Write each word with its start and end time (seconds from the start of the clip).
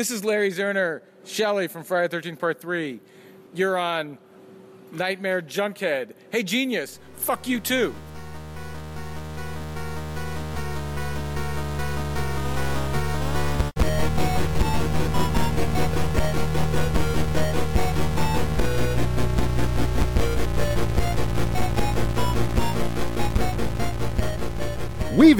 This 0.00 0.10
is 0.10 0.24
Larry 0.24 0.50
Zerner, 0.50 1.02
Shelley 1.26 1.68
from 1.68 1.84
Friday 1.84 2.08
the 2.08 2.22
13th 2.22 2.38
Part 2.38 2.58
3. 2.58 3.00
You're 3.52 3.76
on 3.76 4.16
Nightmare 4.92 5.42
Junkhead. 5.42 6.14
Hey, 6.30 6.42
genius, 6.42 6.98
fuck 7.16 7.46
you 7.46 7.60
too. 7.60 7.94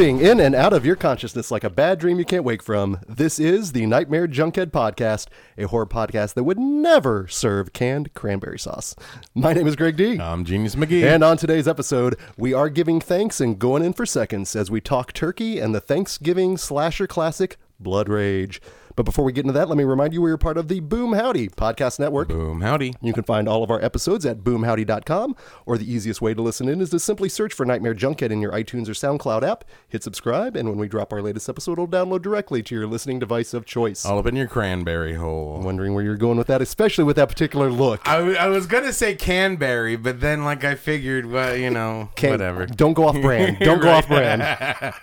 Weaving 0.00 0.20
in 0.20 0.40
and 0.40 0.54
out 0.54 0.72
of 0.72 0.86
your 0.86 0.96
consciousness 0.96 1.50
like 1.50 1.62
a 1.62 1.68
bad 1.68 1.98
dream 1.98 2.18
you 2.18 2.24
can't 2.24 2.42
wake 2.42 2.62
from, 2.62 3.00
this 3.06 3.38
is 3.38 3.72
the 3.72 3.84
Nightmare 3.84 4.26
Junkhead 4.26 4.70
Podcast, 4.70 5.26
a 5.58 5.64
horror 5.64 5.84
podcast 5.84 6.32
that 6.32 6.44
would 6.44 6.58
never 6.58 7.28
serve 7.28 7.74
canned 7.74 8.14
cranberry 8.14 8.58
sauce. 8.58 8.96
My 9.34 9.52
name 9.52 9.66
is 9.66 9.76
Greg 9.76 9.96
D. 9.96 10.18
I'm 10.18 10.46
Genius 10.46 10.74
McGee. 10.74 11.02
And 11.02 11.22
on 11.22 11.36
today's 11.36 11.68
episode, 11.68 12.16
we 12.38 12.54
are 12.54 12.70
giving 12.70 12.98
thanks 12.98 13.42
and 13.42 13.58
going 13.58 13.84
in 13.84 13.92
for 13.92 14.06
seconds 14.06 14.56
as 14.56 14.70
we 14.70 14.80
talk 14.80 15.12
turkey 15.12 15.58
and 15.58 15.74
the 15.74 15.82
Thanksgiving 15.82 16.56
slasher 16.56 17.06
classic, 17.06 17.58
Blood 17.78 18.08
Rage. 18.08 18.62
But 18.96 19.04
before 19.04 19.24
we 19.24 19.32
get 19.32 19.44
into 19.44 19.52
that, 19.52 19.68
let 19.68 19.78
me 19.78 19.84
remind 19.84 20.12
you 20.12 20.20
we 20.22 20.30
are 20.30 20.36
part 20.36 20.56
of 20.58 20.68
the 20.68 20.80
Boom 20.80 21.12
Howdy 21.12 21.48
Podcast 21.50 21.98
Network. 21.98 22.28
Boom, 22.28 22.60
howdy. 22.60 22.94
You 23.00 23.12
can 23.12 23.22
find 23.24 23.48
all 23.48 23.62
of 23.62 23.70
our 23.70 23.82
episodes 23.84 24.26
at 24.26 24.38
boomhowdy.com, 24.38 25.36
or 25.66 25.78
the 25.78 25.90
easiest 25.90 26.20
way 26.20 26.34
to 26.34 26.42
listen 26.42 26.68
in 26.68 26.80
is 26.80 26.90
to 26.90 26.98
simply 26.98 27.28
search 27.28 27.54
for 27.54 27.64
Nightmare 27.64 27.94
Junkhead 27.94 28.30
in 28.30 28.40
your 28.40 28.52
iTunes 28.52 28.88
or 28.88 28.92
SoundCloud 28.92 29.42
app, 29.42 29.64
hit 29.88 30.02
subscribe, 30.02 30.56
and 30.56 30.68
when 30.68 30.78
we 30.78 30.88
drop 30.88 31.12
our 31.12 31.22
latest 31.22 31.48
episode, 31.48 31.72
it'll 31.72 31.88
download 31.88 32.22
directly 32.22 32.62
to 32.64 32.74
your 32.74 32.86
listening 32.86 33.18
device 33.18 33.54
of 33.54 33.64
choice. 33.64 34.04
All 34.04 34.18
up 34.18 34.26
in 34.26 34.36
your 34.36 34.48
cranberry 34.48 35.14
hole. 35.14 35.60
Wondering 35.62 35.94
where 35.94 36.04
you're 36.04 36.16
going 36.16 36.36
with 36.38 36.48
that, 36.48 36.60
especially 36.60 37.04
with 37.04 37.16
that 37.16 37.28
particular 37.28 37.70
look. 37.70 38.06
I, 38.08 38.18
w- 38.18 38.36
I 38.36 38.48
was 38.48 38.66
gonna 38.66 38.92
say 38.92 39.14
canberry, 39.14 39.96
but 39.96 40.20
then 40.20 40.44
like 40.44 40.64
I 40.64 40.74
figured, 40.74 41.26
well, 41.26 41.56
you 41.56 41.70
know, 41.70 42.10
Can't- 42.16 42.32
whatever. 42.32 42.66
Don't 42.66 42.94
go 42.94 43.06
off 43.08 43.14
brand. 43.20 43.58
Don't 43.60 43.80
go 43.80 43.90
off 43.90 44.08
brand. 44.08 44.42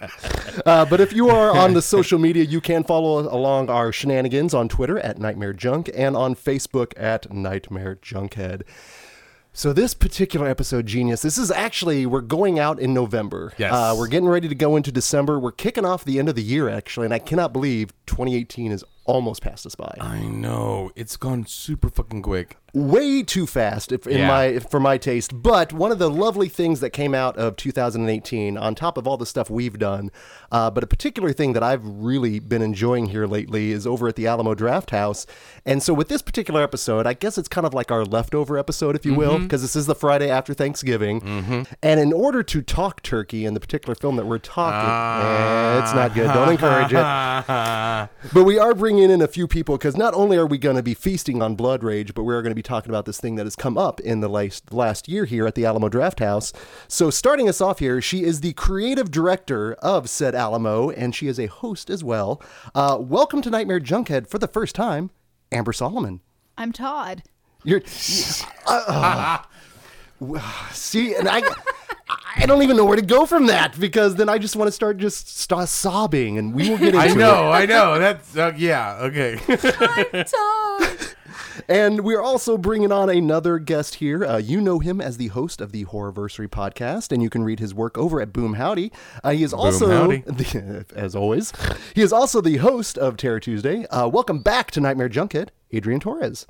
Uh, 0.66 0.84
but 0.86 1.00
if 1.00 1.14
you 1.14 1.30
are 1.30 1.56
on 1.56 1.74
the 1.74 1.82
social 1.82 2.18
media, 2.20 2.44
you 2.44 2.60
can 2.60 2.84
follow 2.84 3.20
along 3.20 3.70
our 3.78 3.92
shenanigans 3.92 4.56
on 4.56 4.68
Twitter 4.68 4.98
at 5.00 5.20
Nightmare 5.20 5.54
Junk 5.54 5.88
and 5.94 6.18
on 6.18 6.34
Facebook 6.34 6.94
at 6.98 7.32
Nightmare 7.32 7.96
Junkhead. 7.96 8.64
So 9.54 9.72
this 9.72 9.94
particular 9.94 10.48
episode, 10.48 10.88
Genius, 10.88 11.22
this 11.22 11.38
is 11.38 11.52
actually 11.52 12.08
we're 12.08 12.22
going 12.22 12.58
out 12.58 12.80
in 12.80 12.92
November. 12.94 13.54
Yes. 13.58 13.72
Uh, 13.72 13.96
we're 13.98 14.08
getting 14.08 14.30
ready 14.30 14.48
to 14.48 14.56
go 14.56 14.76
into 14.76 14.92
December. 14.92 15.40
We're 15.40 15.52
kicking 15.52 15.86
off 15.86 16.04
the 16.04 16.18
end 16.18 16.28
of 16.28 16.36
the 16.36 16.44
year 16.44 16.70
actually, 16.70 17.06
and 17.06 17.14
I 17.14 17.20
cannot 17.20 17.54
believe 17.54 17.92
2018 18.08 18.72
is 18.72 18.84
almost 19.08 19.42
passed 19.42 19.66
us 19.66 19.74
by. 19.76 19.96
I 20.00 20.20
know 20.20 20.92
it's 20.96 21.18
gone 21.18 21.46
super 21.48 21.90
fucking 21.90 22.22
quick. 22.22 22.58
way 22.74 23.24
too 23.24 23.48
fast 23.48 23.92
if, 23.92 24.06
in 24.06 24.20
Yeah. 24.20 24.28
my 24.28 24.60
for 24.60 24.80
my 24.80 24.98
taste. 25.00 25.42
But 25.42 25.74
one 25.74 25.92
of 25.92 25.98
the 25.98 26.10
lovely 26.12 26.48
things 26.50 26.80
that 26.82 26.92
came 26.92 27.16
out 27.16 27.36
of 27.38 27.56
2018, 27.56 28.56
on 28.58 28.76
top 28.76 28.98
of 28.98 29.08
all 29.08 29.18
the 29.18 29.26
stuff 29.26 29.50
we've 29.50 29.80
done, 29.80 30.12
uh, 30.52 30.70
but 30.70 30.84
a 30.84 30.88
particular 30.88 31.32
thing 31.34 31.54
that 31.54 31.64
I've 31.64 31.82
really 31.84 32.38
been 32.40 32.62
enjoying 32.62 33.08
here 33.08 33.26
lately 33.26 33.72
is 33.72 33.88
over 33.88 34.08
at 34.10 34.16
the 34.16 34.28
Alamo 34.28 34.54
Drafthouse. 34.54 35.26
And 35.66 35.82
so 35.82 35.92
with 35.94 36.10
this 36.10 36.22
particular 36.22 36.62
episode, 36.62 37.08
I 37.08 37.14
guess 37.14 37.38
it's 37.40 37.48
kind 37.48 37.66
of 37.66 37.74
like 37.74 37.90
our 37.92 38.06
leftover 38.06 38.58
episode, 38.60 38.96
if 38.96 39.06
you 39.06 39.16
will, 39.16 39.40
because 39.40 39.62
this 39.64 39.76
is 39.76 39.88
the 39.88 39.96
Friday 39.96 40.30
after 40.30 40.54
Thanksgiving. 40.54 41.66
And 41.82 42.00
in 42.00 42.14
order 42.14 42.44
to 42.44 42.62
talk 42.62 43.02
turkey 43.02 43.46
and 43.46 43.56
the 43.56 43.60
particular 43.62 43.96
film 43.96 44.18
that 44.18 44.26
we're 44.28 44.38
talking, 44.38 44.90
eh, 44.90 45.82
it's 45.84 45.94
not 45.96 46.14
good. 46.14 46.28
Don't 46.34 46.50
encourage 46.50 46.92
it. 46.94 48.10
But 48.34 48.44
we 48.44 48.60
are 48.60 48.74
bringing 48.76 48.97
in 48.98 49.22
a 49.22 49.28
few 49.28 49.48
people 49.48 49.78
because 49.78 49.96
not 49.96 50.14
only 50.14 50.38
are 50.38 50.46
we 50.46 50.58
going 50.58 50.76
to 50.76 50.84
be 50.84 50.94
feasting 50.94 51.42
on 51.42 51.56
Blood 51.56 51.84
Rage, 51.84 52.14
but 52.14 52.24
we're 52.24 52.42
going 52.42 52.52
to 52.52 52.56
be 52.56 52.64
talking 52.64 52.90
about 52.90 53.06
this 53.06 53.20
thing 53.20 53.36
that 53.36 53.46
has 53.46 53.56
come 53.56 53.78
up 53.78 54.00
in 54.00 54.20
the 54.20 54.28
last, 54.28 54.74
last 54.74 55.08
year 55.08 55.26
here 55.26 55.46
at 55.46 55.56
the 55.56 55.66
Alamo 55.66 55.90
Drafthouse. 55.90 56.54
So, 56.88 57.10
starting 57.10 57.48
us 57.48 57.62
off 57.62 57.80
here, 57.80 58.02
she 58.02 58.24
is 58.24 58.42
the 58.42 58.54
creative 58.54 59.12
director 59.12 59.74
of 59.76 60.10
said 60.10 60.36
Alamo, 60.36 60.90
and 60.90 61.14
she 61.14 61.28
is 61.28 61.40
a 61.40 61.46
host 61.48 61.90
as 61.90 62.04
well. 62.04 62.42
Uh, 62.74 62.98
welcome 63.00 63.42
to 63.42 63.50
Nightmare 63.50 63.80
Junkhead 63.80 64.28
for 64.28 64.40
the 64.40 64.48
first 64.48 64.76
time, 64.76 65.12
Amber 65.52 65.74
Solomon. 65.74 66.22
I'm 66.58 66.72
Todd. 66.72 67.24
You're. 67.64 67.82
uh, 68.66 69.44
uh, 70.20 70.42
see, 70.72 71.14
and 71.14 71.28
I. 71.30 71.42
I 72.36 72.46
don't 72.46 72.62
even 72.62 72.78
know 72.78 72.86
where 72.86 72.96
to 72.96 73.02
go 73.02 73.26
from 73.26 73.48
that 73.48 73.80
because 73.80 74.16
then 74.16 74.30
I 74.30 74.38
just 74.38 74.56
want 74.56 74.68
to 74.68 74.72
start 74.72 74.98
just 74.98 75.40
start 75.40 75.70
sobbing, 75.70 76.38
and 76.38 76.54
we 76.54 76.70
will 76.70 76.78
get 76.78 76.90
into 76.96 77.00
I 77.00 77.08
it. 77.08 77.18
know, 77.18 77.52
I 77.52 77.66
know. 77.66 78.00
That's 78.00 78.36
uh, 78.38 78.54
yeah. 78.58 78.98
Okay. 79.02 79.40
And 81.70 82.02
we're 82.02 82.22
also 82.22 82.58
bringing 82.58 82.94
on 82.94 83.10
another 83.10 83.60
guest 83.60 83.96
here. 83.96 84.24
Uh, 84.24 84.38
you 84.38 84.62
know 84.62 84.80
him 84.80 85.02
as 85.02 85.18
the 85.18 85.28
host 85.28 85.60
of 85.60 85.74
the 85.74 85.84
Horrorversary 85.86 86.48
podcast, 86.48 87.12
and 87.12 87.22
you 87.22 87.30
can 87.30 87.44
read 87.44 87.60
his 87.60 87.74
work 87.74 87.98
over 87.98 88.22
at 88.22 88.32
Boom 88.32 88.54
Howdy. 88.54 88.92
Uh, 89.22 89.32
he 89.32 89.44
is 89.44 89.54
also, 89.54 89.90
Howdy. 89.90 90.18
the, 90.26 90.86
as 90.96 91.14
always, 91.14 91.52
he 91.94 92.02
is 92.02 92.14
also 92.14 92.40
the 92.40 92.58
host 92.58 92.98
of 92.98 93.18
Terror 93.18 93.42
Tuesday. 93.42 93.86
Uh, 93.88 94.08
welcome 94.08 94.40
back 94.40 94.72
to 94.72 94.80
Nightmare 94.80 95.10
Junkhead, 95.10 95.50
Adrian 95.72 96.00
Torres. 96.00 96.48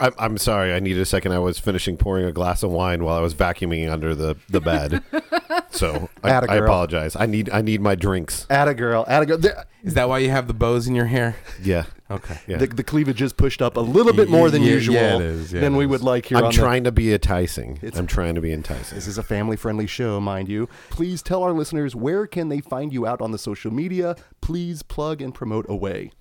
I'm, 0.00 0.12
I'm 0.18 0.38
sorry. 0.38 0.72
I 0.72 0.78
needed 0.78 1.00
a 1.00 1.04
second. 1.04 1.32
I 1.32 1.38
was 1.40 1.58
finishing 1.58 1.96
pouring 1.96 2.24
a 2.24 2.32
glass 2.32 2.62
of 2.62 2.70
wine 2.70 3.02
while 3.02 3.16
I 3.16 3.20
was 3.20 3.34
vacuuming 3.34 3.90
under 3.90 4.14
the, 4.14 4.36
the 4.48 4.60
bed. 4.60 5.02
so 5.70 6.08
I, 6.22 6.30
Atta 6.30 6.50
I 6.50 6.58
girl. 6.58 6.64
apologize. 6.68 7.16
I 7.16 7.26
need 7.26 7.50
I 7.50 7.62
need 7.62 7.80
my 7.80 7.94
drinks. 7.96 8.46
Atta 8.48 8.74
girl, 8.74 9.04
atta 9.08 9.26
girl. 9.26 9.38
The, 9.38 9.66
Is 9.82 9.94
that 9.94 10.08
why 10.08 10.18
you 10.18 10.30
have 10.30 10.46
the 10.46 10.54
bows 10.54 10.86
in 10.86 10.94
your 10.94 11.06
hair? 11.06 11.36
Yeah. 11.62 11.84
Okay. 12.10 12.38
Yeah. 12.46 12.56
the, 12.58 12.68
the 12.68 12.84
cleavage 12.84 13.20
is 13.20 13.32
pushed 13.32 13.60
up 13.60 13.76
a 13.76 13.80
little 13.80 14.12
bit 14.14 14.30
more 14.30 14.50
than 14.50 14.62
Yeah, 14.62 14.70
usual 14.72 14.94
yeah, 14.94 15.16
it 15.16 15.20
is, 15.20 15.52
yeah, 15.52 15.60
than 15.60 15.74
it 15.74 15.78
we 15.78 15.84
is. 15.84 15.90
would 15.90 16.02
like 16.02 16.26
here 16.26 16.38
I'm 16.38 16.44
on 16.44 16.50
the- 16.52 16.56
trying 16.56 16.84
to 16.84 16.92
be 16.92 17.12
enticing. 17.12 17.76
It's- 17.82 17.96
I'm 17.98 18.06
trying 18.06 18.34
to 18.36 18.40
be 18.40 18.52
enticing. 18.52 18.94
This 18.94 19.06
is 19.08 19.18
a 19.18 19.22
family 19.22 19.56
friendly 19.56 19.86
show, 19.86 20.18
mind 20.20 20.48
you. 20.48 20.68
Please 20.90 21.22
tell 21.22 21.42
our 21.42 21.52
listeners 21.52 21.94
where 21.96 22.26
can 22.26 22.48
they 22.48 22.60
find 22.60 22.92
you 22.92 23.04
out 23.06 23.20
on 23.20 23.32
the 23.32 23.38
social 23.38 23.70
media. 23.72 24.16
Please 24.40 24.82
plug 24.82 25.20
and 25.20 25.34
promote 25.34 25.66
away. 25.68 26.12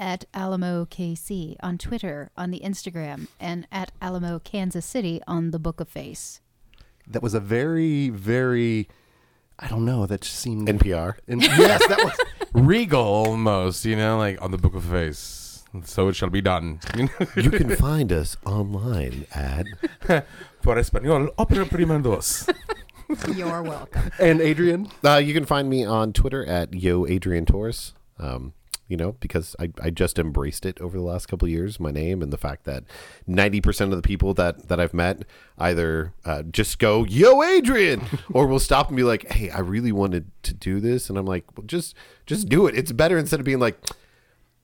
At 0.00 0.24
Alamo 0.32 0.86
KC 0.86 1.56
on 1.62 1.76
Twitter, 1.76 2.30
on 2.34 2.50
the 2.50 2.60
Instagram, 2.60 3.26
and 3.38 3.66
at 3.70 3.92
Alamo 4.00 4.38
Kansas 4.38 4.86
City 4.86 5.20
on 5.26 5.50
the 5.50 5.58
Book 5.58 5.78
of 5.78 5.90
Face. 5.90 6.40
That 7.06 7.22
was 7.22 7.34
a 7.34 7.40
very, 7.40 8.08
very, 8.08 8.88
I 9.58 9.68
don't 9.68 9.84
know, 9.84 10.06
that 10.06 10.22
just 10.22 10.36
seemed. 10.36 10.68
NPR. 10.68 11.16
and 11.28 11.42
yes, 11.42 11.86
that 11.86 11.98
was. 12.02 12.18
Regal 12.54 13.04
almost, 13.04 13.84
you 13.84 13.94
know, 13.94 14.16
like 14.16 14.40
on 14.40 14.52
the 14.52 14.56
Book 14.56 14.74
of 14.74 14.84
Face. 14.84 15.64
So 15.84 16.08
it 16.08 16.16
shall 16.16 16.30
be 16.30 16.40
done. 16.40 16.80
You 17.36 17.50
can 17.50 17.76
find 17.76 18.10
us 18.10 18.38
online 18.46 19.26
at 19.34 19.66
Por 20.62 20.76
español, 20.76 21.28
opera 21.36 21.66
prima 21.66 22.00
dos. 22.00 22.48
You're 23.34 23.62
welcome. 23.62 24.10
And 24.18 24.40
Adrian, 24.40 24.88
uh, 25.04 25.16
you 25.16 25.34
can 25.34 25.44
find 25.44 25.68
me 25.68 25.84
on 25.84 26.14
Twitter 26.14 26.44
at 26.46 26.72
Yo 26.72 27.06
Adrian 27.06 27.44
Torres. 27.44 27.92
Um, 28.18 28.54
you 28.90 28.96
know, 28.96 29.12
because 29.20 29.54
I, 29.60 29.70
I 29.80 29.90
just 29.90 30.18
embraced 30.18 30.66
it 30.66 30.80
over 30.80 30.98
the 30.98 31.04
last 31.04 31.26
couple 31.26 31.46
of 31.46 31.52
years, 31.52 31.78
my 31.78 31.92
name 31.92 32.22
and 32.22 32.32
the 32.32 32.36
fact 32.36 32.64
that 32.64 32.82
90% 33.28 33.82
of 33.82 33.90
the 33.92 34.02
people 34.02 34.34
that, 34.34 34.66
that 34.66 34.80
I've 34.80 34.92
met 34.92 35.22
either 35.58 36.12
uh, 36.24 36.42
just 36.42 36.80
go, 36.80 37.04
Yo 37.04 37.40
Adrian, 37.40 38.02
or 38.32 38.48
will 38.48 38.58
stop 38.58 38.88
and 38.88 38.96
be 38.96 39.04
like, 39.04 39.30
Hey, 39.30 39.48
I 39.48 39.60
really 39.60 39.92
wanted 39.92 40.32
to 40.42 40.52
do 40.52 40.80
this. 40.80 41.08
And 41.08 41.16
I'm 41.16 41.24
like, 41.24 41.56
well, 41.56 41.64
just, 41.66 41.94
just 42.26 42.48
do 42.48 42.66
it. 42.66 42.74
It's 42.76 42.90
better 42.90 43.16
instead 43.16 43.38
of 43.38 43.46
being 43.46 43.60
like, 43.60 43.78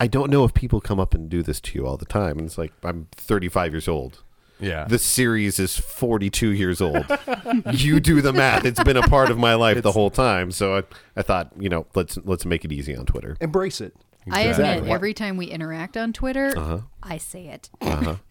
I 0.01 0.09
don't 0.09 0.29
know 0.29 0.43
if 0.43 0.53
people 0.53 0.81
come 0.81 0.99
up 0.99 1.15
and 1.15 1.31
do 1.31 1.45
this 1.45 1.61
to 1.61 1.79
you 1.79 1.87
all 1.87 1.97
the 1.97 2.05
time. 2.05 2.39
And 2.39 2.49
it's 2.49 2.59
like, 2.59 2.73
I'm 2.83 3.07
35 3.13 3.73
years 3.75 3.87
old. 3.87 4.25
Yeah. 4.59 4.87
The 4.87 4.99
series 4.99 5.59
is 5.59 5.79
42 5.79 6.49
years 6.51 6.81
old. 6.81 7.07
you 7.73 8.01
do 8.01 8.21
the 8.23 8.33
math. 8.33 8.65
It's 8.65 8.83
been 8.83 8.97
a 8.97 9.07
part 9.07 9.31
of 9.31 9.39
my 9.39 9.55
life 9.55 9.83
the 9.83 9.93
whole 9.93 10.11
time. 10.11 10.51
So 10.51 10.79
I, 10.79 10.83
I 11.17 11.23
thought, 11.23 11.53
you 11.59 11.69
know, 11.69 11.87
let's 11.95 12.19
let's 12.25 12.47
make 12.47 12.65
it 12.65 12.73
easy 12.73 12.97
on 12.97 13.07
Twitter. 13.07 13.37
embrace 13.41 13.81
it. 13.81 13.95
I 14.31 14.41
admit, 14.43 14.85
every 14.89 15.15
time 15.15 15.37
we 15.37 15.47
interact 15.47 15.97
on 15.97 16.13
Twitter, 16.13 16.53
uh-huh. 16.57 16.81
I 17.03 17.19
say 17.19 17.47
it. 17.49 17.71
Uh-huh. 17.81 18.17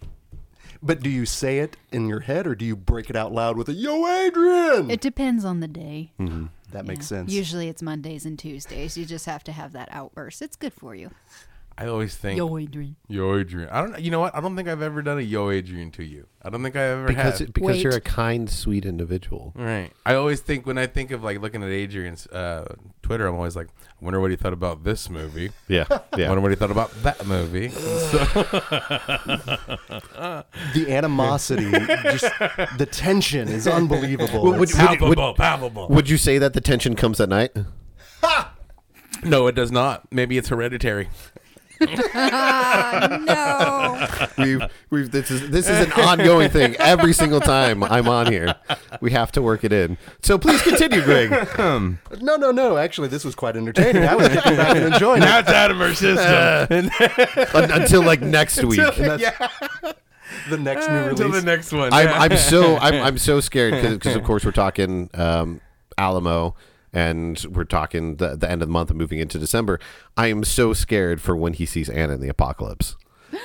But 0.84 1.02
do 1.02 1.10
you 1.10 1.25
say 1.25 1.60
it 1.60 1.78
in 1.92 2.08
your 2.08 2.19
head 2.19 2.46
or 2.46 2.54
do 2.54 2.64
you 2.64 2.75
break 2.75 3.10
it 3.10 3.16
out 3.16 3.31
loud 3.31 3.58
with 3.58 3.68
a 3.69 3.74
Yo 3.74 4.06
Adrian? 4.06 4.92
It 4.92 5.02
depends 5.02 5.44
on 5.44 5.60
the 5.60 5.68
day. 5.68 6.12
Mm-hmm. 6.19 6.46
that 6.74 6.86
makes 6.86 7.06
Yeah. 7.10 7.19
sense. 7.19 7.31
Usually 7.31 7.69
it's 7.69 7.81
Mondays 7.81 8.24
and 8.24 8.38
Tuesdays. 8.38 8.96
You 8.96 9.06
just 9.06 9.25
have 9.25 9.44
to 9.46 9.52
have 9.52 9.72
that 9.72 9.90
outburst. 9.92 10.44
It's 10.44 10.56
good 10.56 10.74
for 10.74 10.94
you. 10.94 11.10
I 11.77 11.88
always 11.88 12.16
think 12.16 12.38
Yo, 12.38 12.57
Adrian. 12.57 12.95
Yo 13.10 13.38
Adrian. 13.38 13.68
I 13.69 13.81
don't. 13.81 14.00
You 14.00 14.10
know 14.10 14.22
what? 14.22 14.33
I 14.33 14.39
don't 14.39 14.56
think 14.56 14.69
I've 14.69 14.81
ever 14.81 15.01
done 15.01 15.18
a 15.18 15.22
Yo 15.22 15.50
Adrian 15.51 15.92
to 15.92 16.06
you. 16.06 16.25
I 16.42 16.50
don't 16.50 16.63
think 16.63 16.77
I 16.77 16.83
ever 16.83 17.06
Because 17.07 17.39
have. 17.39 17.50
it, 17.50 17.54
because 17.54 17.68
Wait. 17.75 17.83
you're 17.83 17.95
a 17.95 18.00
kind, 18.00 18.50
sweet 18.50 18.86
individual. 18.86 19.51
Right. 19.56 19.92
I 20.06 20.13
always 20.16 20.39
think 20.39 20.66
when 20.66 20.77
I 20.77 20.88
think 20.88 21.12
of 21.12 21.22
like 21.24 21.42
looking 21.42 21.63
at 21.63 21.69
Adrian's 21.69 22.27
uh, 22.27 22.75
Twitter, 23.01 23.27
I'm 23.27 23.36
always 23.36 23.57
like, 23.57 23.68
I 23.68 24.06
wonder 24.06 24.22
what 24.22 24.31
he 24.31 24.38
thought 24.38 24.54
about 24.54 24.86
this 24.86 25.10
movie. 25.10 25.51
Yeah, 25.68 25.86
I 25.89 26.00
yeah. 26.18 26.27
wonder 26.30 26.42
what 26.42 26.51
he 26.51 26.56
thought 26.56 26.72
about 26.72 26.92
that 27.04 27.25
movie. 27.27 27.69
So, 28.16 28.24
the 30.74 30.86
animosity, 30.89 31.71
just 31.71 32.25
the 32.78 32.88
tension 32.89 33.48
is 33.50 33.68
unbelievable. 33.68 34.44
Would- 34.44 34.60
would- 34.60 34.69
palpable, 34.69 35.33
palpable. 35.33 35.88
Would 35.89 36.10
you 36.10 36.18
say 36.18 36.38
that 36.38 36.54
the 36.54 36.62
tension 36.62 36.95
comes 36.95 37.19
at 37.19 37.30
night? 37.30 37.51
No, 39.24 39.48
it 39.48 39.56
does 39.56 39.71
not. 39.71 40.12
Maybe 40.12 40.38
it's 40.38 40.50
hereditary. 40.50 41.10
no. 43.25 44.07
We've 44.38 44.62
we've 44.89 45.12
this 45.12 45.31
is 45.31 45.50
this 45.50 45.68
is 45.69 45.86
an 45.86 45.92
ongoing 45.94 46.50
thing. 46.50 46.75
Every 46.77 47.13
single 47.13 47.39
time 47.39 47.83
I'm 47.83 48.07
on 48.07 48.31
here, 48.31 48.56
we 49.01 49.12
have 49.12 49.31
to 49.33 49.42
work 49.42 49.63
it 49.63 49.72
in. 49.74 49.98
So 50.22 50.38
please 50.38 50.62
continue, 50.62 51.01
Greg. 51.01 51.31
No, 51.60 51.98
no, 52.38 52.51
no. 52.51 52.77
Actually, 52.77 53.07
this 53.10 53.25
was 53.25 53.36
quite 53.36 53.56
entertaining. 53.57 54.04
I 54.06 54.16
was 54.16 54.27
kicking 54.30 54.56
back 54.56 54.75
and 54.75 54.94
enjoying 54.94 55.19
now 55.22 55.38
it. 55.38 55.42
it's 55.42 55.50
out 55.50 55.72
of 55.72 55.81
our 55.81 55.94
system. 55.94 56.89
Un- 57.54 57.72
until 57.72 58.04
like 58.04 58.21
next 58.21 58.63
week. 58.63 58.78
yeah, 58.98 59.48
The 60.50 60.57
next 60.57 60.88
new 60.88 60.95
release. 60.95 61.10
until 61.12 61.31
the 61.31 61.42
next 61.42 61.71
one. 61.71 61.94
I'm. 61.94 62.07
I'm 62.31 62.38
so 62.38 62.78
I'm, 62.78 62.95
I'm 62.95 63.18
so 63.18 63.39
scared 63.39 63.74
because 64.00 64.16
of 64.16 64.24
course 64.24 64.45
we're 64.45 64.51
talking 64.51 65.10
um, 65.13 65.62
Alamo 65.98 66.56
and 66.95 67.45
we're 67.51 67.65
talking 67.65 68.15
the, 68.15 68.36
the 68.36 68.50
end 68.50 68.63
of 68.63 68.68
the 68.69 68.71
month 68.74 68.89
and 68.89 68.97
moving 68.97 69.19
into 69.19 69.38
December. 69.38 69.80
I 70.18 70.27
am 70.27 70.44
so 70.44 70.74
scared 70.74 71.21
for 71.21 71.36
when 71.36 71.53
he 71.53 71.65
sees 71.68 71.89
Anna 71.89 72.13
and 72.13 72.24
the 72.24 72.30
apocalypse. 72.30 72.95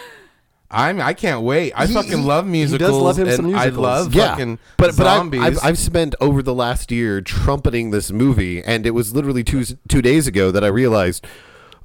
I'm. 0.72 1.00
I 1.00 1.14
can't 1.14 1.42
wait. 1.42 1.72
I 1.74 1.86
He- 1.86 1.94
fucking 1.94 2.10
he- 2.18 2.24
love 2.24 2.44
he 2.44 2.52
musicals. 2.52 2.90
does 2.90 2.96
love 2.96 3.18
him 3.18 3.26
and 3.26 3.36
some 3.36 3.54
I 3.56 3.66
love 3.70 4.14
fucking 4.14 4.58
but 4.76 4.96
but 4.96 5.06
I've, 5.06 5.16
zombies. 5.18 5.40
I've, 5.42 5.58
I've 5.64 5.78
spent 5.78 6.14
over 6.20 6.42
the 6.42 6.54
last 6.54 6.92
year 6.92 7.20
trumpeting 7.20 7.90
this 7.90 8.12
movie, 8.12 8.62
and 8.62 8.86
it 8.86 8.92
was 8.92 9.12
literally 9.12 9.42
two 9.42 9.64
two 9.88 10.00
days 10.00 10.28
ago 10.28 10.52
that 10.52 10.62
I 10.62 10.68
realized, 10.68 11.26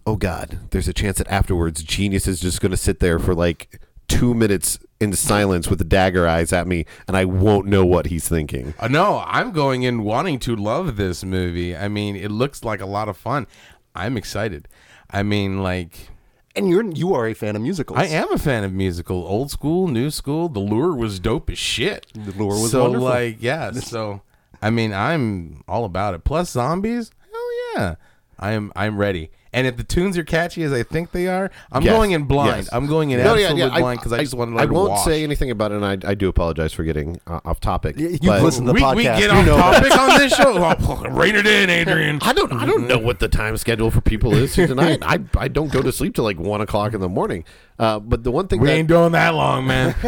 oh 0.06 0.18
God, 0.18 0.60
there's 0.70 0.88
a 0.88 0.94
chance 0.94 1.18
that 1.18 1.28
afterwards 1.30 1.82
Genius 1.82 2.28
is 2.28 2.40
just 2.40 2.62
going 2.62 2.70
to 2.72 2.78
sit 2.78 3.00
there 3.00 3.18
for 3.18 3.34
like 3.34 3.82
two 4.08 4.34
minutes 4.34 4.80
in 5.00 5.14
silence 5.14 5.70
with 5.70 5.80
the 5.80 5.86
dagger 5.86 6.28
eyes 6.28 6.54
at 6.54 6.68
me, 6.68 6.86
and 7.08 7.18
I 7.18 7.26
won't 7.26 7.68
know 7.68 7.86
what 7.86 8.08
he's 8.08 8.28
thinking. 8.28 8.74
Uh, 8.80 8.88
no, 8.88 9.24
I'm 9.26 9.52
going 9.52 9.84
in 9.84 10.04
wanting 10.04 10.40
to 10.40 10.56
love 10.56 10.98
this 10.98 11.24
movie. 11.24 11.76
I 11.76 11.88
mean, 11.88 12.16
it 12.16 12.32
looks 12.32 12.64
like 12.64 12.82
a 12.82 12.86
lot 12.86 13.10
of 13.10 13.18
fun. 13.18 13.48
I'm 13.94 14.18
excited. 14.18 14.68
I 15.10 15.24
mean, 15.24 15.62
like 15.62 16.10
and 16.56 16.70
you're 16.70 16.90
you 16.92 17.14
are 17.14 17.28
a 17.28 17.34
fan 17.34 17.56
of 17.56 17.62
musicals. 17.62 18.00
I 18.00 18.06
am 18.06 18.32
a 18.32 18.38
fan 18.38 18.64
of 18.64 18.74
musical, 18.74 19.26
old 19.26 19.52
school, 19.52 19.88
new 19.88 20.10
school. 20.10 20.50
The 20.50 20.60
Lure 20.60 20.96
was 20.96 21.20
dope 21.20 21.50
as 21.50 21.58
shit. 21.58 22.08
The 22.14 22.32
Lure 22.32 22.62
was 22.62 22.72
so 22.72 22.84
wonderful. 22.84 23.08
like 23.08 23.38
yeah. 23.40 23.72
So 23.74 24.22
I 24.62 24.70
mean, 24.70 24.94
I'm 24.94 25.64
all 25.68 25.86
about 25.86 26.14
it. 26.14 26.24
Plus 26.24 26.52
zombies, 26.52 27.12
hell 27.32 27.76
yeah. 27.76 27.96
I 28.40 28.52
am 28.52 28.72
I'm 28.76 28.98
ready. 28.98 29.32
And 29.56 29.66
if 29.66 29.78
the 29.78 29.84
tunes 29.86 30.18
are 30.18 30.24
catchy 30.26 30.64
as 30.64 30.74
I 30.74 30.84
think 30.84 31.12
they 31.12 31.28
are, 31.28 31.50
I'm 31.72 31.82
Yes. 31.82 31.94
going 31.96 32.12
in 32.12 32.26
blind. 32.26 32.58
Yes. 32.66 32.70
I'm 32.74 32.88
going 32.88 33.12
in 33.12 33.20
No, 33.24 33.36
yeah, 33.36 33.46
absolute 33.48 33.72
yeah, 33.72 33.80
blind 33.80 34.00
because 34.02 34.12
I, 34.12 34.20
just 34.20 34.34
want 34.34 34.54
to. 34.56 34.62
I 34.62 34.66
won't 34.66 35.00
say 35.00 35.24
anything 35.24 35.50
about 35.50 35.72
it, 35.72 35.76
and 35.82 35.86
I, 35.86 36.12
I 36.12 36.14
do 36.14 36.28
apologize 36.28 36.74
for 36.74 36.84
getting 36.84 37.22
uh, 37.26 37.40
off 37.46 37.62
topic. 37.62 37.96
Y- 37.98 38.04
you've 38.04 38.22
but- 38.22 38.44
listened 38.44 38.68
to 38.68 38.74
the 38.74 38.76
we, 38.76 38.82
podcast. 38.82 38.96
we 38.98 39.04
get 39.04 39.30
off 39.30 39.46
know 39.46 39.56
topic 39.56 39.98
on 39.98 40.20
this 40.20 40.36
show. 40.36 40.76
Oh, 40.88 41.04
rein 41.10 41.36
it 41.36 41.48
in, 41.48 41.70
Adrian. 41.70 42.20
I 42.22 42.34
don't. 42.34 42.52
I 42.52 42.66
don't 42.66 42.86
know 42.88 42.98
what 43.00 43.20
the 43.20 43.30
time 43.30 43.56
schedule 43.58 43.90
for 43.92 44.02
people 44.02 44.34
is 44.36 44.54
here 44.56 44.68
tonight. 44.68 45.00
I 45.02 45.20
I 45.38 45.48
don't 45.48 45.72
go 45.72 45.82
to 45.82 45.92
sleep 45.92 46.16
till 46.16 46.24
like 46.26 46.38
one 46.38 46.60
o'clock 46.60 46.94
in 46.94 47.00
the 47.00 47.08
morning. 47.10 47.46
Uh, 47.80 48.00
but 48.00 48.24
the 48.26 48.32
one 48.32 48.48
thing 48.50 48.60
We 48.60 48.68
that, 48.68 48.74
ain't 48.74 48.88
doing 48.90 49.14
that 49.14 49.34
long, 49.36 49.66
man. 49.68 49.96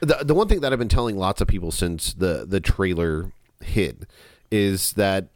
the 0.00 0.18
the 0.24 0.34
one 0.34 0.48
thing 0.48 0.60
that 0.60 0.72
I've 0.72 0.78
been 0.78 0.88
telling 0.88 1.16
lots 1.16 1.40
of 1.40 1.46
people 1.48 1.70
since 1.70 2.12
the 2.14 2.44
the 2.46 2.60
trailer 2.60 3.32
hit 3.60 4.04
is 4.50 4.92
that 4.94 5.28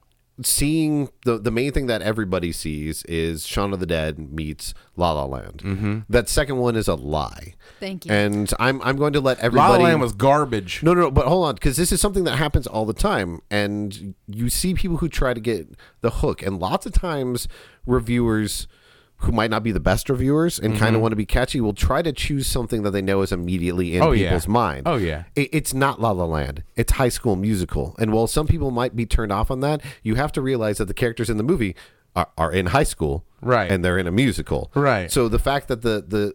seeing 0.43 1.09
the 1.25 1.38
the 1.38 1.50
main 1.50 1.73
thing 1.73 1.87
that 1.87 2.03
everybody 2.03 2.53
sees 2.53 3.03
is 3.05 3.47
Shaun 3.47 3.73
of 3.73 3.81
the 3.81 3.87
Dead 3.87 4.19
meets 4.19 4.75
La 4.97 5.12
La 5.12 5.25
Land. 5.25 5.62
Mm-hmm. 5.65 5.99
That 6.09 6.29
second 6.29 6.59
one 6.59 6.77
is 6.77 6.88
a 6.88 6.94
lie. 6.94 7.55
Thank 7.81 8.05
you. 8.05 8.12
And 8.12 8.53
I'm 8.59 8.83
I'm 8.83 8.97
going 8.97 9.12
to 9.15 9.21
let 9.21 9.38
everybody. 9.38 9.73
La. 9.73 9.77
La 9.79 9.85
Land 9.85 10.00
was 10.00 10.12
garbage. 10.12 10.83
No, 10.83 10.94
no, 10.94 11.03
no, 11.03 11.11
but 11.11 11.27
hold 11.27 11.47
on, 11.47 11.55
because 11.55 11.77
this 11.77 11.93
is 11.93 12.00
something 12.00 12.25
that 12.25 12.37
happens 12.37 12.67
all 12.67 12.85
the 12.85 12.94
time, 12.94 13.41
and 13.50 14.15
you 14.27 14.49
see 14.49 14.75
people 14.75 14.99
who 14.99 15.09
try 15.09 15.33
to 15.35 15.41
get 15.41 15.69
the 16.00 16.11
hook, 16.11 16.43
and 16.43 16.59
lots 16.59 16.87
of 16.87 16.93
times 16.93 17.49
reviewers 17.87 18.69
who 19.18 19.32
might 19.32 19.50
not 19.50 19.62
be 19.62 19.72
the 19.72 19.80
best 19.80 20.08
reviewers 20.10 20.58
and 20.58 20.76
kind 20.76 20.94
of 20.94 21.00
want 21.02 21.12
to 21.12 21.16
be 21.16 21.24
catchy 21.24 21.60
will 21.60 21.72
try 21.72 22.02
to 22.02 22.12
choose 22.12 22.46
something 22.46 22.82
that 22.82 22.90
they 22.90 23.00
know 23.02 23.22
is 23.22 23.32
immediately 23.32 23.94
in 23.94 24.00
Mm-hmm. 24.02 24.08
Oh, 24.08 24.12
yeah. 24.12 24.28
people's 24.28 24.46
mind. 24.48 24.82
Oh, 24.86 24.96
yeah. 24.96 25.24
It, 25.34 25.48
it's 25.52 25.72
not 25.72 26.00
La 26.00 26.10
La 26.10 26.24
Land. 26.26 26.62
It's 26.76 26.92
High 26.92 27.08
School 27.08 27.34
Musical, 27.36 27.94
and 27.98 28.12
while 28.12 28.26
some 28.26 28.46
people 28.46 28.70
might 28.70 28.94
be 28.94 29.06
turned 29.06 29.32
off 29.32 29.50
on 29.50 29.60
that, 29.60 29.80
you 30.02 30.16
have 30.16 30.32
to 30.32 30.42
realize 30.42 30.78
that 30.78 30.84
the 30.84 30.94
characters 30.94 31.30
in 31.30 31.38
the 31.38 31.42
movie 31.42 31.74
are, 32.14 32.28
are 32.36 32.52
in 32.52 32.66
high 32.66 32.82
school, 32.84 33.24
Right. 33.40 33.70
and 33.70 33.84
they're 33.84 33.98
in 33.98 34.06
a 34.06 34.12
musical, 34.12 34.70
Right. 34.74 35.10
So 35.10 35.28
the 35.28 35.38
fact 35.38 35.68
that 35.68 35.82
the 35.82 36.04
the 36.06 36.32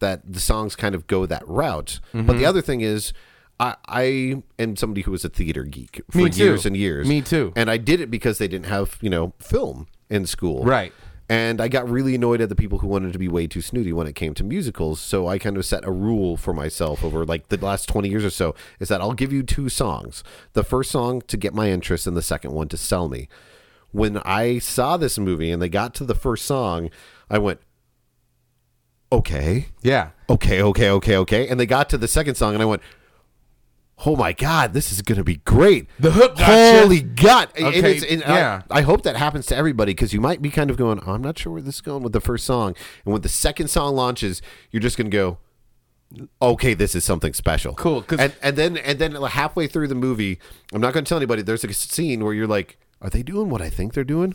that 0.00 0.20
the 0.30 0.40
songs 0.40 0.74
kind 0.76 0.94
of 0.94 1.06
go 1.06 1.24
that 1.26 1.46
route. 1.46 2.00
But 2.12 2.18
Mm-hmm. 2.26 2.38
the 2.38 2.44
other 2.46 2.60
thing 2.62 2.80
is, 2.80 3.12
I, 3.60 3.76
I 3.86 4.42
am 4.58 4.76
somebody 4.76 5.02
who 5.02 5.12
was 5.12 5.24
a 5.24 5.28
theater 5.28 5.62
geek 5.64 6.02
for 6.10 6.26
years 6.26 6.66
and 6.66 6.76
years. 6.76 7.06
Me 7.08 7.22
too. 7.22 7.52
And 7.54 7.70
I 7.70 7.76
did 7.76 8.00
it 8.00 8.10
because 8.10 8.38
they 8.38 8.48
didn't 8.48 8.66
have 8.66 8.98
you 9.00 9.08
know 9.10 9.32
film 9.38 9.86
in 10.10 10.26
school, 10.26 10.64
Right. 10.64 10.92
And 11.28 11.58
I 11.60 11.68
got 11.68 11.88
really 11.88 12.14
annoyed 12.14 12.42
at 12.42 12.50
the 12.50 12.54
people 12.54 12.78
who 12.80 12.86
wanted 12.86 13.14
to 13.14 13.18
be 13.18 13.28
way 13.28 13.46
too 13.46 13.62
snooty 13.62 13.92
when 13.94 14.06
it 14.06 14.14
came 14.14 14.34
to 14.34 14.44
musicals. 14.44 15.00
So 15.00 15.26
I 15.26 15.38
kind 15.38 15.56
of 15.56 15.64
set 15.64 15.84
a 15.84 15.90
rule 15.90 16.36
for 16.36 16.52
myself 16.52 17.02
over 17.02 17.24
like 17.24 17.48
the 17.48 17.56
last 17.56 17.88
20 17.88 18.10
years 18.10 18.24
or 18.26 18.30
so 18.30 18.54
is 18.78 18.88
that 18.88 19.00
I'll 19.00 19.14
give 19.14 19.32
you 19.32 19.42
two 19.42 19.70
songs. 19.70 20.22
The 20.52 20.62
first 20.62 20.90
song 20.90 21.22
to 21.22 21.36
get 21.38 21.54
my 21.54 21.70
interest 21.70 22.06
and 22.06 22.14
the 22.16 22.20
second 22.22 22.52
one 22.52 22.68
to 22.68 22.76
sell 22.76 23.08
me. 23.08 23.28
When 23.90 24.18
I 24.18 24.58
saw 24.58 24.96
this 24.98 25.18
movie 25.18 25.50
and 25.50 25.62
they 25.62 25.68
got 25.70 25.94
to 25.94 26.04
the 26.04 26.14
first 26.14 26.44
song, 26.44 26.90
I 27.30 27.38
went, 27.38 27.60
okay, 29.12 29.68
Yeah. 29.82 30.10
okay, 30.28 30.60
okay, 30.62 30.90
okay, 30.90 31.16
okay. 31.16 31.48
And 31.48 31.58
they 31.58 31.66
got 31.66 31.88
to 31.90 31.98
the 31.98 32.08
second 32.08 32.34
song 32.34 32.52
and 32.54 32.62
I 32.62 32.66
went, 32.66 32.82
oh 34.06 34.16
my 34.16 34.32
God, 34.32 34.72
this 34.72 34.90
is 34.92 35.02
going 35.02 35.18
to 35.18 35.24
be 35.24 35.36
great. 35.36 35.88
The 35.98 36.10
hook 36.10 36.36
got. 36.36 36.82
Holy 36.82 37.00
God. 37.00 37.48
Okay, 37.58 37.98
and 38.08 38.24
I- 38.24 38.36
yeah. 38.36 38.62
I, 38.70 38.82
hope 38.82 39.02
that 39.02 39.16
happens 39.16 39.46
to 39.46 39.56
everybody 39.56 39.92
because 39.92 40.12
you 40.12 40.20
might 40.20 40.42
be 40.42 40.50
kind 40.50 40.70
of 40.70 40.76
going, 40.76 41.00
oh, 41.06 41.12
I'm 41.12 41.22
not 41.22 41.38
sure 41.38 41.52
where 41.52 41.62
this 41.62 41.76
is 41.76 41.80
going 41.80 42.02
with 42.02 42.12
the 42.12 42.20
first 42.20 42.44
song. 42.44 42.74
And 43.04 43.12
when 43.12 43.22
the 43.22 43.28
second 43.28 43.68
song 43.68 43.94
launches, 43.94 44.42
you're 44.70 44.80
just 44.80 44.96
going 44.96 45.10
to 45.10 45.16
go, 45.16 45.38
okay, 46.42 46.74
this 46.74 46.94
is 46.94 47.04
something 47.04 47.32
special. 47.34 47.74
cool. 47.74 48.04
And, 48.18 48.34
and 48.42 48.56
then 48.56 48.76
and 48.76 48.98
then 48.98 49.14
halfway 49.14 49.66
through 49.66 49.88
the 49.88 49.94
movie, 49.94 50.38
I'm 50.72 50.80
not 50.80 50.92
going 50.92 51.04
to 51.04 51.08
tell 51.08 51.18
anybody, 51.18 51.42
there's 51.42 51.64
a 51.64 51.72
scene 51.72 52.24
where 52.24 52.34
you're 52.34 52.46
like, 52.46 52.78
are 53.00 53.10
they 53.10 53.22
doing 53.22 53.48
what 53.48 53.62
I 53.62 53.70
think 53.70 53.94
they're 53.94 54.04
doing? 54.04 54.34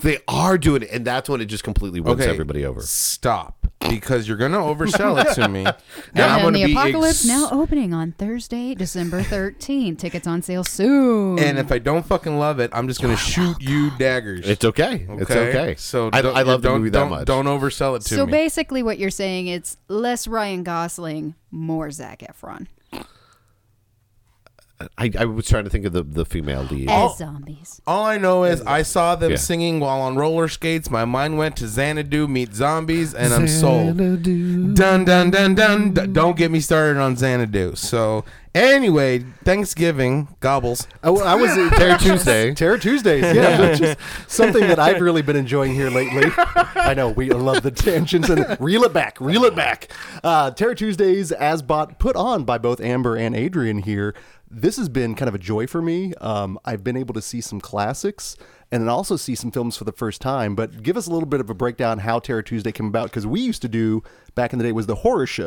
They 0.00 0.18
are 0.26 0.56
doing 0.58 0.82
it. 0.82 0.90
And 0.90 1.04
that's 1.04 1.28
when 1.28 1.40
it 1.40 1.46
just 1.46 1.64
completely 1.64 2.00
wins 2.00 2.20
Okay. 2.20 2.30
everybody 2.30 2.64
over. 2.64 2.80
Stop. 2.80 3.61
Because 3.88 4.26
you're 4.26 4.36
going 4.36 4.52
to 4.52 4.58
oversell 4.58 5.22
it 5.24 5.34
to 5.34 5.48
me. 5.48 5.64
and 5.66 5.74
And, 6.14 6.22
I'm 6.24 6.40
going 6.42 6.54
the 6.54 6.60
to 6.60 6.66
be 6.66 6.72
apocalypse 6.72 7.24
ex- 7.24 7.26
now 7.26 7.48
opening 7.50 7.92
on 7.92 8.12
Thursday, 8.12 8.74
December 8.74 9.22
13th. 9.22 9.98
Tickets 9.98 10.26
on 10.26 10.40
sale 10.42 10.64
soon. 10.64 11.38
And 11.38 11.58
if 11.58 11.70
I 11.72 11.78
don't 11.78 12.04
fucking 12.06 12.38
love 12.38 12.58
it, 12.60 12.70
I'm 12.72 12.88
just 12.88 13.02
going 13.02 13.14
to 13.14 13.20
shoot 13.22 13.60
you 13.60 13.90
daggers. 13.98 14.48
It's 14.48 14.64
okay. 14.64 15.06
It's 15.08 15.30
okay. 15.30 15.74
So 15.78 16.10
I, 16.12 16.22
don't- 16.22 16.36
I 16.36 16.42
love 16.42 16.62
the 16.62 16.68
don't- 16.68 16.78
movie 16.78 16.90
that 16.90 16.98
don't- 17.00 17.10
much. 17.10 17.26
Don't 17.26 17.46
oversell 17.46 17.96
it 17.96 18.02
to 18.02 18.08
so 18.08 18.14
me. 18.14 18.20
So 18.20 18.26
basically, 18.26 18.82
what 18.82 18.98
you're 18.98 19.10
saying 19.10 19.46
it's 19.48 19.76
less 19.88 20.26
Ryan 20.26 20.62
Gosling, 20.62 21.34
more 21.50 21.90
Zac 21.90 22.20
Efron 22.20 22.66
I, 24.98 25.10
I 25.18 25.24
was 25.24 25.46
trying 25.46 25.64
to 25.64 25.70
think 25.70 25.84
of 25.86 25.92
the, 25.92 26.02
the 26.02 26.24
female 26.24 26.62
lead. 26.64 26.90
as 26.90 27.18
zombies. 27.18 27.80
All 27.86 28.04
I 28.04 28.18
know 28.18 28.44
is 28.44 28.60
I 28.62 28.82
saw 28.82 29.14
them 29.16 29.32
Yeah. 29.32 29.36
singing 29.36 29.80
while 29.80 30.00
on 30.00 30.16
roller 30.16 30.48
skates. 30.48 30.90
My 30.90 31.04
mind 31.04 31.38
went 31.38 31.56
to 31.56 31.68
Xanadu 31.68 32.28
meet 32.28 32.54
zombies, 32.54 33.14
and 33.14 33.32
I'm 33.32 33.48
sold. 33.48 33.96
Dun 33.96 35.04
dun 35.04 35.30
dun 35.30 35.54
dun. 35.54 35.92
D- 35.94 36.06
Don't 36.06 36.36
get 36.36 36.50
me 36.50 36.60
started 36.60 37.00
on 37.00 37.16
Xanadu. 37.16 37.76
So 37.76 38.24
anyway, 38.54 39.20
Thanksgiving 39.44 40.28
gobbles. 40.40 40.86
I, 41.02 41.08
I 41.10 41.34
was 41.34 41.50
Terror 41.78 41.98
Tuesday. 41.98 42.54
Terror 42.54 42.78
Tuesdays, 42.78 43.22
yeah, 43.34 43.60
which 43.70 43.80
is 43.80 43.96
something 44.26 44.62
that 44.66 44.78
I've 44.78 45.00
really 45.00 45.22
been 45.22 45.36
enjoying 45.36 45.74
here 45.74 45.90
lately. 45.90 46.30
I 46.36 46.94
know 46.94 47.10
we 47.10 47.30
love 47.30 47.62
the 47.62 47.70
tangents 47.70 48.28
and 48.28 48.56
reel 48.60 48.82
it 48.84 48.92
back, 48.92 49.20
reel 49.20 49.44
it 49.44 49.54
back. 49.54 49.88
Uh, 50.24 50.50
Terror 50.50 50.74
Tuesdays, 50.74 51.32
as 51.32 51.62
bought, 51.62 51.98
put 51.98 52.16
on 52.16 52.44
by 52.44 52.58
both 52.58 52.80
Amber 52.80 53.16
and 53.16 53.34
Adrian 53.36 53.78
here. 53.78 54.14
This 54.54 54.76
has 54.76 54.90
been 54.90 55.14
kind 55.14 55.30
of 55.30 55.34
a 55.34 55.38
joy 55.38 55.66
for 55.66 55.80
me. 55.80 56.12
Um, 56.20 56.58
I've 56.64 56.84
been 56.84 56.96
able 56.96 57.14
to 57.14 57.22
see 57.22 57.40
some 57.40 57.58
classics 57.58 58.36
and 58.70 58.82
then 58.82 58.88
also 58.88 59.16
see 59.16 59.34
some 59.34 59.50
films 59.50 59.78
for 59.78 59.84
the 59.84 59.92
first 59.92 60.20
time. 60.20 60.54
But 60.54 60.82
give 60.82 60.96
us 60.96 61.06
a 61.06 61.10
little 61.10 61.26
bit 61.26 61.40
of 61.40 61.48
a 61.48 61.54
breakdown 61.54 62.00
how 62.00 62.18
Terror 62.18 62.42
Tuesday 62.42 62.70
came 62.70 62.86
about 62.86 63.04
because 63.04 63.26
we 63.26 63.40
used 63.40 63.62
to 63.62 63.68
do 63.68 64.02
back 64.34 64.52
in 64.52 64.58
the 64.58 64.64
day 64.64 64.72
was 64.72 64.86
the 64.86 64.96
horror 64.96 65.26
show, 65.26 65.46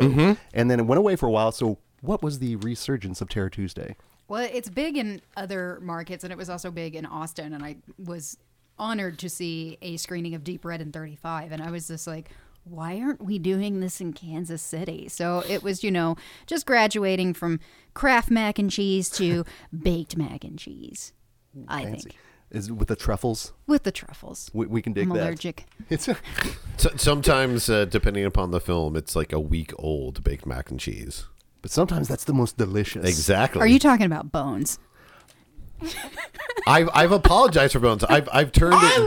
and 0.54 0.72
then 0.72 0.80
it 0.80 0.84
went 0.88 0.98
away 0.98 1.16
for 1.16 1.28
a 1.28 1.32
while. 1.32 1.52
So 1.52 1.78
what 2.02 2.24
was 2.24 2.40
the 2.40 2.56
resurgence 2.58 3.22
of 3.22 3.30
Terror 3.30 3.50
Tuesday? 3.50 3.96
Well, 4.28 4.48
it's 4.52 4.70
big 4.70 4.98
in 4.98 5.22
other 5.38 5.80
markets, 5.84 6.24
and 6.24 6.32
it 6.34 6.38
was 6.38 6.50
also 6.50 6.72
big 6.72 6.96
in 6.96 7.06
Austin. 7.06 7.54
And 7.54 7.64
I 7.64 7.78
was 8.04 8.38
honored 8.80 9.20
to 9.20 9.30
see 9.30 9.78
a 9.82 9.98
screening 9.98 10.34
of 10.34 10.44
Deep 10.44 10.66
Red 10.66 10.82
in 10.82 10.92
35. 10.92 11.52
And 11.52 11.62
I 11.62 11.70
was 11.72 11.88
just 11.88 12.08
like, 12.08 12.32
why 12.66 13.00
aren't 13.00 13.24
we 13.24 13.38
doing 13.40 13.80
this 13.80 14.02
in 14.02 14.12
Kansas 14.12 14.62
City? 14.62 15.08
So 15.08 15.44
it 15.48 15.62
was, 15.64 15.84
you 15.84 15.92
know, 15.92 16.16
just 16.48 16.66
graduating 16.66 17.34
from 17.34 17.60
Kraft 17.94 18.30
mac 18.32 18.58
and 18.60 18.70
cheese 18.72 19.10
to 19.12 19.46
baked 19.84 20.18
mac 20.18 20.44
and 20.44 20.58
cheese, 20.60 21.14
I 21.68 21.86
think, 21.86 22.16
Is 22.52 22.72
with 22.72 22.88
the 22.88 22.96
truffles? 22.96 23.54
with 23.68 23.84
the 23.84 23.92
truffles. 23.92 24.50
We, 24.54 24.66
we 24.66 24.82
can 24.82 24.94
dig 24.94 25.10
I'm 25.10 25.16
that. 25.16 25.24
allergic. 25.28 25.66
It's 25.90 26.10
So, 26.78 26.90
sometimes, 26.98 27.70
uh, 27.70 27.86
depending 27.86 28.26
upon 28.26 28.52
the 28.52 28.60
film, 28.60 28.96
it's 28.98 29.16
like 29.16 29.32
a 29.32 29.40
week 29.40 29.72
old 29.78 30.24
baked 30.24 30.46
mac 30.46 30.72
and 30.72 30.80
cheese. 30.80 31.26
but 31.62 31.72
sometimes 31.72 32.08
that's 32.08 32.26
the 32.26 32.34
most 32.34 32.58
delicious. 32.58 33.08
Exactly. 33.08 33.62
Are 33.62 33.68
you 33.68 33.80
talking 33.80 34.06
about 34.08 34.32
bones? 34.32 34.78
I've 36.68 36.90
I've 36.94 37.12
apologized 37.12 37.74
for 37.74 37.80
Bones. 37.80 38.04
I've 38.04 38.28
I've 38.32 38.52
turned 38.52 38.74
it. 38.74 38.80
I 38.82 38.98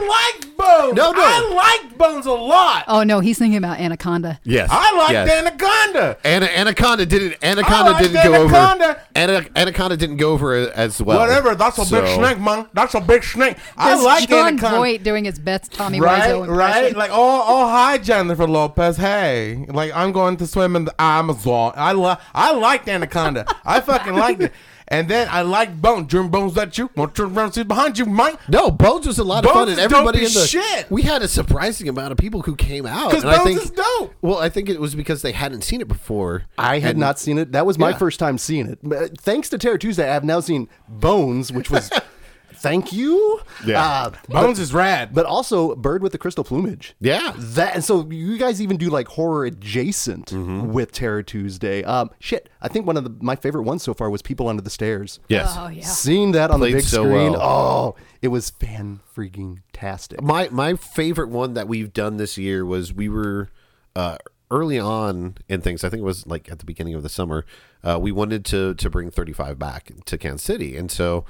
like 0.41 0.57
Bones. 0.57 0.93
No, 0.95 1.11
no. 1.11 1.21
I 1.21 1.79
like 1.81 1.97
Bones 1.97 2.25
a 2.25 2.31
lot. 2.31 2.85
Oh 2.87 3.03
no, 3.03 3.19
he's 3.19 3.37
thinking 3.37 3.57
about 3.57 3.79
Anaconda. 3.79 4.39
Yes, 4.43 4.69
I 4.71 4.95
like 4.97 5.11
yes. 5.11 5.29
Anaconda. 5.29 6.17
Ana- 6.23 6.45
Anaconda 6.45 7.05
didn't. 7.05 7.43
Anaconda 7.43 7.97
didn't 7.99 8.23
go 8.23 8.43
over. 8.43 8.55
Ana- 9.15 9.45
Anaconda 9.55 9.97
didn't 9.97 10.17
go 10.17 10.31
over 10.31 10.55
as 10.55 11.01
well. 11.01 11.19
Whatever. 11.19 11.55
That's 11.55 11.77
a 11.79 11.89
big 11.95 12.07
snake, 12.15 12.39
man. 12.39 12.67
That's 12.73 12.93
a 12.93 13.01
big 13.01 13.23
snake. 13.23 13.57
I 13.75 13.95
like 14.01 14.29
Jon 14.29 14.47
Anaconda. 14.49 14.77
Voight 14.77 15.03
doing 15.03 15.25
his 15.25 15.39
best 15.39 15.73
Tommy 15.73 15.99
Right, 15.99 16.21
Wiseau 16.31 16.47
impression. 16.47 16.55
right. 16.85 16.95
Like, 16.95 17.11
oh, 17.11 17.43
oh, 17.47 17.67
hi, 17.69 17.97
Jennifer 17.97 18.47
Lopez. 18.47 18.95
Hey, 18.97 19.65
like, 19.69 19.91
I'm 19.93 20.11
going 20.13 20.37
to 20.37 20.47
swim 20.47 20.75
in 20.77 20.85
the 20.85 20.95
Amazon. 21.01 21.73
I 21.75 21.91
like, 21.91 22.19
I 22.33 22.53
liked 22.53 22.87
Anaconda. 22.87 23.45
I 23.65 23.81
fucking 23.81 24.15
liked 24.15 24.41
it. 24.43 24.53
And 24.91 25.07
then 25.07 25.27
I 25.29 25.43
like 25.43 25.79
Bones. 25.79 26.07
Jim 26.07 26.29
Bones, 26.29 26.55
that 26.55 26.77
you? 26.77 26.89
Want 26.95 27.13
to 27.13 27.21
turn 27.23 27.35
around 27.35 27.45
and 27.45 27.53
see 27.53 27.63
behind 27.63 27.99
you, 27.99 28.05
Mike? 28.07 28.39
No, 28.49 28.71
Bones 28.71 29.05
was 29.05 29.19
a 29.19 29.23
lot 29.23 29.45
of 29.45 29.51
fun, 29.51 29.69
and 29.69 29.77
everybody 29.79 30.19
in 30.19 30.33
the 30.33 30.47
shit. 30.47 30.89
we 30.89 31.03
had 31.03 31.21
a 31.21 31.27
surprising 31.27 31.87
amount 31.87 32.11
of 32.11 32.17
people 32.17 32.41
who 32.41 32.55
came 32.55 32.85
out. 32.87 33.11
'Cause 33.11 33.21
and 33.23 33.31
I 33.31 33.37
Bones 33.37 33.47
think, 33.47 33.61
is 33.61 33.69
dope. 33.69 34.15
Well, 34.21 34.39
I 34.39 34.49
think 34.49 34.67
it 34.67 34.81
was 34.81 34.95
because 34.95 35.21
they 35.21 35.31
hadn't 35.31 35.63
seen 35.63 35.79
it 35.81 35.87
before. 35.87 36.43
I 36.57 36.79
had 36.79 36.91
And- 36.91 36.99
not 36.99 37.19
seen 37.19 37.37
it. 37.37 37.51
That 37.51 37.65
was 37.67 37.77
my 37.77 37.89
Yeah. 37.91 37.97
first 37.97 38.19
time 38.19 38.37
seeing 38.39 38.65
it. 38.67 38.79
Thanks 39.21 39.47
to 39.49 39.57
Terror 39.59 39.77
Tuesday, 39.77 40.09
I 40.09 40.13
have 40.13 40.23
now 40.23 40.39
seen 40.39 40.67
Bones, 40.87 41.51
which 41.51 41.69
was 41.69 41.89
thank 42.59 42.93
you. 42.93 43.39
Yeah. 43.65 43.81
Uh, 43.83 44.11
Bones 44.29 44.59
is 44.59 44.73
rad. 44.73 45.13
but 45.13 45.25
also 45.25 45.75
Bird 45.75 46.01
with 46.03 46.11
the 46.11 46.17
Crystal 46.17 46.43
Plumage. 46.43 46.95
Yeah. 46.99 47.33
That 47.37 47.75
and 47.75 47.83
so 47.83 48.09
you 48.09 48.37
guys 48.37 48.61
even 48.61 48.77
do 48.77 48.89
like 48.89 49.07
horror 49.07 49.45
adjacent 49.45 50.27
Mm-hmm. 50.27 50.71
with 50.71 50.91
Terror 50.91 51.23
Tuesday. 51.23 51.83
Um, 51.83 52.09
shit, 52.19 52.49
I 52.61 52.67
think 52.67 52.85
one 52.85 52.97
of 52.97 53.03
the, 53.03 53.15
my 53.21 53.35
favorite 53.35 53.63
ones 53.63 53.83
so 53.83 53.93
far 53.93 54.09
was 54.09 54.21
People 54.21 54.47
Under 54.47 54.61
the 54.61 54.69
Stairs. 54.69 55.19
Yes. 55.27 55.53
Oh 55.57 55.67
yeah. 55.67 55.83
Seeing 55.83 56.31
that 56.33 56.51
on 56.51 56.59
Played 56.59 56.73
the 56.73 56.77
big 56.77 56.85
so 56.85 57.03
screen, 57.03 57.31
well. 57.33 57.41
oh, 57.41 57.95
it 58.21 58.27
was 58.29 58.49
fan 58.49 58.99
freaking 59.15 59.59
tastic. 59.73 60.21
My 60.21 60.49
my 60.49 60.75
favorite 60.75 61.29
one 61.29 61.53
that 61.53 61.67
we've 61.67 61.93
done 61.93 62.17
this 62.17 62.37
year 62.37 62.65
was 62.65 62.93
we 62.93 63.09
were 63.09 63.49
uh, 63.95 64.17
early 64.51 64.79
on 64.79 65.35
in 65.47 65.61
things. 65.61 65.83
I 65.83 65.89
think 65.89 66.01
it 66.01 66.05
was 66.05 66.25
like 66.27 66.51
at 66.51 66.59
the 66.59 66.65
beginning 66.65 66.93
of 66.95 67.03
the 67.03 67.09
summer. 67.09 67.45
Uh, 67.83 67.97
we 68.01 68.11
wanted 68.11 68.43
to 68.45 68.73
to 68.75 68.89
bring 68.89 69.09
35 69.09 69.57
back 69.57 69.91
to 70.05 70.17
Kansas 70.17 70.43
City, 70.43 70.75
and 70.75 70.91
so 70.91 71.23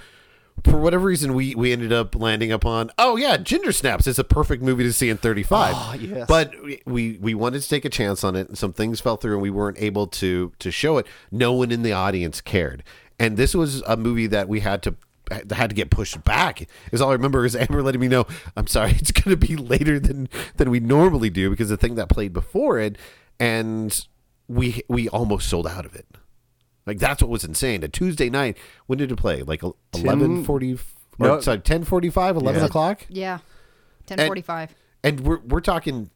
for 0.64 0.80
whatever 0.80 1.06
reason 1.06 1.34
we 1.34 1.56
we 1.56 1.72
ended 1.72 1.92
up 1.94 2.16
landing 2.16 2.52
upon. 2.52 2.92
Oh 2.98 3.16
yeah, 3.16 3.38
Ginger 3.38 3.72
Snaps 3.72 4.08
is 4.08 4.20
a 4.20 4.24
perfect 4.24 4.62
movie 4.64 4.84
to 4.84 4.94
see 4.94 5.10
in 5.10 5.18
35. 5.18 5.74
Oh, 5.76 5.96
yes. 6.00 6.26
But 6.28 6.54
we 6.86 7.18
we 7.20 7.34
wanted 7.34 7.62
to 7.62 7.70
take 7.70 7.86
a 7.86 7.90
chance 7.90 8.24
on 8.24 8.36
it, 8.36 8.48
and 8.48 8.58
some 8.58 8.74
things 8.74 9.00
fell 9.00 9.18
through, 9.18 9.34
and 9.34 9.42
we 9.42 9.50
weren't 9.50 9.78
able 9.80 10.08
to 10.08 10.52
to 10.60 10.72
show 10.72 10.98
it. 10.98 11.08
No 11.32 11.54
one 11.54 11.72
in 11.72 11.84
the 11.84 11.94
audience 11.94 12.42
cared, 12.42 12.84
and 13.20 13.38
this 13.38 13.54
was 13.54 13.82
a 13.84 13.98
movie 13.98 14.28
that 14.28 14.48
we 14.48 14.60
had 14.62 14.84
to 14.84 14.96
had 15.52 15.70
to 15.70 15.76
get 15.76 15.90
pushed 15.90 16.24
back. 16.24 16.68
Is 16.92 17.02
all 17.02 17.10
I 17.10 17.14
remember 17.14 17.46
is 17.46 17.56
Amber 17.56 17.82
letting 17.84 18.02
me 18.02 18.08
know, 18.08 18.26
"I'm 18.56 18.68
sorry, 18.68 18.92
it's 18.98 19.12
going 19.12 19.38
to 19.38 19.48
be 19.48 19.56
later 19.56 20.00
than 20.00 20.30
than 20.58 20.70
we 20.70 20.80
normally 20.80 21.30
do 21.30 21.50
because 21.50 21.70
the 21.70 21.78
thing 21.78 21.96
that 21.96 22.10
played 22.10 22.34
before 22.34 22.80
it, 22.80 22.98
and 23.40 24.06
we 24.48 24.82
we 24.88 25.08
almost 25.10 25.50
sold 25.50 25.68
out 25.68 25.86
of 25.86 25.96
it. 25.96 26.06
Like 26.90 26.98
that's 26.98 27.22
what 27.22 27.30
was 27.30 27.44
insane. 27.44 27.84
A 27.84 27.88
Tuesday 27.88 28.32
night, 28.32 28.58
when 28.88 28.98
did 28.98 29.12
it 29.12 29.16
play? 29.16 29.44
Like 29.44 29.62
eleven 29.94 30.44
forty, 30.44 30.76
No. 31.20 31.36
or 31.36 31.42
sorry, 31.44 31.60
ten 31.60 31.84
forty 31.84 32.10
five, 32.10 32.36
eleven 32.36 32.62
Yeah. 32.62 32.66
o'clock, 32.66 33.06
Yeah. 33.10 33.38
Ten 34.08 34.18
forty 34.26 34.42
five. 34.42 34.74
and 35.04 35.20
we're 35.20 35.38
we're 35.42 35.62
talking 35.62 36.10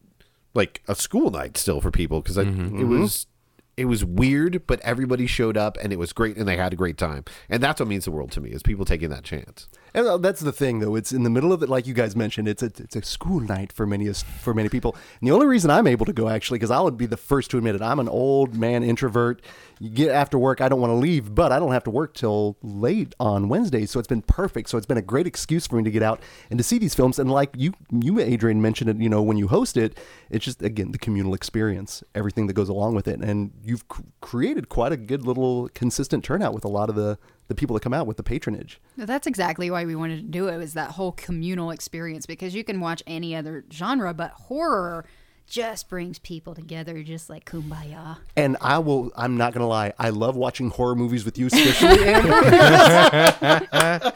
like 0.52 0.82
a 0.88 0.96
school 0.96 1.30
night 1.30 1.56
still 1.56 1.80
for 1.80 1.92
people 1.92 2.22
because 2.22 2.36
mm-hmm. 2.38 2.80
it 2.80 2.86
was 2.86 3.12
mm-hmm. 3.12 3.82
it 3.82 3.84
was 3.84 4.04
weird, 4.04 4.66
but 4.66 4.80
everybody 4.80 5.28
showed 5.28 5.56
up 5.56 5.78
and 5.80 5.92
it 5.92 5.96
was 5.96 6.12
great 6.12 6.36
and 6.36 6.48
they 6.48 6.56
had 6.56 6.72
a 6.72 6.76
great 6.76 6.98
time, 6.98 7.24
and 7.48 7.62
that's 7.62 7.78
what 7.78 7.88
means 7.88 8.04
the 8.04 8.10
world 8.10 8.32
to 8.32 8.40
me 8.40 8.50
is 8.50 8.64
people 8.64 8.84
taking 8.84 9.10
that 9.10 9.22
chance. 9.22 9.68
And 9.94 10.08
uh, 10.08 10.16
that's 10.16 10.40
the 10.40 10.52
thing, 10.52 10.80
though. 10.80 10.96
It's 10.96 11.12
in 11.12 11.22
the 11.22 11.30
middle 11.30 11.52
of 11.52 11.62
it, 11.62 11.68
like 11.68 11.86
you 11.86 11.94
guys 11.94 12.16
mentioned. 12.16 12.48
It's 12.48 12.64
a 12.64 12.66
it's 12.66 12.96
a 12.96 13.02
school 13.02 13.38
night 13.38 13.72
for 13.72 13.86
many 13.86 14.12
for 14.12 14.52
many 14.52 14.68
people. 14.68 14.96
And 15.20 15.28
the 15.28 15.32
only 15.32 15.46
reason 15.46 15.70
I'm 15.70 15.86
able 15.86 16.04
to 16.06 16.12
go, 16.12 16.28
actually, 16.28 16.58
because 16.58 16.72
I 16.72 16.80
would 16.80 16.96
be 16.96 17.06
the 17.06 17.16
first 17.16 17.50
to 17.52 17.58
admit 17.58 17.76
it, 17.76 17.82
I'm 17.82 18.00
an 18.00 18.08
old 18.08 18.56
man 18.56 18.82
introvert. 18.82 19.40
You 19.78 19.90
get 19.90 20.10
after 20.10 20.36
work, 20.36 20.60
I 20.60 20.68
don't 20.68 20.80
want 20.80 20.90
to 20.90 20.96
leave, 20.96 21.34
but 21.34 21.52
I 21.52 21.60
don't 21.60 21.72
have 21.72 21.84
to 21.84 21.90
work 21.90 22.14
till 22.14 22.56
late 22.62 23.14
on 23.20 23.48
Wednesdays, 23.48 23.90
so 23.90 23.98
it's 23.98 24.08
been 24.08 24.22
perfect. 24.22 24.68
So 24.68 24.78
it's 24.78 24.86
been 24.86 24.98
a 24.98 25.02
great 25.02 25.26
excuse 25.26 25.66
for 25.66 25.76
me 25.76 25.84
to 25.84 25.90
get 25.90 26.02
out 26.02 26.20
and 26.50 26.58
to 26.58 26.64
see 26.64 26.78
these 26.78 26.94
films. 26.94 27.18
And 27.20 27.30
like 27.30 27.50
you, 27.56 27.72
you 27.90 28.18
Adrian 28.18 28.60
mentioned 28.60 28.90
it, 28.90 28.96
you 28.96 29.08
know, 29.08 29.22
when 29.22 29.36
you 29.36 29.46
host 29.46 29.76
it, 29.76 29.96
it's 30.28 30.44
just 30.44 30.60
again 30.60 30.90
the 30.90 30.98
communal 30.98 31.34
experience, 31.34 32.02
everything 32.16 32.48
that 32.48 32.54
goes 32.54 32.68
along 32.68 32.96
with 32.96 33.06
it, 33.06 33.20
and 33.20 33.52
you've 33.62 33.86
cr- 33.86 34.02
created 34.20 34.68
quite 34.68 34.90
a 34.90 34.96
good 34.96 35.24
little 35.24 35.68
consistent 35.74 36.24
turnout 36.24 36.52
with 36.52 36.64
a 36.64 36.68
lot 36.68 36.88
of 36.88 36.96
the 36.96 37.16
the 37.48 37.54
people 37.54 37.74
that 37.74 37.80
come 37.80 37.94
out 37.94 38.06
with 38.06 38.16
the 38.16 38.22
patronage. 38.22 38.80
That's 38.96 39.26
exactly 39.26 39.70
why 39.70 39.84
we 39.84 39.94
wanted 39.94 40.16
to 40.16 40.22
do 40.22 40.48
it 40.48 40.56
was 40.56 40.74
that 40.74 40.92
whole 40.92 41.12
communal 41.12 41.70
experience 41.70 42.26
because 42.26 42.54
you 42.54 42.64
can 42.64 42.80
watch 42.80 43.02
any 43.06 43.36
other 43.36 43.64
genre, 43.70 44.14
but 44.14 44.30
horror 44.32 45.04
just 45.46 45.88
brings 45.90 46.18
people 46.18 46.54
together 46.54 47.02
just 47.02 47.28
like 47.28 47.44
kumbaya. 47.44 48.16
And 48.36 48.56
I 48.60 48.78
will. 48.78 49.12
I'm 49.14 49.36
not 49.36 49.52
gonna 49.52 49.68
lie. 49.68 49.92
I 49.98 50.10
love 50.10 50.36
watching 50.36 50.70
horror 50.70 50.94
movies 50.94 51.24
with 51.24 51.36
you, 51.38 51.46
especially 51.46 52.04
Amber. 52.08 52.32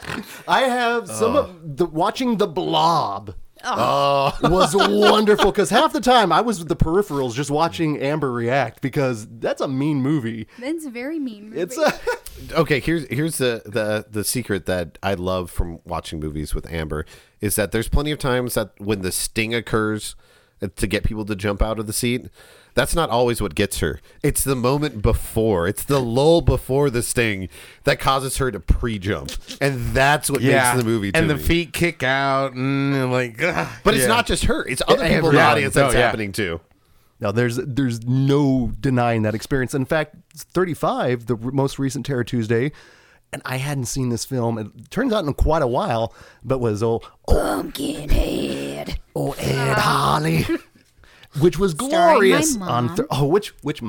I 0.47 0.61
have 0.61 1.07
some 1.07 1.35
of 1.35 1.77
the 1.77 1.85
watching 1.85 2.37
the 2.37 2.47
Blob. 2.47 3.35
Oh, 3.63 4.37
was 4.43 4.75
wonderful 4.75 5.51
because 5.51 5.69
half 5.69 5.93
the 5.93 6.01
time 6.01 6.31
I 6.31 6.41
was 6.41 6.59
with 6.59 6.69
the 6.69 6.75
peripherals 6.75 7.33
just 7.33 7.51
watching 7.51 7.99
Amber 8.01 8.31
react 8.31 8.81
because 8.81 9.27
that's 9.39 9.61
a 9.61 9.67
mean 9.67 10.01
movie. 10.01 10.47
That's 10.59 10.85
a 10.85 10.89
very 10.89 11.19
mean 11.19 11.49
movie. 11.49 11.61
It's 11.61 11.77
a 11.77 11.93
okay 12.53 12.79
here's 12.79 13.05
here's 13.07 13.37
the, 13.37 13.61
the 13.65 14.05
the 14.09 14.23
secret 14.23 14.65
that 14.65 14.97
i 15.03 15.13
love 15.13 15.51
from 15.51 15.79
watching 15.83 16.19
movies 16.19 16.55
with 16.55 16.69
amber 16.71 17.05
is 17.41 17.55
that 17.55 17.71
there's 17.71 17.89
plenty 17.89 18.11
of 18.11 18.19
times 18.19 18.53
that 18.53 18.71
when 18.79 19.01
the 19.01 19.11
sting 19.11 19.53
occurs 19.53 20.15
uh, 20.61 20.67
to 20.75 20.87
get 20.87 21.03
people 21.03 21.25
to 21.25 21.35
jump 21.35 21.61
out 21.61 21.79
of 21.79 21.87
the 21.87 21.93
seat 21.93 22.27
that's 22.79 22.95
not 22.95 23.09
always 23.09 23.41
what 23.41 23.55
gets 23.55 23.79
her 23.79 23.99
it's 24.23 24.43
the 24.43 24.55
moment 24.55 25.01
before 25.01 25.67
it's 25.67 25.83
the 25.83 25.99
lull 25.99 26.41
before 26.41 26.89
the 26.89 27.03
sting 27.03 27.49
that 27.83 27.99
causes 27.99 28.37
her 28.37 28.49
to 28.51 28.59
pre-jump 28.59 29.31
and 29.59 29.93
that's 29.93 30.29
what 30.29 30.41
makes 30.41 30.77
the 30.77 30.83
movie 30.83 31.11
to 31.11 31.17
and 31.19 31.29
the 31.29 31.35
me. 31.35 31.41
feet 31.43 31.73
kick 31.73 32.03
out 32.03 32.53
and 32.53 33.11
like. 33.11 33.41
ugh, 33.43 33.67
but 33.83 33.93
it's 33.93 34.03
yeah. 34.03 34.07
not 34.07 34.25
just 34.25 34.45
her 34.45 34.65
it's 34.67 34.81
other 34.87 35.07
people 35.07 35.29
in 35.29 35.35
the 35.35 35.41
audience 35.41 35.73
that's 35.73 35.93
Oh, 35.93 35.97
yeah. 35.97 36.05
happening 36.05 36.31
too 36.31 36.61
Now 37.19 37.31
There's 37.31 37.57
there's 37.57 38.05
no 38.07 38.71
denying 38.79 39.23
that 39.23 39.35
experience. 39.35 39.73
In 39.75 39.83
fact, 39.85 40.15
35, 40.35 41.25
the 41.25 41.35
r- 41.35 41.51
most 41.51 41.77
recent 41.79 42.05
Terror 42.05 42.23
Tuesday. 42.23 42.71
And 43.33 43.41
I 43.45 43.57
hadn't 43.57 43.85
seen 43.85 44.07
this 44.09 44.23
film. 44.25 44.57
It 44.57 44.89
turns 44.89 45.11
out 45.13 45.25
in 45.25 45.33
quite 45.33 45.61
a 45.61 45.67
while, 45.67 46.13
but 46.45 46.59
was 46.59 46.81
oh, 46.81 47.01
oh 47.27 47.33
Pumpkinhead. 47.35 48.99
oh 49.15 49.33
Ed 49.33 49.77
Harley, 49.77 50.45
which 51.39 51.59
was 51.59 51.73
glorious 51.73 52.57
on 52.57 52.95
th- 52.95 53.07
oh 53.11 53.25
which 53.25 53.49
which 53.61 53.81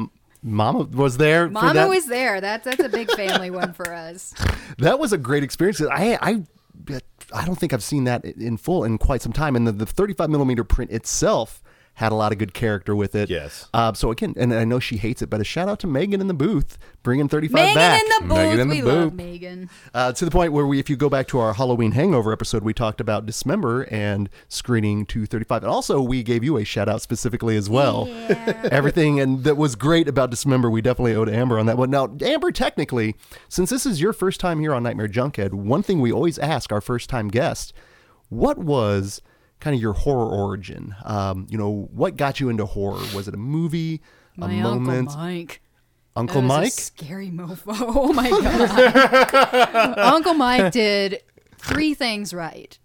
Mama 0.43 0.85
was 0.85 1.17
there 1.19 1.47
for 1.47 1.53
Mama 1.53 1.89
was 1.89 2.07
there. 2.07 2.41
That's 2.41 2.65
that's 2.65 2.83
a 2.83 2.89
big 2.89 3.11
family 3.13 3.51
one 3.63 3.73
for 3.73 3.93
us. 3.93 4.35
that 4.79 4.99
was 4.99 5.13
a 5.13 5.19
great 5.19 5.43
experience. 5.43 5.81
I 5.83 6.19
I 6.21 6.43
I 7.33 7.45
don't 7.45 7.57
think 7.57 7.73
I've 7.73 7.83
seen 7.83 8.05
that 8.05 8.25
in 8.25 8.57
full 8.57 8.85
in 8.85 8.99
quite 8.99 9.23
some 9.23 9.33
time. 9.33 9.57
And 9.57 9.67
the, 9.67 9.73
the 9.73 9.87
35 9.87 10.31
millimeter 10.31 10.65
print 10.65 10.91
itself 10.91 11.63
had 12.01 12.13
a 12.13 12.15
lot 12.15 12.33
of 12.33 12.39
good 12.39 12.55
character 12.55 12.97
with 12.97 13.15
it. 13.15 13.29
Yes. 13.29 13.69
Uh, 13.75 13.93
so 13.93 14.11
again, 14.11 14.33
and 14.39 14.55
I 14.55 14.65
know 14.65 14.81
she 14.81 14.97
hates 14.97 15.21
it, 15.21 15.29
but 15.29 15.39
a 15.39 15.45
shout 15.45 15.69
out 15.69 15.79
to 15.81 15.87
Megan 15.87 16.23
in 16.23 16.29
the 16.29 16.35
booth 16.35 16.79
bringing 17.03 17.29
35 17.29 17.53
Megan 17.55 17.75
back. 17.75 18.03
in 18.03 18.09
the 18.09 18.21
booth. 18.27 18.39
Megan 18.39 18.61
in 18.61 18.69
the 18.69 18.75
we 18.77 18.83
love. 18.83 19.15
Megan. 19.15 19.71
Uh, 19.93 20.11
to 20.11 20.25
the 20.25 20.31
point 20.31 20.55
where 20.55 20.67
we, 20.67 20.79
if 20.79 20.89
you 20.89 20.97
go 20.97 21.11
back 21.11 21.29
to 21.29 21.39
our 21.39 21.53
Halloween 21.53 21.93
Hangover 21.93 22.33
episode, 22.33 22.65
we 22.65 22.73
talked 22.73 23.03
about 23.03 23.27
Dismember 23.27 23.83
and 23.91 24.31
screening 24.49 25.05
235. 25.05 25.63
And 25.63 25.71
also, 25.71 26.01
we 26.01 26.23
gave 26.23 26.43
you 26.43 26.57
a 26.57 26.65
shout 26.65 26.89
out 26.89 27.03
specifically 27.03 27.55
as 27.59 27.69
well. 27.69 28.09
Yeah. 28.09 28.69
Everything 28.73 29.21
and 29.21 29.45
that 29.45 29.59
was 29.59 29.77
great 29.77 30.09
about 30.09 30.31
Dismember, 30.31 30.71
we 30.71 30.81
definitely 30.81 31.15
owe 31.15 31.27
to 31.27 31.37
Amber 31.37 31.59
on 31.59 31.67
that 31.67 31.77
one. 31.77 31.91
Now, 31.91 32.17
Amber, 32.23 32.51
technically, 32.51 33.15
since 33.51 33.69
this 33.69 33.85
is 33.85 34.01
your 34.01 34.15
first 34.15 34.41
time 34.41 34.61
here 34.61 34.73
on 34.73 34.83
Nightmare 34.83 35.09
Junkhead, 35.09 35.53
one 35.53 35.83
thing 35.83 36.01
we 36.01 36.11
always 36.11 36.39
ask 36.39 36.73
our 36.73 36.81
first 36.81 37.11
time 37.11 37.29
guest 37.29 37.75
what 38.31 38.57
was 38.57 39.21
kind 39.61 39.75
of 39.75 39.81
your 39.81 39.93
horror 39.93 40.29
origin? 40.29 40.95
Um, 41.05 41.47
you 41.49 41.57
know, 41.59 41.89
what 41.93 42.17
got 42.17 42.41
you 42.41 42.49
into 42.49 42.67
horror? 42.67 43.01
Was 43.15 43.29
it 43.29 43.35
a 43.35 43.39
movie, 43.39 44.03
a 44.37 44.41
My 44.41 44.49
moment? 44.49 45.09
Uncle 45.11 45.17
Mike. 45.23 45.61
Uncle 46.17 46.43
That 46.43 46.49
was 46.49 46.57
a 46.57 46.61
Mike? 46.63 46.73
scary 46.73 47.31
mofo. 47.31 47.65
Oh 47.97 48.13
my 48.13 48.29
god. 48.29 49.99
Uncle 49.99 50.35
Mike 50.35 50.73
did 50.73 51.23
three 51.59 51.95
things 51.95 52.35
right: 52.35 52.79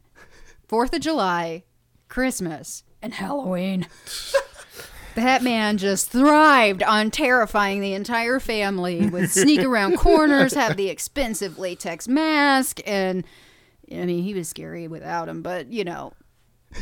Fourth 0.68 0.94
of 0.94 1.02
July, 1.02 1.64
Christmas, 2.08 2.84
and 3.02 3.14
Halloween. 3.16 3.88
That 5.16 5.44
man 5.44 5.78
just 5.78 6.10
thrived 6.12 6.84
on 6.84 7.10
terrifying 7.10 7.80
the 7.80 7.94
entire 7.94 8.38
family. 8.40 9.08
Would 9.10 9.30
sneak 9.30 9.62
around 9.64 9.96
corners, 9.98 10.54
have 10.54 10.76
the 10.76 10.90
expensive 10.90 11.58
latex 11.58 12.08
mask, 12.08 12.82
and 12.86 13.24
I 13.90 14.04
mean, 14.06 14.24
he 14.24 14.34
was 14.34 14.50
scary 14.50 14.90
without 14.90 15.30
him. 15.30 15.42
But 15.42 15.72
you 15.72 15.86
know, 15.86 16.12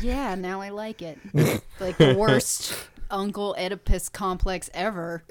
yeah, 0.02 0.34
now 0.34 0.60
I 0.60 0.70
like 0.70 1.02
it. 1.02 1.18
like 1.80 1.98
the 1.98 2.14
worst 2.16 2.74
uncle 3.10 3.54
Oedipus 3.58 4.08
complex 4.08 4.70
ever. 4.74 5.22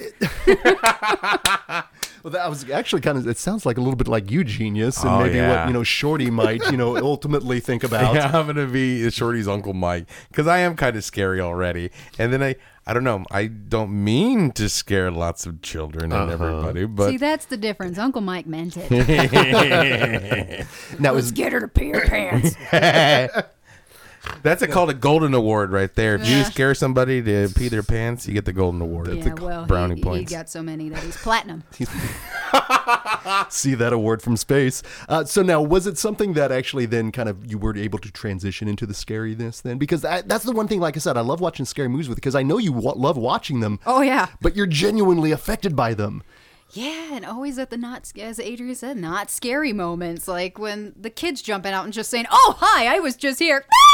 Well, 2.23 2.31
that 2.31 2.49
was 2.49 2.67
actually 2.69 3.01
kind 3.01 3.17
of. 3.17 3.27
It 3.27 3.37
sounds 3.37 3.65
like 3.65 3.77
a 3.77 3.81
little 3.81 3.97
bit 3.97 4.07
like 4.07 4.31
you, 4.31 4.45
genius, 4.45 5.03
and 5.03 5.11
Oh, 5.11 5.19
maybe 5.19 5.35
yeah. 5.35 5.63
what 5.63 5.67
you 5.67 5.73
know 5.73 5.83
Shorty 5.83 6.29
might 6.29 6.61
you 6.71 6.77
know 6.77 6.95
ultimately 7.03 7.59
think 7.59 7.83
about. 7.83 8.15
Yeah, 8.15 8.31
I'm 8.33 8.47
gonna 8.47 8.65
be 8.65 9.09
Shorty's 9.11 9.45
Uncle 9.47 9.73
Mike 9.73 10.05
because 10.29 10.47
I 10.47 10.59
am 10.59 10.77
kind 10.77 10.95
of 10.95 11.03
scary 11.03 11.41
already. 11.41 11.91
And 12.17 12.31
then 12.31 12.41
I, 12.41 12.55
I 12.87 12.93
don't 12.93 13.03
know, 13.03 13.25
I 13.29 13.47
don't 13.47 14.05
mean 14.05 14.53
to 14.53 14.69
scare 14.69 15.11
lots 15.11 15.45
of 15.45 15.61
children 15.61 16.13
and 16.13 16.31
uh-huh. 16.31 16.31
everybody, 16.31 16.85
but 16.85 17.09
See, 17.09 17.17
that's 17.17 17.45
the 17.47 17.57
difference. 17.57 17.97
Uncle 17.97 18.21
Mike 18.21 18.47
meant 18.47 18.77
it. 18.77 18.89
Now 20.99 21.13
Let's 21.13 21.25
is 21.25 21.31
get 21.33 21.51
her 21.51 21.59
to 21.59 21.67
pee 21.67 21.89
her 21.89 22.07
pants. 22.07 22.55
That's 24.41 24.61
a 24.61 24.67
called 24.67 24.89
a 24.89 24.93
golden 24.93 25.33
award 25.33 25.71
right 25.71 25.93
there. 25.95 26.15
If 26.15 26.27
you 26.27 26.43
scare 26.45 26.73
somebody 26.75 27.21
to 27.21 27.49
pee 27.55 27.67
their 27.69 27.83
pants, 27.83 28.27
you 28.27 28.33
get 28.33 28.45
the 28.45 28.53
golden 28.53 28.81
award. 28.81 29.07
It's 29.09 29.25
yeah, 29.25 29.33
a 29.33 29.35
well, 29.35 29.65
brownie 29.65 29.95
he, 29.95 30.01
points. 30.01 30.31
he 30.31 30.37
got 30.37 30.49
so 30.49 30.61
many 30.63 30.89
that 30.89 31.03
he's 31.03 31.17
platinum. 31.17 31.63
see 33.49 33.75
that 33.75 33.91
award 33.93 34.21
from 34.21 34.37
space. 34.37 34.83
Uh, 35.09 35.23
so 35.23 35.41
now, 35.41 35.61
was 35.61 35.87
it 35.87 35.97
something 35.97 36.33
that 36.33 36.51
actually 36.51 36.85
then 36.85 37.11
kind 37.11 37.29
of 37.29 37.49
you 37.49 37.57
were 37.57 37.75
able 37.75 37.99
to 37.99 38.11
transition 38.11 38.67
into 38.67 38.85
the 38.85 38.93
scariness 38.93 39.61
then? 39.61 39.77
Because 39.77 40.01
that, 40.01 40.27
that's 40.27 40.43
the 40.43 40.51
one 40.51 40.67
thing. 40.67 40.79
Like 40.79 40.95
I 40.95 40.99
said, 40.99 41.17
I 41.17 41.21
love 41.21 41.41
watching 41.41 41.65
scary 41.65 41.87
movies 41.87 42.09
with 42.09 42.17
because 42.17 42.35
I 42.35 42.43
know 42.43 42.57
you 42.57 42.71
wa- 42.71 42.93
love 42.95 43.17
watching 43.17 43.59
them. 43.59 43.79
Oh 43.85 44.01
yeah, 44.01 44.27
But 44.41 44.55
you're 44.55 44.67
genuinely 44.67 45.31
affected 45.31 45.75
by 45.75 45.93
them. 45.93 46.23
yeah, 46.71 47.13
and 47.13 47.25
always 47.25 47.57
at 47.59 47.69
the 47.69 47.77
not, 47.77 48.11
as 48.19 48.39
Adrian 48.39 48.75
said, 48.75 48.97
not 48.97 49.29
scary 49.29 49.73
moments, 49.73 50.27
like 50.27 50.57
when 50.57 50.93
the 50.99 51.09
kids 51.09 51.41
jumping 51.41 51.73
out 51.73 51.85
and 51.85 51.93
just 51.93 52.09
saying, 52.09 52.25
"Oh 52.31 52.55
hi, 52.59 52.95
I 52.95 52.99
was 52.99 53.15
just 53.15 53.39
here." 53.39 53.65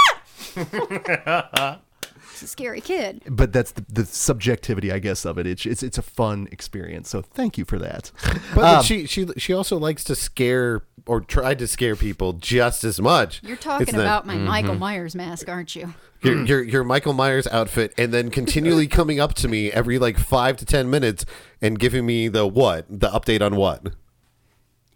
It's 2.31 2.43
a 2.43 2.47
scary 2.47 2.79
kid. 2.79 3.23
But 3.29 3.51
that's 3.51 3.71
the, 3.73 3.83
the 3.89 4.05
subjectivity, 4.05 4.91
I 4.93 4.99
guess, 4.99 5.25
of 5.25 5.37
it. 5.37 5.45
It's, 5.47 5.65
it's 5.65 5.83
it's 5.83 5.97
a 5.97 6.01
fun 6.01 6.47
experience. 6.51 7.09
So 7.09 7.21
thank 7.21 7.57
you 7.57 7.65
for 7.65 7.77
that. 7.79 8.11
But 8.55 8.63
Um, 8.77 8.83
she 8.83 9.05
she 9.07 9.27
she 9.37 9.53
also 9.53 9.77
likes 9.77 10.03
to 10.05 10.15
scare 10.15 10.83
or 11.05 11.21
try 11.21 11.53
to 11.55 11.67
scare 11.67 11.95
people 11.95 12.33
just 12.33 12.83
as 12.83 13.01
much. 13.01 13.41
You're 13.43 13.53
It's 13.55 13.63
talking 13.63 13.95
the- 13.95 14.01
about 14.01 14.25
my 14.25 14.35
Michael 14.35 14.75
Myers 14.75 15.15
mask, 15.15 15.49
aren't 15.49 15.75
you? 15.75 15.93
your, 16.21 16.45
your 16.45 16.63
your 16.63 16.83
Michael 16.83 17.13
Myers 17.13 17.47
outfit, 17.47 17.93
and 17.97 18.13
then 18.13 18.29
continually 18.29 18.87
coming 18.99 19.19
up 19.19 19.33
to 19.35 19.47
me 19.47 19.71
every 19.71 19.99
like 19.99 20.17
five 20.17 20.55
to 20.57 20.65
ten 20.65 20.89
minutes 20.89 21.25
and 21.61 21.77
giving 21.79 22.05
me 22.05 22.27
the 22.29 22.47
what 22.47 22.85
the 22.89 23.09
update 23.09 23.41
on 23.41 23.55
what 23.55 23.87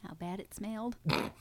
How 0.08 0.14
bad 0.14 0.40
it 0.40 0.54
smelled. 0.54 0.96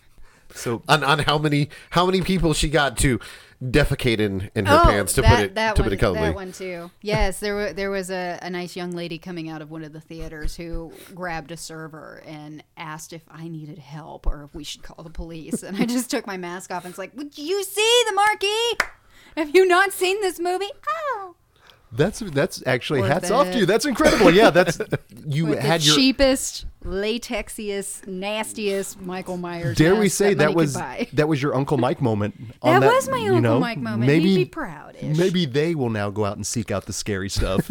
So 0.54 0.82
on 0.86 1.02
on 1.02 1.20
how 1.20 1.38
many 1.38 1.70
how 1.92 2.04
many 2.04 2.20
people 2.20 2.52
she 2.52 2.68
got 2.68 2.98
to 2.98 3.18
defecate 3.62 4.18
in 4.18 4.66
her 4.66 4.80
oh, 4.80 4.84
pants 4.84 5.12
to 5.14 5.20
Oh, 5.20 5.22
that, 5.22 5.36
put 5.36 5.44
it 5.44 5.54
that 5.54 5.76
to 5.76 5.82
one, 5.82 5.90
put 5.90 5.92
it 5.92 6.00
colorfully. 6.04 6.14
That 6.14 6.34
one 6.34 6.52
too. 6.52 6.90
Yes, 7.00 7.40
there 7.40 7.54
were 7.54 7.72
there 7.72 7.90
was 7.90 8.10
a, 8.10 8.38
a 8.42 8.50
nice 8.50 8.74
young 8.74 8.92
lady 8.92 9.18
coming 9.18 9.48
out 9.48 9.62
of 9.62 9.70
one 9.70 9.84
of 9.84 9.92
the 9.92 10.00
theaters 10.00 10.56
who 10.56 10.92
grabbed 11.14 11.52
a 11.52 11.56
server 11.56 12.22
and 12.26 12.64
asked 12.76 13.12
if 13.12 13.22
I 13.30 13.48
needed 13.48 13.78
help 13.78 14.26
or 14.26 14.44
if 14.44 14.54
we 14.54 14.64
should 14.64 14.82
call 14.82 15.04
the 15.04 15.10
police. 15.10 15.62
And 15.62 15.76
I 15.76 15.86
just 15.86 16.10
took 16.10 16.26
my 16.26 16.36
mask 16.36 16.72
off 16.72 16.84
and 16.84 16.90
it's 16.90 16.98
like, 16.98 17.16
Would 17.16 17.38
you 17.38 17.62
see 17.62 18.02
the 18.08 18.14
marquee? 18.14 18.76
Have 19.36 19.54
you 19.54 19.66
not 19.66 19.92
seen 19.92 20.20
this 20.20 20.38
movie? 20.38 20.70
Oh. 20.88 21.36
That's 21.92 22.20
that's 22.20 22.62
actually 22.66 23.02
hats 23.02 23.30
off 23.30 23.50
to 23.50 23.58
you. 23.58 23.66
That's 23.66 23.84
incredible. 23.84 24.32
Yeah, 24.32 24.50
that's 24.50 24.80
you 25.26 25.46
With 25.46 25.58
had 25.58 25.80
the 25.82 25.86
your 25.86 25.96
cheapest, 25.96 26.66
latexiest, 26.84 28.06
nastiest 28.06 29.00
Michael 29.00 29.36
Myers. 29.36 29.76
Dare 29.76 29.94
we 29.94 30.08
say 30.08 30.34
that 30.34 30.48
could 30.48 30.56
was 30.56 30.74
that 30.74 31.28
was 31.28 31.42
your 31.42 31.54
Uncle 31.54 31.76
Mike 31.76 32.00
moment? 32.00 32.34
on 32.62 32.80
That 32.80 32.86
was 32.86 33.08
my 33.08 33.18
Uncle 33.18 33.40
know, 33.40 33.60
Mike 33.60 33.78
moment. 33.78 34.06
Maybe 34.06 34.30
He'd 34.30 34.36
be 34.36 34.44
proud-ish. 34.46 35.16
Maybe 35.16 35.44
they 35.44 35.74
will 35.74 35.90
now 35.90 36.08
go 36.10 36.24
out 36.24 36.36
and 36.36 36.46
seek 36.46 36.70
out 36.70 36.86
the 36.86 36.94
scary 36.94 37.28
stuff. 37.28 37.70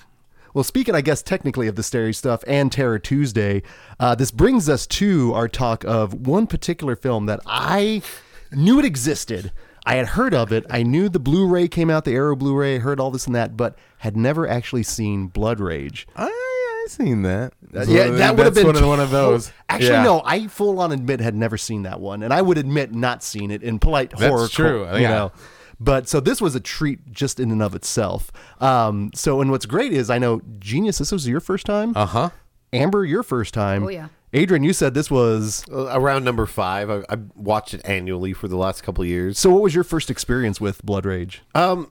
well, 0.54 0.64
speaking, 0.64 0.96
I 0.96 1.00
guess 1.00 1.22
technically 1.22 1.68
of 1.68 1.76
the 1.76 1.84
scary 1.84 2.12
stuff 2.12 2.42
and 2.48 2.72
Terror 2.72 2.98
Tuesday, 2.98 3.62
uh, 4.00 4.16
this 4.16 4.32
brings 4.32 4.68
us 4.68 4.88
to 4.88 5.32
our 5.34 5.48
talk 5.48 5.84
of 5.84 6.26
one 6.26 6.48
particular 6.48 6.96
film 6.96 7.26
that 7.26 7.40
I 7.46 8.02
knew 8.50 8.80
it 8.80 8.84
existed. 8.84 9.52
I 9.84 9.96
had 9.96 10.08
heard 10.08 10.32
of 10.34 10.52
it. 10.52 10.64
I 10.70 10.82
knew 10.82 11.08
the 11.08 11.18
Blu-ray 11.18 11.68
came 11.68 11.90
out, 11.90 12.04
the 12.04 12.12
Arrow 12.14 12.36
Blu-ray. 12.36 12.76
I 12.76 12.78
heard 12.78 13.00
all 13.00 13.10
this 13.10 13.26
and 13.26 13.34
that, 13.34 13.56
but 13.56 13.76
had 13.98 14.16
never 14.16 14.48
actually 14.48 14.84
seen 14.84 15.26
Blood 15.26 15.58
Rage. 15.60 16.06
I, 16.14 16.26
I 16.26 16.86
seen 16.88 17.22
that. 17.22 17.52
That's 17.70 17.88
yeah, 17.88 18.08
one 18.08 18.18
that 18.18 18.36
would 18.36 18.46
have 18.46 18.54
been 18.54 18.66
one 18.66 18.76
of, 18.76 18.86
one 18.86 19.00
of 19.00 19.10
those. 19.10 19.52
Actually, 19.68 19.88
Yeah. 19.90 20.02
no. 20.04 20.22
I 20.24 20.46
full 20.46 20.78
on 20.80 20.92
admit 20.92 21.20
had 21.20 21.34
never 21.34 21.56
seen 21.58 21.82
that 21.82 22.00
one, 22.00 22.22
and 22.22 22.32
I 22.32 22.42
would 22.42 22.58
admit 22.58 22.92
not 22.94 23.22
seen 23.22 23.50
it 23.50 23.62
in 23.62 23.78
polite 23.78 24.10
That's 24.10 24.22
horror. 24.22 24.40
That's 24.42 24.52
true, 24.52 24.86
You 24.94 25.00
yeah. 25.02 25.08
know, 25.10 25.32
but 25.80 26.08
so 26.08 26.20
this 26.20 26.40
was 26.40 26.54
a 26.54 26.60
treat 26.60 27.10
just 27.12 27.40
in 27.40 27.50
and 27.50 27.62
of 27.62 27.74
itself. 27.74 28.30
Um, 28.60 29.10
so, 29.14 29.40
and 29.40 29.50
what's 29.50 29.66
great 29.66 29.92
is 29.92 30.10
I 30.10 30.18
know 30.18 30.40
Genius. 30.58 30.98
This 30.98 31.10
was 31.12 31.26
your 31.26 31.40
first 31.40 31.66
time. 31.66 31.92
Uh 31.96 32.06
huh. 32.06 32.30
Amber, 32.72 33.04
your 33.04 33.22
first 33.22 33.52
time. 33.52 33.84
Oh, 33.84 33.88
yeah. 33.88 34.08
Adrian, 34.34 34.64
you 34.64 34.72
said 34.72 34.94
this 34.94 35.10
was. 35.10 35.64
Uh, 35.70 35.88
around 35.90 36.24
number 36.24 36.46
five, 36.46 36.90
I, 36.90 37.02
I 37.08 37.16
watched 37.34 37.74
it 37.74 37.82
annually 37.84 38.32
for 38.32 38.48
the 38.48 38.56
last 38.56 38.82
couple 38.82 39.02
of 39.02 39.08
years. 39.08 39.38
So, 39.38 39.50
what 39.50 39.62
was 39.62 39.74
your 39.74 39.84
first 39.84 40.10
experience 40.10 40.60
with 40.60 40.82
Blood 40.84 41.04
Rage? 41.04 41.42
Um, 41.54 41.90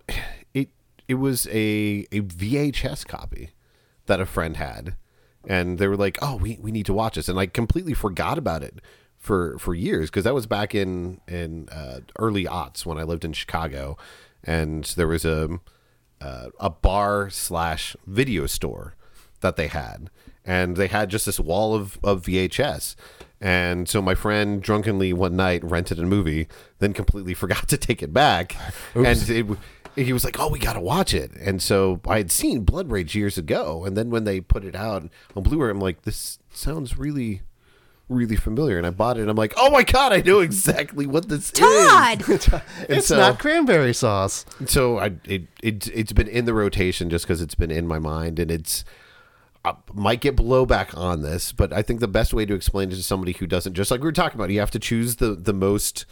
it 0.54 0.69
it 1.08 1.15
was 1.15 1.47
a 1.47 2.08
a 2.12 2.21
VHS 2.21 3.06
copy 3.08 3.51
that 4.08 4.19
a 4.19 4.25
friend 4.25 4.58
had, 4.58 4.95
and 5.47 5.77
they 5.77 5.88
were 5.88 5.97
like, 5.97 6.17
"Oh, 6.21 6.38
we, 6.38 6.58
we 6.60 6.71
need 6.71 6.88
to 6.88 6.93
watch 6.93 7.15
this," 7.15 7.30
and 7.30 7.39
I 7.39 7.45
completely 7.45 7.93
forgot 7.93 8.38
about 8.39 8.63
it 8.63 8.80
for 9.17 9.58
for 9.60 9.75
years 9.75 10.10
because 10.10 10.23
that 10.23 10.34
was 10.34 10.47
back 10.47 10.73
in 10.73 11.21
in 11.27 11.69
uh, 11.69 11.99
early 12.17 12.45
aughts 12.45 12.86
when 12.88 12.97
I 12.97 13.04
lived 13.04 13.23
in 13.23 13.34
Chicago, 13.34 13.97
and 14.43 14.84
there 14.97 15.08
was 15.08 15.25
a 15.25 15.60
uh, 16.19 16.47
a 16.60 16.71
bar 16.71 17.30
slash 17.30 17.95
video 18.08 18.47
store 18.47 18.95
that 19.41 19.58
they 19.58 19.67
had, 19.67 20.10
and 20.45 20.75
they 20.77 20.88
had 20.88 21.10
just 21.10 21.25
this 21.25 21.39
wall 21.39 21.73
of 21.75 21.97
of 22.04 22.23
VHS. 22.23 22.95
And 23.43 23.89
so 23.89 24.04
my 24.04 24.13
friend 24.13 24.62
drunkenly 24.62 25.13
one 25.13 25.36
night 25.36 25.63
rented 25.63 25.97
a 25.97 26.04
movie, 26.04 26.47
then 26.77 26.93
completely 26.93 27.34
forgot 27.43 27.67
to 27.69 27.77
take 27.77 28.04
it 28.04 28.13
back, 28.13 28.56
and 28.93 29.30
it, 29.30 29.47
he 29.95 30.13
was 30.13 30.23
like, 30.23 30.39
"Oh, 30.39 30.47
we 30.49 30.60
got 30.60 30.73
to 30.73 30.80
watch 30.80 31.13
it." 31.13 31.32
And 31.34 31.62
so 31.62 31.99
I 32.08 32.17
had 32.17 32.32
seen 32.32 32.62
Blood 32.62 32.91
Rage 32.91 33.15
years 33.15 33.38
ago, 33.39 33.84
and 33.84 33.97
then 33.97 34.10
when 34.12 34.25
they 34.25 34.41
put 34.41 34.63
it 34.63 34.75
out 34.75 35.10
on 35.36 35.43
Blu-ray, 35.43 35.71
I'm 35.71 35.80
like, 35.80 36.04
"This 36.04 36.38
sounds 36.51 36.97
really, 36.99 37.41
really 38.08 38.36
familiar." 38.36 38.77
And 38.77 38.86
I 38.86 38.91
bought 38.91 39.17
it, 39.17 39.21
and 39.21 39.30
I'm 39.30 39.36
like, 39.36 39.54
"Oh 39.58 39.71
my 39.71 39.84
god, 39.84 40.13
I 40.13 40.21
know 40.21 40.39
exactly 40.39 41.08
what 41.08 41.27
this 41.27 41.49
Todd! 41.51 42.21
is." 42.30 42.49
It's 42.88 43.08
so- 43.08 43.17
not 43.17 43.39
cranberry 43.39 43.93
sauce. 43.93 44.45
So 44.67 44.99
I 44.99 45.13
it, 45.25 45.47
it 45.63 45.88
it's 45.88 46.13
been 46.13 46.27
in 46.27 46.45
the 46.45 46.54
rotation 46.54 47.10
just 47.10 47.25
because 47.25 47.41
it's 47.41 47.56
been 47.56 47.71
in 47.71 47.88
my 47.88 47.97
mind, 47.99 48.38
and 48.39 48.51
it's 48.51 48.86
I 49.63 49.76
might 49.93 50.21
get 50.21 50.36
blowback 50.36 50.97
on 50.97 51.21
this, 51.21 51.52
but 51.52 51.71
I 51.71 51.82
think 51.82 52.00
the 52.00 52.08
best 52.08 52.34
way 52.34 52.45
to 52.45 52.54
explain 52.56 52.91
it 52.91 52.95
to 52.95 53.04
somebody 53.04 53.34
who 53.34 53.45
doesn't, 53.47 53.74
just 53.74 53.91
like 53.91 54.00
we 54.02 54.06
were 54.06 54.12
talking 54.12 54.39
about, 54.39 54.50
you 54.50 54.60
have 54.60 54.71
to 54.71 54.80
choose 54.80 55.17
the 55.17 55.36
the 55.36 55.54
most 55.54 56.06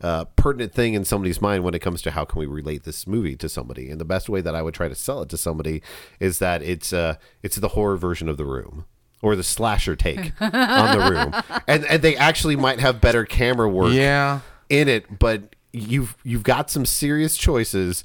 uh, 0.00 0.24
pertinent 0.36 0.72
thing 0.72 0.94
in 0.94 1.04
somebody's 1.04 1.40
mind 1.40 1.64
when 1.64 1.74
it 1.74 1.78
comes 1.80 2.02
to 2.02 2.10
how 2.10 2.24
can 2.24 2.38
we 2.40 2.46
relate 2.46 2.84
this 2.84 3.06
movie 3.06 3.36
to 3.36 3.48
somebody. 3.48 3.90
And 3.90 4.00
the 4.00 4.04
best 4.04 4.28
way 4.28 4.40
that 4.40 4.54
I 4.54 4.62
would 4.62 4.74
try 4.74 4.88
to 4.88 4.94
sell 4.94 5.22
it 5.22 5.28
to 5.30 5.36
somebody 5.36 5.82
is 6.18 6.38
that 6.38 6.62
it's 6.62 6.92
uh 6.92 7.16
it's 7.42 7.56
the 7.56 7.68
horror 7.68 7.96
version 7.96 8.28
of 8.28 8.36
the 8.36 8.44
room. 8.46 8.86
Or 9.22 9.36
the 9.36 9.42
slasher 9.42 9.96
take 9.96 10.32
on 10.40 10.98
the 10.98 11.10
room, 11.10 11.60
and 11.66 11.84
and 11.86 12.02
they 12.02 12.14
actually 12.16 12.56
might 12.56 12.80
have 12.80 13.00
better 13.00 13.24
camera 13.24 13.68
work 13.68 13.92
Yeah. 13.94 14.40
in 14.68 14.86
it, 14.88 15.18
but 15.18 15.56
you've 15.72 16.14
you've 16.24 16.42
got 16.42 16.70
some 16.70 16.84
serious 16.84 17.36
choices 17.38 18.04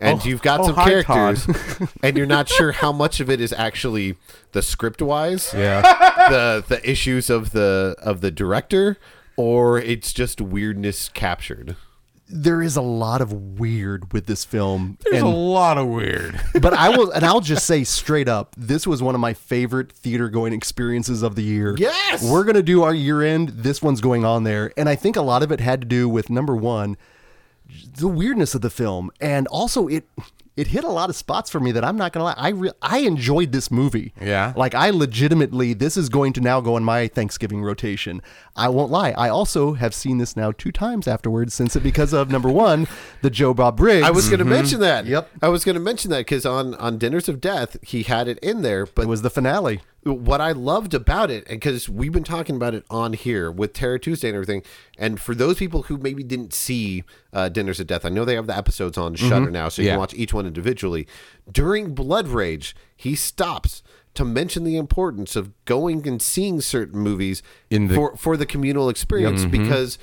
and 0.00 0.20
Oh, 0.20 0.24
you've 0.24 0.42
got 0.42 0.60
oh, 0.60 0.66
some 0.66 0.74
hi, 0.76 1.02
characters 1.02 1.46
and 2.02 2.16
you're 2.16 2.26
not 2.26 2.48
sure 2.48 2.72
how 2.72 2.92
much 2.92 3.20
of 3.20 3.28
it 3.30 3.40
is 3.40 3.52
actually 3.52 4.16
the 4.52 4.62
script 4.62 5.02
wise 5.02 5.52
Yeah. 5.56 5.82
the 6.30 6.64
the 6.66 6.88
issues 6.90 7.28
of 7.30 7.52
the 7.52 7.94
of 7.98 8.20
the 8.20 8.30
director 8.30 8.96
or 9.36 9.78
it's 9.78 10.12
just 10.12 10.40
weirdness 10.40 11.08
captured 11.10 11.76
There 12.32 12.62
is 12.62 12.76
a 12.76 12.82
lot 12.82 13.20
of 13.20 13.32
weird 13.32 14.12
with 14.12 14.26
this 14.26 14.44
film. 14.44 14.98
There's 15.02 15.16
and- 15.22 15.26
a 15.26 15.36
lot 15.36 15.78
of 15.78 15.88
weird. 15.88 16.40
but 16.60 16.72
I 16.72 16.88
will, 16.90 17.10
and 17.10 17.24
I'll 17.24 17.40
just 17.40 17.66
say 17.66 17.82
straight 17.82 18.28
up, 18.28 18.54
this 18.56 18.86
was 18.86 19.02
one 19.02 19.16
of 19.16 19.20
my 19.20 19.34
favorite 19.34 19.90
theater 19.90 20.28
going 20.28 20.52
experiences 20.52 21.22
of 21.24 21.34
the 21.34 21.42
year. 21.42 21.74
Yes! 21.76 22.22
we're 22.22 22.44
gonna 22.44 22.62
do 22.62 22.84
our 22.84 22.94
year 22.94 23.22
end. 23.22 23.48
This 23.48 23.82
one's 23.82 24.00
going 24.00 24.24
on 24.24 24.44
there, 24.44 24.72
and 24.76 24.88
I 24.88 24.94
think 24.94 25.16
a 25.16 25.22
lot 25.22 25.42
of 25.42 25.50
it 25.50 25.58
had 25.58 25.80
to 25.80 25.86
do 25.88 26.08
with 26.08 26.30
number 26.30 26.54
one, 26.54 26.96
the 27.96 28.08
weirdness 28.08 28.54
of 28.54 28.60
the 28.60 28.70
film, 28.70 29.10
and 29.20 29.46
also 29.48 29.88
it. 29.88 30.04
It 30.56 30.66
hit 30.66 30.84
a 30.84 30.88
lot 30.88 31.08
of 31.08 31.16
spots 31.16 31.48
for 31.48 31.58
me 31.58 31.72
that 31.72 31.84
I'm 31.84 31.96
not 31.96 32.12
gonna 32.12 32.24
lie. 32.24 32.34
I 32.36 32.48
re- 32.50 32.72
I 32.82 32.98
enjoyed 32.98 33.52
this 33.52 33.70
movie. 33.70 34.12
Yeah. 34.20 34.52
like 34.56 34.74
I 34.74 34.90
legitimately, 34.90 35.72
this 35.72 35.96
is 35.96 36.10
going 36.10 36.34
to 36.34 36.40
now 36.42 36.60
go 36.60 36.76
in 36.76 36.84
my 36.84 37.08
Thanksgiving 37.08 37.62
rotation. 37.62 38.20
I 38.56 38.68
won't 38.68 38.90
lie. 38.90 39.12
I 39.12 39.30
also 39.30 39.74
have 39.74 39.94
seen 39.94 40.18
this 40.18 40.36
now 40.36 40.52
two 40.52 40.70
times 40.70 41.08
afterwards 41.08 41.54
since 41.54 41.76
it 41.76 41.82
because 41.82 42.12
of 42.12 42.30
number 42.30 42.50
one, 42.50 42.88
the 43.22 43.30
Joe 43.30 43.54
Bob 43.54 43.78
Briggs. 43.78 44.04
I 44.04 44.10
was 44.10 44.28
going 44.28 44.40
to 44.40 44.44
mm-hmm. 44.44 44.52
mention 44.52 44.80
that. 44.80 45.06
Yep. 45.06 45.30
I 45.40 45.48
was 45.48 45.64
to 45.64 45.74
mention 45.78 46.10
that 46.10 46.18
because 46.18 46.44
on 46.44 46.74
on 46.74 46.98
Dinners 46.98 47.28
of 47.28 47.40
Death 47.40 47.78
he 47.82 48.02
had 48.02 48.28
it 48.28 48.38
in 48.40 48.60
there, 48.60 48.84
but 48.84 49.02
It 49.02 49.08
was 49.08 49.22
the 49.22 49.30
finale. 49.30 49.80
What 50.02 50.40
I 50.40 50.52
loved 50.52 50.94
about 50.94 51.30
it, 51.30 51.44
and 51.46 51.60
because 51.60 51.86
we've 51.88 52.12
been 52.12 52.24
talking 52.24 52.56
about 52.56 52.74
it 52.74 52.84
on 52.88 53.12
here 53.12 53.50
with 53.50 53.74
Terror 53.74 53.98
Tuesday 53.98 54.28
and 54.28 54.34
everything, 54.34 54.62
and 54.96 55.20
for 55.20 55.34
those 55.34 55.58
people 55.58 55.82
who 55.82 55.98
maybe 55.98 56.22
didn't 56.22 56.54
see 56.54 57.04
uh, 57.34 57.50
Dinners 57.50 57.80
of 57.80 57.86
Death, 57.86 58.06
I 58.06 58.08
know 58.08 58.24
they 58.24 58.34
have 58.34 58.46
the 58.46 58.56
episodes 58.56 58.96
on 58.96 59.14
Shudder 59.14 59.50
now, 59.50 59.68
so 59.68 59.82
you 59.82 59.88
Yeah. 59.88 59.92
can 59.94 59.98
watch 60.00 60.14
each 60.14 60.32
one 60.32 60.46
individually. 60.46 61.06
During 61.52 61.94
Blood 61.94 62.28
Rage, 62.28 62.74
he 62.96 63.14
stops 63.14 63.82
to 64.14 64.24
mention 64.24 64.64
the 64.64 64.76
importance 64.78 65.36
of 65.36 65.52
going 65.66 66.08
and 66.08 66.20
seeing 66.22 66.62
certain 66.62 66.98
movies 66.98 67.42
In 67.68 67.88
the- 67.88 67.94
for 67.94 68.16
for 68.16 68.36
the 68.38 68.46
communal 68.46 68.88
experience 68.88 69.44
because 69.44 69.98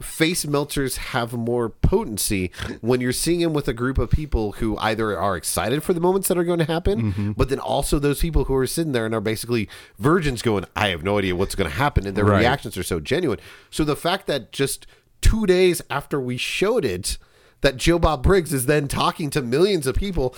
face 0.00 0.46
melters 0.46 0.96
have 0.96 1.32
more 1.32 1.68
potency 1.68 2.50
when 2.80 3.00
you're 3.00 3.12
seeing 3.12 3.40
them 3.40 3.52
with 3.52 3.68
a 3.68 3.72
group 3.72 3.98
of 3.98 4.10
people 4.10 4.52
who 4.52 4.76
either 4.78 5.18
are 5.18 5.36
excited 5.36 5.82
for 5.82 5.92
the 5.92 6.00
moments 6.00 6.28
that 6.28 6.38
are 6.38 6.44
going 6.44 6.58
to 6.58 6.64
happen, 6.64 7.12
mm-hmm. 7.12 7.32
but 7.32 7.48
then 7.48 7.58
also 7.58 7.98
those 7.98 8.20
people 8.20 8.44
who 8.44 8.54
are 8.54 8.66
sitting 8.66 8.92
there 8.92 9.06
and 9.06 9.14
are 9.14 9.20
basically 9.20 9.68
virgins 9.98 10.42
going, 10.42 10.64
I 10.74 10.88
have 10.88 11.02
no 11.02 11.18
idea 11.18 11.36
what's 11.36 11.54
going 11.54 11.70
to 11.70 11.76
happen. 11.76 12.06
And 12.06 12.16
their 12.16 12.24
Right. 12.24 12.38
reactions 12.38 12.76
are 12.78 12.82
so 12.82 13.00
genuine. 13.00 13.40
So 13.70 13.84
the 13.84 13.96
fact 13.96 14.26
that 14.26 14.52
just 14.52 14.86
two 15.20 15.46
days 15.46 15.82
after 15.90 16.20
we 16.20 16.36
showed 16.36 16.84
it, 16.84 17.18
that 17.60 17.76
Joe 17.76 17.98
Bob 17.98 18.22
Briggs 18.22 18.52
is 18.52 18.66
then 18.66 18.88
talking 18.88 19.28
to 19.30 19.42
millions 19.42 19.86
of 19.86 19.94
people 19.94 20.34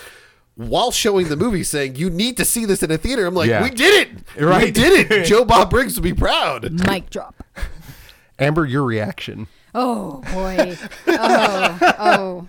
while 0.55 0.91
showing 0.91 1.29
the 1.29 1.37
movie 1.37 1.63
saying, 1.65 1.97
You 1.97 2.11
need 2.11 2.37
to 2.37 2.45
see 2.45 2.65
this 2.65 2.83
in 2.83 2.91
a 2.91 2.99
theater. 2.99 3.27
I'm 3.27 3.35
like, 3.35 3.49
Yeah. 3.49 3.63
We 3.63 3.71
did 3.71 4.09
it. 4.09 4.45
We 4.65 4.71
did 4.71 5.11
it. 5.11 5.25
Joe 5.27 5.45
Bob 5.45 5.71
Briggs 5.71 5.95
will 5.97 6.03
be 6.03 6.15
proud. 6.15 6.71
Mic 6.87 7.11
drop. 7.11 7.42
Amber, 8.43 8.67
your 8.67 8.85
reaction. 8.85 9.47
Oh 9.75 10.21
boy. 10.33 10.77
Oh, 11.09 11.79
oh. 11.99 12.49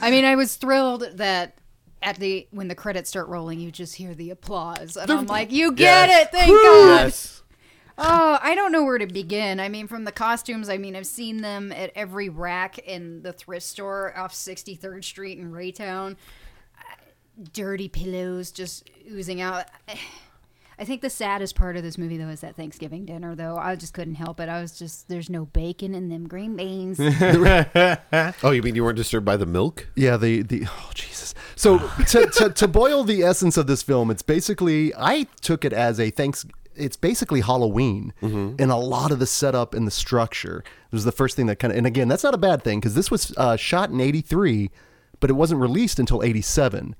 I 0.00 0.10
mean, 0.10 0.24
I 0.24 0.36
was 0.36 0.56
thrilled 0.56 1.04
that 1.14 1.58
at 2.02 2.16
the 2.16 2.46
when 2.50 2.68
the 2.68 2.74
credits 2.74 3.10
start 3.10 3.28
rolling, 3.28 3.60
you 3.60 3.70
just 3.70 3.96
hear 3.96 4.14
the 4.14 4.30
applause, 4.30 4.96
and 4.96 5.10
I'm 5.10 5.26
like, 5.26 5.50
you 5.52 5.72
get 5.72 6.08
Yes. 6.08 6.26
it, 6.26 6.32
thank 6.32 6.48
God. 6.50 7.04
Yes. 7.04 7.42
Oh, 7.98 8.38
I 8.42 8.54
don't 8.54 8.72
know 8.72 8.84
where 8.84 8.98
to 8.98 9.06
begin. 9.06 9.58
I 9.58 9.70
mean, 9.70 9.86
from 9.88 10.04
the 10.04 10.12
costumes, 10.12 10.68
I 10.68 10.76
mean, 10.76 10.94
I've 10.94 11.06
seen 11.06 11.38
them 11.40 11.72
at 11.72 11.92
every 11.94 12.28
rack 12.28 12.78
in 12.78 13.22
the 13.22 13.32
thrift 13.32 13.64
store 13.64 14.16
off 14.16 14.34
63rd 14.34 15.02
Street 15.02 15.38
in 15.38 15.50
Raytown. 15.50 16.12
Uh, 16.78 16.82
Dirty 17.54 17.88
pillows 17.88 18.50
just 18.50 18.88
oozing 19.10 19.40
out. 19.40 19.64
I 20.78 20.84
think 20.84 21.00
the 21.00 21.08
saddest 21.10 21.54
part 21.54 21.76
of 21.76 21.82
this 21.82 21.96
movie, 21.96 22.18
though, 22.18 22.28
is 22.28 22.40
that 22.40 22.54
Thanksgiving 22.54 23.06
dinner, 23.06 23.34
though. 23.34 23.56
I 23.56 23.76
just 23.76 23.94
couldn't 23.94 24.16
help 24.16 24.40
it. 24.40 24.48
I 24.50 24.60
was 24.60 24.78
just, 24.78 25.08
there's 25.08 25.30
no 25.30 25.46
bacon 25.46 25.94
in 25.94 26.10
them 26.10 26.28
green 26.28 26.54
beans. 26.56 26.98
Oh, 28.42 28.50
you 28.50 28.62
mean 28.62 28.74
you 28.74 28.84
weren't 28.84 28.96
disturbed 28.96 29.24
by 29.24 29.36
the 29.36 29.46
milk? 29.46 29.88
Yeah, 29.94 30.16
the 30.16 30.42
the 30.42 30.66
oh 30.66 30.90
Jesus. 30.94 31.34
So 31.54 31.78
to, 32.08 32.26
to 32.26 32.50
to 32.50 32.68
boil 32.68 33.04
the 33.04 33.22
essence 33.22 33.56
of 33.56 33.66
this 33.66 33.82
film, 33.82 34.10
it's 34.10 34.22
basically 34.22 34.94
I 34.94 35.26
took 35.40 35.64
it 35.64 35.72
as 35.72 35.98
a 35.98 36.10
thanks. 36.10 36.44
It's 36.74 36.96
basically 36.96 37.40
Halloween, 37.40 38.12
and 38.20 38.60
a 38.60 38.76
lot 38.76 39.10
of 39.10 39.18
the 39.18 39.26
setup 39.26 39.72
and 39.74 39.86
the 39.86 39.90
structure 39.90 40.58
it 40.58 40.92
was 40.92 41.04
the 41.04 41.12
first 41.12 41.34
thing 41.34 41.46
that 41.46 41.56
kind 41.56 41.72
of. 41.72 41.78
And 41.78 41.86
again, 41.86 42.06
that's 42.08 42.22
not 42.22 42.34
a 42.34 42.38
bad 42.38 42.62
thing 42.62 42.80
because 42.80 42.94
this 42.94 43.10
was 43.10 43.32
uh, 43.38 43.56
shot 43.56 43.88
in 43.88 43.98
'83, 44.00 44.70
but 45.18 45.30
it 45.30 45.34
wasn't 45.34 45.60
released 45.62 45.98
until 45.98 46.22
'87, 46.22 46.94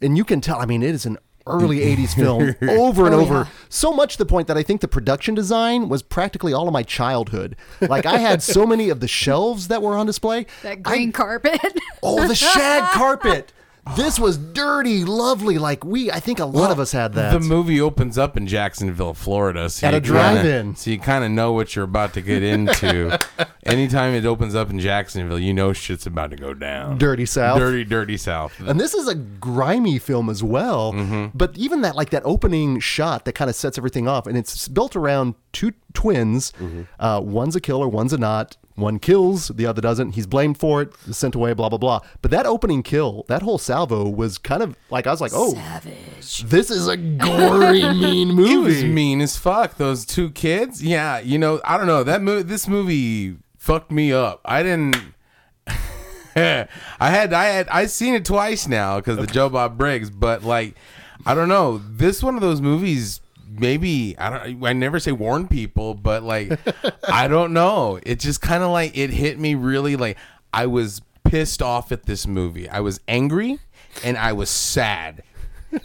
and 0.00 0.16
you 0.16 0.24
can 0.24 0.40
tell. 0.40 0.60
I 0.60 0.66
mean, 0.66 0.84
it 0.84 0.94
is 0.94 1.04
an 1.04 1.18
early 1.48 1.78
'80s 1.96 2.14
film 2.14 2.54
over 2.70 3.06
and 3.06 3.14
Oh, 3.14 3.20
over. 3.20 3.34
yeah. 3.34 3.46
So 3.68 3.92
much 3.92 4.12
to 4.12 4.18
the 4.18 4.26
point 4.26 4.48
that 4.48 4.56
I 4.58 4.62
think 4.62 4.80
the 4.80 4.88
production 4.88 5.34
design 5.34 5.88
was 5.88 6.02
practically 6.02 6.52
all 6.52 6.66
of 6.66 6.72
my 6.72 6.82
childhood. 6.82 7.56
Like 7.80 8.06
I 8.06 8.18
had 8.18 8.42
so 8.42 8.66
many 8.66 8.88
of 8.90 9.00
the 9.00 9.08
shelves 9.08 9.68
that 9.68 9.82
were 9.82 9.96
on 9.96 10.06
display. 10.06 10.46
that 10.62 10.72
I- 10.72 10.74
green 10.76 11.12
carpet. 11.12 11.60
Oh, 12.02 12.26
the 12.28 12.34
shag 12.34 12.92
carpet. 12.94 13.52
This 13.96 14.18
was 14.18 14.36
dirty, 14.38 15.04
lovely. 15.04 15.58
Like 15.58 15.84
we, 15.84 16.10
I 16.10 16.20
think 16.20 16.38
a 16.38 16.44
lot 16.44 16.70
of 16.70 16.78
us 16.78 16.92
had 16.92 17.14
that. 17.14 17.32
The 17.32 17.40
movie 17.40 17.80
opens 17.80 18.18
up 18.18 18.36
in 18.36 18.46
Jacksonville, 18.46 19.14
Florida. 19.14 19.68
So 19.70 19.86
At 19.86 19.92
you 19.92 19.98
a 19.98 20.00
drive-in. 20.00 20.44
kinda- 20.66 20.78
So 20.78 20.90
you 20.90 20.98
kind 20.98 21.24
of 21.24 21.30
know 21.30 21.52
what 21.52 21.74
you're 21.74 21.84
about 21.84 22.12
to 22.14 22.20
get 22.20 22.42
into. 22.42 23.18
Anytime 23.64 24.14
it 24.14 24.24
opens 24.24 24.54
up 24.54 24.70
in 24.70 24.78
Jacksonville, 24.78 25.38
you 25.38 25.52
know 25.52 25.72
shit's 25.72 26.06
about 26.06 26.30
to 26.30 26.36
go 26.36 26.54
down. 26.54 26.98
Dirty 26.98 27.26
South. 27.26 27.58
Dirty, 27.58 27.84
dirty 27.84 28.16
South. 28.16 28.58
And 28.60 28.78
this 28.80 28.94
is 28.94 29.08
a 29.08 29.14
grimy 29.14 29.98
film 29.98 30.30
as 30.30 30.42
well. 30.42 30.92
Mm-hmm. 30.92 31.36
But 31.36 31.56
even 31.56 31.82
that, 31.82 31.96
like 31.96 32.10
that 32.10 32.22
opening 32.24 32.80
shot 32.80 33.24
that 33.24 33.32
kind 33.34 33.50
of 33.50 33.56
sets 33.56 33.78
everything 33.78 34.08
off, 34.08 34.26
and 34.26 34.36
it's 34.38 34.68
built 34.68 34.96
around 34.96 35.34
two 35.52 35.72
twins. 35.92 36.52
Mm-hmm. 36.52 36.82
Uh, 36.98 37.20
one's 37.20 37.56
a 37.56 37.60
killer, 37.60 37.88
one's 37.88 38.12
a 38.12 38.18
not. 38.18 38.56
One 38.78 39.00
kills, 39.00 39.48
the 39.48 39.66
other 39.66 39.80
doesn't. 39.82 40.12
He's 40.12 40.26
blamed 40.26 40.58
for 40.58 40.82
it, 40.82 40.94
sent 41.10 41.34
away, 41.34 41.52
blah 41.52 41.68
blah 41.68 41.78
blah. 41.78 42.00
But 42.22 42.30
that 42.30 42.46
opening 42.46 42.84
kill, 42.84 43.24
that 43.26 43.42
whole 43.42 43.58
salvo 43.58 44.08
was 44.08 44.38
kind 44.38 44.62
of 44.62 44.76
like 44.88 45.06
I 45.06 45.10
was 45.10 45.20
like, 45.20 45.32
oh, 45.34 45.54
Savage. 45.54 46.44
this 46.44 46.70
is 46.70 46.86
a 46.86 46.96
gory, 46.96 47.82
mean 47.94 48.28
movie. 48.28 48.52
It 48.52 48.58
was 48.58 48.84
mean 48.84 49.20
as 49.20 49.36
fuck. 49.36 49.76
Those 49.78 50.06
two 50.06 50.30
kids. 50.30 50.82
Yeah, 50.82 51.18
you 51.18 51.38
know, 51.38 51.60
I 51.64 51.76
don't 51.76 51.88
know. 51.88 52.04
That 52.04 52.22
movie. 52.22 52.44
This 52.44 52.68
movie 52.68 53.36
fucked 53.56 53.90
me 53.90 54.12
up. 54.12 54.40
I 54.44 54.62
didn't. 54.62 54.96
I 56.36 56.68
had, 57.00 57.32
I 57.32 57.46
had, 57.46 57.68
I 57.68 57.86
seen 57.86 58.14
it 58.14 58.24
twice 58.24 58.68
now 58.68 58.98
because 58.98 59.16
the 59.16 59.26
Joe 59.26 59.48
Bob 59.48 59.76
Briggs. 59.76 60.08
But 60.08 60.44
like, 60.44 60.76
I 61.26 61.34
don't 61.34 61.48
know. 61.48 61.78
This 61.78 62.22
one 62.22 62.36
of 62.36 62.40
those 62.40 62.60
movies. 62.60 63.20
Maybe 63.50 64.16
I 64.18 64.30
don't. 64.30 64.64
I 64.64 64.72
never 64.72 64.98
say 65.00 65.12
warn 65.12 65.48
people, 65.48 65.94
but 65.94 66.22
like, 66.22 66.58
I 67.08 67.28
don't 67.28 67.52
know. 67.52 67.98
It 68.04 68.20
just 68.20 68.40
kind 68.40 68.62
of 68.62 68.70
like 68.70 68.96
it 68.96 69.10
hit 69.10 69.38
me 69.38 69.54
really. 69.54 69.96
Like 69.96 70.16
I 70.52 70.66
was 70.66 71.00
pissed 71.24 71.62
off 71.62 71.92
at 71.92 72.04
this 72.06 72.26
movie. 72.26 72.68
I 72.68 72.80
was 72.80 73.00
angry 73.08 73.58
and 74.04 74.16
I 74.18 74.32
was 74.32 74.50
sad. 74.50 75.22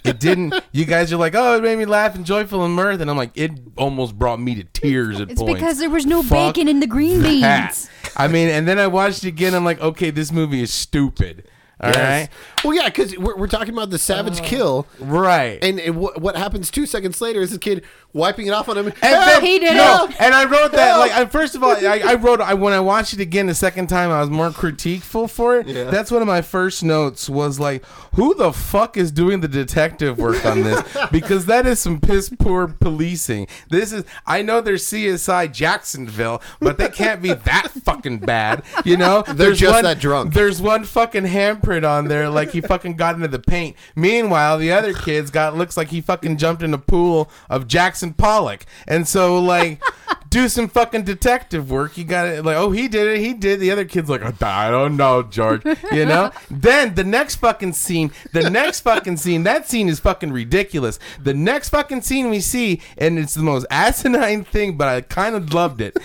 It 0.05 0.17
didn't. 0.19 0.53
You 0.71 0.85
guys 0.85 1.11
are 1.11 1.17
like, 1.17 1.35
oh, 1.35 1.57
it 1.57 1.61
made 1.63 1.77
me 1.77 1.83
laugh 1.85 2.15
and 2.15 2.25
joyful 2.25 2.63
and 2.63 2.73
mirth, 2.73 3.01
and 3.01 3.09
I'm 3.11 3.17
like, 3.17 3.31
it 3.35 3.51
almost 3.77 4.17
brought 4.17 4.39
me 4.39 4.55
to 4.55 4.63
tears 4.63 5.19
at 5.19 5.29
It's 5.29 5.41
points. 5.41 5.55
because 5.55 5.79
there 5.79 5.89
was 5.89 6.05
no 6.05 6.23
Fuck 6.23 6.55
bacon 6.55 6.69
in 6.69 6.79
the 6.79 6.87
green 6.87 7.21
that. 7.21 7.69
beans. 7.71 7.89
I 8.15 8.29
mean, 8.29 8.47
and 8.47 8.65
then 8.65 8.79
I 8.79 8.87
watched 8.87 9.25
it 9.25 9.27
again. 9.27 9.53
I'm 9.53 9.65
like, 9.65 9.81
okay, 9.81 10.09
this 10.09 10.31
movie 10.31 10.61
is 10.61 10.71
stupid. 10.73 11.49
All 11.83 11.91
right, 11.91 12.29
Well, 12.63 12.73
yeah, 12.73 12.85
because 12.89 13.17
we're, 13.17 13.35
we're 13.37 13.47
talking 13.47 13.73
about 13.73 13.89
the 13.89 13.97
savage 13.99 14.39
uh, 14.39 14.43
kill. 14.43 14.87
right. 14.99 15.59
And 15.63 15.79
it, 15.79 15.91
wh- 15.91 16.17
what 16.21 16.35
happens 16.35 16.71
two 16.71 16.85
seconds 16.85 17.19
later 17.21 17.41
is 17.41 17.49
this 17.49 17.59
kid 17.59 17.83
wiping 18.13 18.47
it 18.47 18.51
off 18.51 18.69
on 18.69 18.77
him. 18.77 18.87
And 18.87 18.95
Help! 18.97 19.25
then- 19.25 19.41
He 19.43 19.59
did 19.59 19.75
no, 19.75 20.05
it. 20.09 20.21
and 20.21 20.33
I 20.33 20.45
wrote 20.45 20.71
that 20.73 20.97
like 20.97 21.11
I, 21.11 21.25
first 21.25 21.55
of 21.55 21.63
all, 21.63 21.71
I, 21.71 22.01
I 22.05 22.13
wrote 22.15 22.39
I, 22.41 22.53
when 22.53 22.73
I 22.73 22.79
watched 22.79 23.13
it 23.13 23.19
again 23.19 23.47
the 23.47 23.55
second 23.55 23.87
time, 23.87 24.11
I 24.11 24.21
was 24.21 24.29
more 24.29 24.49
critiqueful 24.51 25.29
for 25.29 25.57
it. 25.57 25.67
Yeah. 25.67 25.85
That's 25.85 26.11
one 26.11 26.21
of 26.21 26.27
my 26.27 26.41
first 26.41 26.83
notes 26.83 27.27
was 27.29 27.59
like, 27.59 27.83
who 28.15 28.33
the 28.35 28.53
fuck 28.53 28.97
is 28.97 29.11
doing 29.11 29.41
the 29.41 29.47
detective 29.47 30.17
work 30.19 30.45
on 30.45 30.61
this? 30.61 30.83
because 31.11 31.45
that 31.47 31.65
is 31.65 31.79
some 31.79 31.99
piss 31.99 32.29
poor 32.29 32.67
policing. 32.67 33.47
This 33.69 33.91
is 33.91 34.03
I 34.27 34.41
know 34.41 34.61
there's 34.61 34.85
CSI 34.85 35.51
Jacksonville, 35.51 36.41
but 36.59 36.77
they 36.77 36.89
can't 36.89 37.21
be 37.21 37.33
that 37.33 37.69
fucking 37.83 38.19
bad. 38.19 38.63
You 38.85 38.97
know, 38.97 39.21
They're 39.27 39.35
There's 39.35 39.59
just 39.59 39.73
one- 39.73 39.83
that 39.83 39.99
drunk. 39.99 40.33
There's 40.33 40.61
one 40.61 40.83
fucking 40.83 41.23
handprint 41.25 41.87
on 41.89 42.07
there, 42.07 42.29
like 42.29 42.51
he 42.51 42.61
fucking 42.61 42.95
got 42.95 43.15
into 43.15 43.27
the 43.27 43.39
paint. 43.39 43.75
Meanwhile, 43.95 44.59
the 44.59 44.71
other 44.71 44.93
kid's 44.93 45.31
got 45.31 45.55
looks 45.57 45.75
like 45.77 45.89
he 45.89 46.01
fucking 46.01 46.37
jumped 46.37 46.61
in 46.63 46.73
a 46.73 46.77
pool 46.77 47.29
of 47.49 47.67
Jackson 47.67 48.02
Pollock. 48.11 48.65
And 48.87 49.07
so, 49.07 49.39
like, 49.39 49.81
do 50.29 50.49
some 50.49 50.67
fucking 50.67 51.03
detective 51.03 51.69
work. 51.69 51.97
You 51.97 52.03
got 52.03 52.23
to 52.23 52.43
like, 52.43 52.57
oh, 52.57 52.71
he 52.71 52.87
did 52.87 53.07
it. 53.07 53.19
He 53.19 53.33
did. 53.33 53.59
The 53.59 53.71
other 53.71 53.85
kid's 53.85 54.09
like, 54.09 54.43
I 54.43 54.71
don't 54.71 54.97
know, 54.97 55.23
George. 55.23 55.63
You 55.91 56.05
know. 56.05 56.31
then 56.51 56.95
the 56.95 57.03
next 57.03 57.35
fucking 57.35 57.73
scene, 57.73 58.11
the 58.31 58.49
next 58.49 58.81
fucking 58.81 59.17
scene, 59.17 59.43
that 59.43 59.69
scene 59.69 59.87
is 59.87 59.99
fucking 59.99 60.33
ridiculous. 60.33 60.99
The 61.21 61.35
next 61.35 61.69
fucking 61.69 62.01
scene 62.01 62.29
we 62.29 62.41
see, 62.41 62.81
and 62.97 63.19
it's 63.19 63.35
the 63.35 63.43
most 63.43 63.67
asinine 63.69 64.43
thing, 64.43 64.75
but 64.75 64.87
I 64.87 65.01
kind 65.01 65.35
of 65.35 65.53
loved 65.53 65.79
it. 65.81 65.95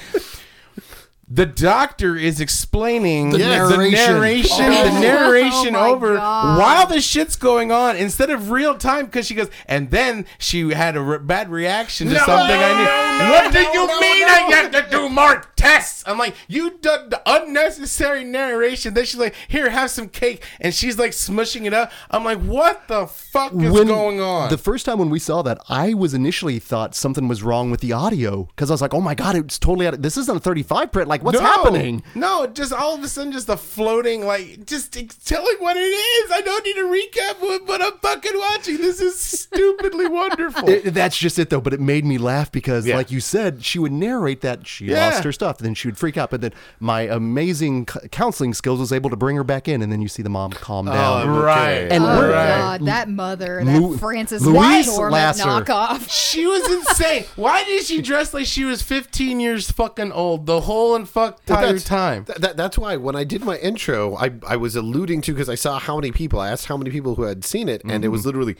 The 1.31 1.45
doctor 1.45 2.17
is 2.17 2.41
explaining 2.41 3.31
the 3.31 3.38
narration. 3.38 3.93
narration, 4.14 4.57
Oh. 4.61 4.95
the 4.95 5.01
narration 5.01 5.77
Oh 5.77 5.95
over 5.95 6.17
God. 6.17 6.59
while 6.59 6.87
the 6.87 7.01
shit's 7.03 7.37
going 7.37 7.71
on 7.71 7.97
instead 7.97 8.31
of 8.31 8.51
real 8.51 8.75
time 8.77 9.05
because 9.07 9.27
she 9.27 9.35
goes, 9.35 9.51
and 9.67 9.91
then 9.91 10.25
she 10.38 10.71
had 10.71 10.97
a 10.97 11.01
re- 11.03 11.19
bad 11.19 11.51
reaction 11.51 12.09
to 12.09 12.14
something 12.19 12.57
I 12.59 12.73
knew. 12.79 13.31
what 13.33 13.53
do 13.53 13.61
you 13.61 13.87
mean 14.01 14.25
I 14.27 14.49
have 14.55 14.71
to 14.73 14.87
do 14.91 15.09
more 15.11 15.43
tests? 15.57 16.03
I'm 16.07 16.17
like, 16.19 16.35
you 16.49 16.79
done 16.81 17.11
the 17.11 17.21
unnecessary 17.27 18.25
narration. 18.25 18.95
Then 18.95 19.05
she's 19.05 19.21
like, 19.21 19.35
here, 19.49 19.69
have 19.71 19.91
some 19.91 20.09
cake, 20.09 20.43
and 20.61 20.75
she's 20.75 20.99
like 20.99 21.11
smushing 21.12 21.67
it 21.67 21.75
up. 21.75 21.93
I'm 22.11 22.25
like, 22.25 22.41
what 22.41 22.88
the 22.88 23.07
fuck 23.07 23.53
is 23.55 23.71
going 23.85 24.21
on? 24.21 24.49
The 24.51 24.57
first 24.59 24.87
time 24.87 24.99
when 24.99 25.11
we 25.11 25.19
saw 25.19 25.43
that, 25.43 25.59
I 25.69 25.93
was 25.95 26.14
initially 26.14 26.59
thought 26.59 26.95
something 26.95 27.29
was 27.29 27.43
wrong 27.43 27.71
with 27.71 27.81
the 27.81 27.93
audio 27.93 28.45
because 28.45 28.71
I 28.71 28.75
was 28.75 28.81
like, 28.83 28.95
"Oh 28.95 29.01
my 29.01 29.14
god, 29.14 29.37
it's 29.37 29.59
totally 29.59 29.87
out 29.87 29.95
of, 29.95 30.03
this 30.03 30.17
isn't 30.17 30.37
a 30.37 30.41
35 30.41 30.91
print. 30.93 31.09
Like, 31.09 31.18
what's 31.23 31.39
no, 31.41 31.45
happening?" 31.45 32.03
No, 32.15 32.47
just 32.47 32.73
all 32.73 32.95
of 32.95 33.03
a 33.03 33.09
sudden, 33.09 33.33
just 33.33 33.49
a 33.49 33.57
floating, 33.57 34.25
like, 34.25 34.67
just 34.67 34.93
telling 34.93 35.57
what 35.59 35.77
it 35.77 35.81
is. 35.81 36.31
I 36.31 36.41
don't 36.41 36.65
need 36.65 36.75
to 36.75 36.83
recap 36.85 37.41
what, 37.41 37.67
what 37.67 37.83
I'm 37.83 37.99
fucking 37.99 38.39
watching. 38.39 38.77
This 38.79 39.01
is 39.01 39.19
stupidly 39.19 40.07
wonderful. 40.09 40.69
It- 40.69 40.95
that's 40.95 41.17
just 41.19 41.39
it 41.39 41.51
though. 41.51 41.61
But 41.61 41.75
it 41.75 41.81
made 41.81 42.05
me 42.05 42.19
laugh 42.19 42.51
because, 42.51 42.87
Yeah. 42.87 42.97
like 42.97 43.11
you 43.11 43.21
said, 43.21 43.65
she 43.65 43.79
would 43.79 43.93
narrate 43.93 44.41
that 44.43 44.67
she 44.67 44.87
Yeah. 44.87 45.09
lost 45.11 45.25
her 45.25 45.33
stuff, 45.33 45.59
and 45.59 45.67
then 45.67 45.75
she 45.75 45.89
would 45.89 45.99
freak 45.99 46.17
out. 46.17 46.31
But 46.31 46.41
then 46.41 46.53
my 46.81 47.03
amazing 47.03 47.87
c- 47.89 48.09
counseling 48.11 48.55
skills 48.55 48.79
was 48.81 48.93
able 48.93 49.11
to 49.11 49.17
bring 49.17 49.37
her 49.37 49.45
back 49.45 49.69
in, 49.69 49.83
and 49.83 49.93
then 49.93 50.01
you 50.01 50.09
see 50.09 50.23
the 50.23 50.29
mom 50.31 50.53
calm 50.53 50.89
oh, 50.89 50.93
down. 50.93 51.29
okay. 51.31 51.41
right. 51.41 51.93
And 51.93 52.05
Oh 52.05 52.19
we're- 52.19 52.33
God, 52.33 52.87
that 52.87 53.09
mother, 53.09 53.63
Lu- 53.65 53.93
that 53.93 53.99
Frances 54.01 54.45
Louise 54.47 54.89
McDormand 54.89 55.11
Lasser. 55.13 55.45
knockoff. 55.45 56.09
She 56.11 56.47
was 56.47 56.71
insane. 56.71 57.25
Why 57.37 57.65
did 57.65 57.85
she 57.85 58.01
dress 58.03 58.33
like 58.35 58.47
she 58.47 58.65
was 58.65 58.83
15 58.83 59.41
years 59.41 59.71
fucking 59.71 60.13
old 60.13 60.47
the 60.47 60.63
whole 60.63 60.95
fuck 61.09 61.44
That's- 61.47 61.85
time? 61.85 62.25
Th- 62.25 62.38
that, 62.38 62.57
that's 62.57 62.79
why 62.79 62.97
when 62.97 63.16
I 63.16 63.25
did 63.25 63.44
my 63.44 63.57
intro, 63.59 64.16
I, 64.16 64.33
I 64.47 64.57
was 64.57 64.77
alluding 64.77 65.23
to 65.23 65.33
because 65.33 65.49
I 65.49 65.55
saw 65.55 65.79
how 65.79 65.97
many 65.97 66.12
people. 66.12 66.40
I 66.40 66.51
asked 66.51 66.66
how 66.66 66.77
many 66.77 66.90
people 66.90 67.14
who 67.14 67.23
had 67.23 67.44
seen 67.44 67.68
it, 67.68 67.83
and 67.85 68.05
it 68.05 68.09
was 68.09 68.21
mm-hmm. 68.21 68.29
literally 68.29 68.57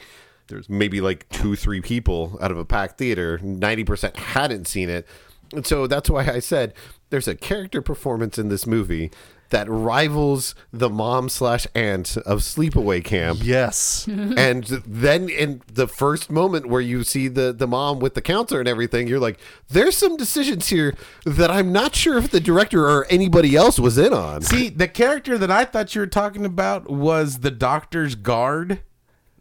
there's 0.47 0.69
maybe 0.69 0.99
like 0.99 1.29
two, 1.29 1.55
three 1.55 1.81
people 1.81 2.37
out 2.41 2.51
of 2.51 2.57
a 2.57 2.65
packed 2.65 2.97
theater. 2.97 3.39
Ninety 3.41 3.83
percent 3.83 4.17
hadn't 4.17 4.67
seen 4.67 4.89
it, 4.89 5.07
and 5.53 5.65
so 5.65 5.87
that's 5.87 6.09
why 6.09 6.25
I 6.25 6.39
said 6.39 6.73
there's 7.09 7.27
a 7.27 7.35
character 7.35 7.81
performance 7.81 8.37
in 8.37 8.49
this 8.49 8.67
movie 8.67 9.11
that 9.49 9.69
rivals 9.69 10.55
the 10.73 10.89
mom 10.89 11.29
slash 11.29 11.65
aunt 11.73 12.17
of 12.17 12.39
Sleepaway 12.39 13.03
Camp. 13.03 13.39
Yes. 13.41 14.07
and 14.37 14.65
then 14.85 15.29
in 15.29 15.61
the 15.71 15.87
first 15.87 16.29
moment 16.29 16.67
where 16.67 16.81
you 16.81 17.03
see 17.03 17.27
the 17.27 17.53
the 17.53 17.67
mom 17.67 17.99
with 17.99 18.13
the 18.13 18.21
counselor 18.21 18.59
and 18.59 18.67
everything 18.69 19.07
you're 19.07 19.19
like 19.19 19.39
there's 19.69 19.95
some 19.95 20.17
decisions 20.17 20.67
here 20.67 20.95
that 21.25 21.49
i'm 21.49 21.71
not 21.71 21.95
sure 21.95 22.17
if 22.17 22.31
the 22.31 22.39
director 22.39 22.87
or 22.87 23.05
anybody 23.09 23.55
else 23.55 23.79
was 23.79 23.97
in 23.97 24.13
on 24.13 24.41
See, 24.41 24.69
the 24.69 24.87
character 24.87 25.37
that 25.37 25.51
I 25.51 25.65
thought 25.65 25.93
you 25.93 26.01
were 26.01 26.07
talking 26.07 26.45
about 26.45 26.89
was 26.89 27.39
the 27.39 27.51
doctor's 27.51 28.15
guard. 28.15 28.81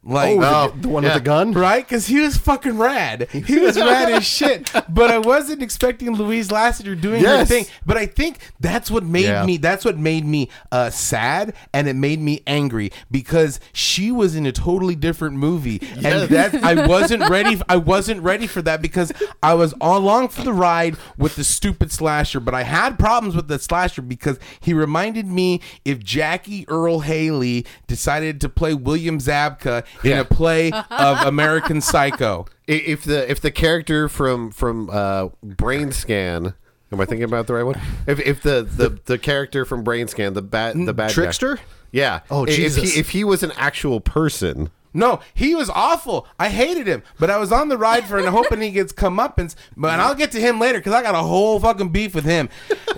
Like, 0.04 0.38
Oh, 0.40 0.70
the, 0.74 0.80
the 0.82 0.88
one 0.88 1.02
yeah. 1.02 1.10
with 1.14 1.22
the 1.22 1.24
gun. 1.24 1.52
right? 1.52 1.84
Because 1.86 2.06
he 2.06 2.20
was 2.20 2.36
fucking 2.36 2.78
rad. 2.78 3.28
He 3.48 3.58
was 3.58 3.76
rad 3.76 4.10
as 4.12 4.24
shit. 4.24 4.70
But 4.88 5.10
I 5.10 5.18
wasn't 5.18 5.62
expecting 5.62 6.12
Louise 6.14 6.48
Lasseter 6.48 6.98
doing 7.00 7.24
her 7.24 7.44
thing. 7.44 7.66
But 7.86 7.96
I 7.96 8.06
think 8.06 8.38
that's 8.60 8.90
what 8.90 9.04
made 9.04 9.24
Yeah. 9.26 9.44
me. 9.44 9.56
That's 9.56 9.84
what 9.84 9.96
made 9.98 10.24
me 10.24 10.50
uh, 10.72 10.90
sad, 10.90 11.54
and 11.72 11.88
it 11.88 11.94
made 11.96 12.20
me 12.20 12.42
angry 12.46 12.90
because 13.10 13.58
she 13.72 14.10
was 14.12 14.34
in 14.36 14.44
a 14.46 14.52
totally 14.52 14.94
different 14.96 15.36
movie, 15.36 15.80
and 15.96 16.28
that 16.28 16.54
I 16.62 16.86
wasn't 16.88 17.28
ready. 17.28 17.60
I 17.68 17.76
wasn't 17.76 18.22
ready 18.22 18.46
for 18.46 18.60
that 18.62 18.82
because 18.82 19.12
I 19.42 19.54
was 19.54 19.72
all 19.80 19.98
along 19.98 20.28
for 20.28 20.42
the 20.42 20.52
ride 20.52 20.96
with 21.16 21.36
the 21.36 21.44
stupid 21.44 21.90
slasher. 21.92 22.40
But 22.40 22.54
I 22.54 22.62
had 22.62 22.98
problems 22.98 23.34
with 23.36 23.48
the 23.48 23.58
slasher 23.58 24.02
because 24.02 24.38
he 24.60 24.74
reminded 24.74 25.26
me 25.26 25.60
if 25.84 25.98
Jackie 26.02 26.64
Earle 26.68 27.00
Haley 27.00 27.66
decided 27.86 28.40
to 28.42 28.48
play 28.48 28.74
William 28.74 29.18
Zabka 29.18 29.84
in 30.04 30.18
a 30.18 30.24
play 30.24 30.70
of 30.90 31.26
American 31.26 31.80
Psycho. 31.80 32.46
If 32.66 33.04
the 33.04 33.30
if 33.30 33.40
the 33.40 33.50
character 33.50 34.08
from 34.08 34.50
from 34.50 34.90
uh 34.90 35.28
brain 35.42 35.90
scan 35.92 36.54
am 36.92 37.00
i 37.00 37.04
thinking 37.04 37.24
about 37.24 37.46
the 37.46 37.54
right 37.54 37.62
one 37.62 37.80
if 38.06 38.18
if 38.20 38.42
the 38.42 38.62
the, 38.62 38.98
the 39.06 39.18
character 39.18 39.64
from 39.64 39.82
brain 39.84 40.06
scan 40.08 40.34
the 40.34 40.42
bad 40.42 40.74
the 40.76 40.92
bad 40.92 41.08
guy- 41.08 41.12
Trickster? 41.14 41.60
yeah 41.92 42.20
Oh, 42.30 42.44
if 42.44 42.54
Jesus. 42.56 42.94
he, 42.94 43.00
if 43.00 43.10
he 43.10 43.24
was 43.24 43.42
an 43.42 43.52
actual 43.56 44.00
person 44.00 44.70
No, 44.94 45.20
he 45.34 45.54
was 45.54 45.70
awful. 45.70 46.26
I 46.38 46.48
hated 46.48 46.86
him, 46.86 47.02
but 47.18 47.30
I 47.30 47.38
was 47.38 47.52
on 47.52 47.68
the 47.68 47.78
ride 47.78 48.04
for 48.06 48.18
and 48.18 48.28
hoping 48.38 48.60
he 48.60 48.70
gets 48.70 48.92
comeuppance. 48.92 49.54
But 49.76 49.92
and 49.92 50.02
I'll 50.02 50.14
get 50.14 50.32
to 50.32 50.40
him 50.40 50.58
later 50.58 50.78
because 50.78 50.92
I 50.94 51.02
got 51.02 51.14
a 51.14 51.18
whole 51.22 51.60
fucking 51.60 51.90
beef 51.90 52.14
with 52.14 52.24
him. 52.24 52.48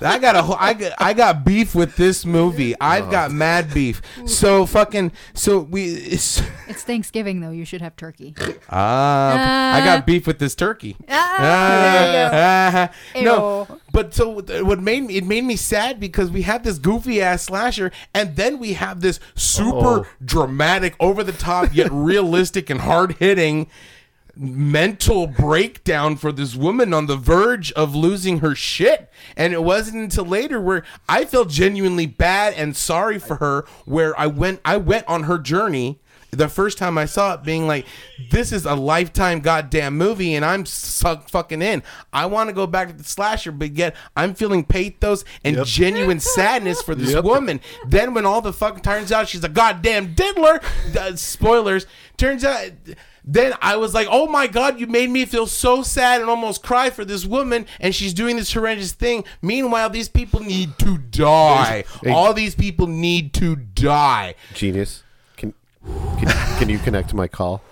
I 0.00 0.18
got 0.18 0.36
a 0.36 0.42
whole, 0.42 0.56
I 0.58 0.74
got 0.74 0.92
I 0.98 1.12
got 1.12 1.44
beef 1.44 1.74
with 1.74 1.96
this 1.96 2.24
movie. 2.24 2.74
I've 2.80 3.10
got 3.10 3.32
mad 3.32 3.72
beef. 3.74 4.00
So 4.26 4.66
fucking 4.66 5.12
so 5.34 5.58
we. 5.60 5.86
It's, 5.94 6.42
It's 6.68 6.82
Thanksgiving 6.82 7.40
though. 7.40 7.50
You 7.50 7.64
should 7.64 7.80
have 7.82 7.96
turkey. 7.96 8.34
Ah, 8.70 9.74
I 9.74 9.84
got 9.84 10.06
beef 10.06 10.26
with 10.26 10.38
this 10.38 10.54
turkey. 10.54 10.96
Ah, 11.08 11.36
Ah, 11.42 12.90
no, 13.20 13.66
Ew. 13.68 13.79
But 13.92 14.14
so 14.14 14.40
what 14.64 14.80
made 14.80 15.04
me 15.04 15.16
it 15.16 15.24
made 15.26 15.44
me 15.44 15.56
sad 15.56 15.98
because 16.00 16.30
we 16.30 16.42
have 16.42 16.62
this 16.62 16.78
goofy 16.78 17.20
ass 17.22 17.44
slasher, 17.44 17.90
and 18.14 18.36
then 18.36 18.58
we 18.58 18.74
have 18.74 19.00
this 19.00 19.20
super 19.34 20.00
Oh. 20.00 20.06
dramatic, 20.24 20.94
over 21.00 21.22
the 21.24 21.32
top 21.32 21.74
yet 21.74 21.88
realistic 21.92 22.70
and 22.70 22.80
hard 22.82 23.12
hitting 23.18 23.68
mental 24.36 25.26
breakdown 25.26 26.16
for 26.16 26.32
this 26.32 26.54
woman 26.54 26.94
on 26.94 27.06
the 27.06 27.16
verge 27.16 27.72
of 27.72 27.94
losing 27.94 28.38
her 28.40 28.54
shit. 28.54 29.10
And 29.36 29.52
it 29.52 29.62
wasn't 29.62 29.96
until 29.96 30.24
later 30.24 30.60
where 30.60 30.82
I 31.08 31.24
felt 31.24 31.50
genuinely 31.50 32.06
bad 32.06 32.54
and 32.54 32.76
sorry 32.76 33.18
for 33.18 33.36
her 33.36 33.64
where 33.84 34.18
I 34.18 34.26
went 34.28 34.60
I 34.64 34.76
went 34.78 35.06
on 35.08 35.24
her 35.24 35.36
journey 35.38 35.98
the 36.30 36.48
first 36.48 36.78
time 36.78 36.96
I 36.98 37.06
saw 37.06 37.34
it 37.34 37.42
being 37.42 37.66
like 37.66 37.86
this 38.30 38.52
is 38.52 38.64
a 38.66 38.74
lifetime 38.74 39.40
goddamn 39.40 39.96
movie 39.96 40.34
and 40.34 40.44
I'm 40.44 40.66
suck 40.66 41.28
fucking 41.28 41.62
in. 41.62 41.82
I 42.12 42.26
want 42.26 42.48
to 42.48 42.54
go 42.54 42.66
back 42.66 42.88
to 42.88 42.94
the 42.94 43.04
slasher 43.04 43.52
but 43.52 43.72
yet 43.72 43.96
I'm 44.16 44.34
feeling 44.34 44.64
pathos 44.64 45.24
and 45.44 45.64
genuine 45.64 46.20
sadness 46.36 46.82
for 46.82 46.94
this 46.94 47.20
woman. 47.22 47.60
Then 47.86 48.14
when 48.14 48.26
all 48.26 48.40
the 48.40 48.52
fucking 48.52 48.82
turns 48.82 49.12
out 49.12 49.28
she's 49.28 49.44
a 49.44 49.48
goddamn 49.48 50.14
diddler, 50.14 50.60
uh, 50.98 51.16
spoilers, 51.16 51.86
turns 52.16 52.44
out 52.44 52.70
then 53.24 53.52
I 53.60 53.76
was 53.76 53.94
like, 53.94 54.08
oh 54.10 54.26
my 54.26 54.46
God, 54.46 54.80
you 54.80 54.86
made 54.86 55.10
me 55.10 55.24
feel 55.24 55.46
so 55.46 55.82
sad 55.82 56.20
and 56.20 56.30
almost 56.30 56.62
cry 56.62 56.90
for 56.90 57.04
this 57.04 57.26
woman, 57.26 57.66
and 57.78 57.94
she's 57.94 58.14
doing 58.14 58.36
this 58.36 58.52
horrendous 58.52 58.92
thing. 58.92 59.24
Meanwhile, 59.42 59.90
these 59.90 60.08
people 60.08 60.40
need 60.40 60.78
to 60.78 60.98
die. 60.98 61.84
All 62.08 62.32
these 62.32 62.54
people 62.54 62.86
need 62.86 63.34
to 63.34 63.56
die. 63.56 64.34
genius 64.54 65.02
can 65.84 66.18
can, 66.18 66.58
can 66.58 66.68
you 66.68 66.78
connect 66.78 67.10
to 67.10 67.16
my 67.16 67.28
call 67.28 67.62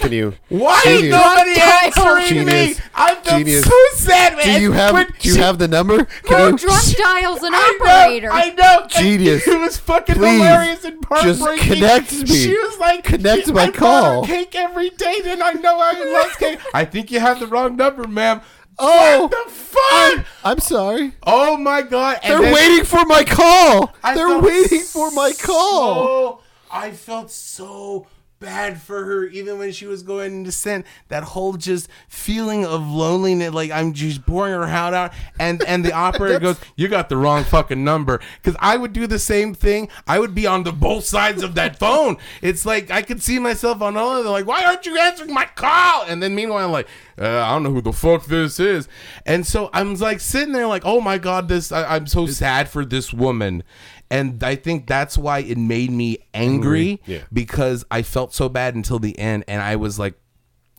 can 0.00 0.12
you 0.12 0.34
Why 0.50 0.80
Genius. 0.84 1.02
is 1.02 1.10
nobody 1.10 1.60
answering 1.60 2.46
me? 2.46 2.74
I 2.94 3.14
felt 3.16 3.38
Genius. 3.38 3.64
so 3.64 3.72
sad, 3.94 4.36
man. 4.36 4.44
do 4.44 4.62
you 4.62 4.70
have 4.72 4.92
When 4.94 5.06
do 5.18 5.28
you 5.28 5.34
she- 5.34 5.40
have 5.40 5.58
the 5.58 5.66
number 5.66 5.98
Who 5.98 6.04
can 6.28 6.52
you 6.52 6.58
drunk 6.58 6.96
dials 6.96 7.42
an 7.42 7.54
I 7.54 7.78
operator? 7.80 8.28
know, 8.28 8.32
I 8.34 8.50
know. 8.54 8.86
Genius. 8.88 9.46
It 9.48 9.58
was 9.58 9.76
fucking 9.78 10.14
Please, 10.14 10.36
hilarious 10.38 10.84
and 10.84 11.02
just 11.22 11.40
heartbreaking. 11.40 11.74
connect 11.74 12.12
me. 12.12 12.26
She 12.26 12.56
was 12.56 12.78
like, 12.78 13.02
Connect 13.04 13.46
she, 13.46 13.52
my 13.52 13.62
I 13.62 13.66
bought 13.70 13.74
her 13.74 13.80
call. 13.80 14.26
cake 14.26 14.54
every 14.54 14.90
day, 14.90 15.20
and 15.26 15.42
I 15.42 15.52
know 15.54 15.76
I 15.80 15.92
love 16.04 16.38
cake. 16.38 16.60
I 16.72 16.84
think 16.84 17.10
you 17.10 17.18
have 17.18 17.40
the 17.40 17.46
wrong 17.48 17.74
number, 17.76 18.06
ma'am. 18.06 18.42
Oh. 18.78 19.22
what 19.22 19.30
the 19.30 19.50
fuck? 19.52 20.26
i'm 20.44 20.58
sorry 20.60 21.12
Oh 21.22 21.56
my 21.56 21.82
god! 21.82 22.18
And 22.22 22.32
they're 22.32 22.42
then 22.42 22.54
waiting 22.54 22.84
for 22.84 23.04
my 23.06 23.22
call 23.24 23.94
I 24.02 24.14
they're 24.14 24.28
felt 24.28 24.42
waiting 24.44 24.80
for 24.82 25.10
my 25.12 25.32
call 25.40 25.94
So, 25.94 26.40
I 26.74 26.90
felt 26.90 27.30
so 27.30 28.08
bad 28.40 28.80
for 28.80 29.04
her, 29.04 29.24
even 29.26 29.58
when 29.58 29.72
she 29.72 29.86
was 29.86 30.02
going 30.02 30.34
into 30.34 30.52
sin. 30.52 30.84
That 31.08 31.22
whole 31.22 31.54
just 31.54 31.88
feeling 32.08 32.66
of 32.66 32.86
loneliness, 32.86 33.54
like 33.54 33.70
I'm 33.70 33.92
just 33.92 34.26
pouring 34.26 34.52
her 34.52 34.66
heart 34.66 34.92
out, 34.92 35.12
and 35.38 35.62
and 35.64 35.84
the 35.84 35.92
operator 36.06 36.40
goes, 36.40 36.60
"You 36.76 36.88
got 36.88 37.08
the 37.08 37.16
wrong 37.16 37.44
fucking 37.44 37.82
number." 37.82 38.20
Because 38.42 38.56
I 38.60 38.76
would 38.76 38.92
do 38.92 39.06
the 39.06 39.20
same 39.20 39.54
thing. 39.54 39.88
I 40.06 40.18
would 40.18 40.34
be 40.34 40.46
on 40.46 40.64
the 40.64 40.72
both 40.72 41.04
sides 41.04 41.42
of 41.42 41.54
that 41.54 41.78
phone. 41.78 42.16
It's 42.42 42.66
like 42.66 42.90
I 42.90 43.02
could 43.02 43.22
see 43.22 43.38
myself 43.38 43.80
on 43.80 43.96
all 43.96 44.16
of 44.16 44.24
them, 44.24 44.32
like, 44.32 44.46
"Why 44.46 44.64
aren't 44.64 44.84
you 44.84 44.98
answering 44.98 45.32
my 45.32 45.46
call?" 45.46 46.04
And 46.06 46.22
then 46.22 46.34
meanwhile, 46.34 46.64
I'm 46.66 46.72
like, 46.72 46.88
uh, 47.18 47.42
I 47.42 47.52
don't 47.52 47.62
know 47.62 47.72
who 47.72 47.82
the 47.82 47.92
fuck 47.92 48.26
this 48.26 48.58
is. 48.58 48.88
And 49.24 49.46
so 49.46 49.70
I'm 49.72 49.94
like 49.94 50.20
sitting 50.20 50.52
there, 50.52 50.66
like, 50.66 50.82
"Oh 50.84 51.00
my 51.00 51.18
god, 51.18 51.48
this 51.48 51.72
I, 51.72 51.96
I'm 51.96 52.06
so 52.06 52.26
sad 52.26 52.68
for 52.68 52.84
this 52.84 53.12
woman." 53.12 53.62
And 54.10 54.42
I 54.44 54.54
think 54.56 54.86
that's 54.86 55.16
why 55.18 55.40
it 55.40 55.58
made 55.58 55.90
me 55.90 56.18
angry 56.34 57.00
Yeah. 57.06 57.20
because 57.32 57.84
I 57.90 58.02
felt 58.02 58.32
so 58.34 58.48
bad 58.48 58.74
until 58.74 58.98
the 58.98 59.18
end, 59.18 59.44
and 59.48 59.60
I 59.62 59.76
was 59.76 59.98
like 59.98 60.14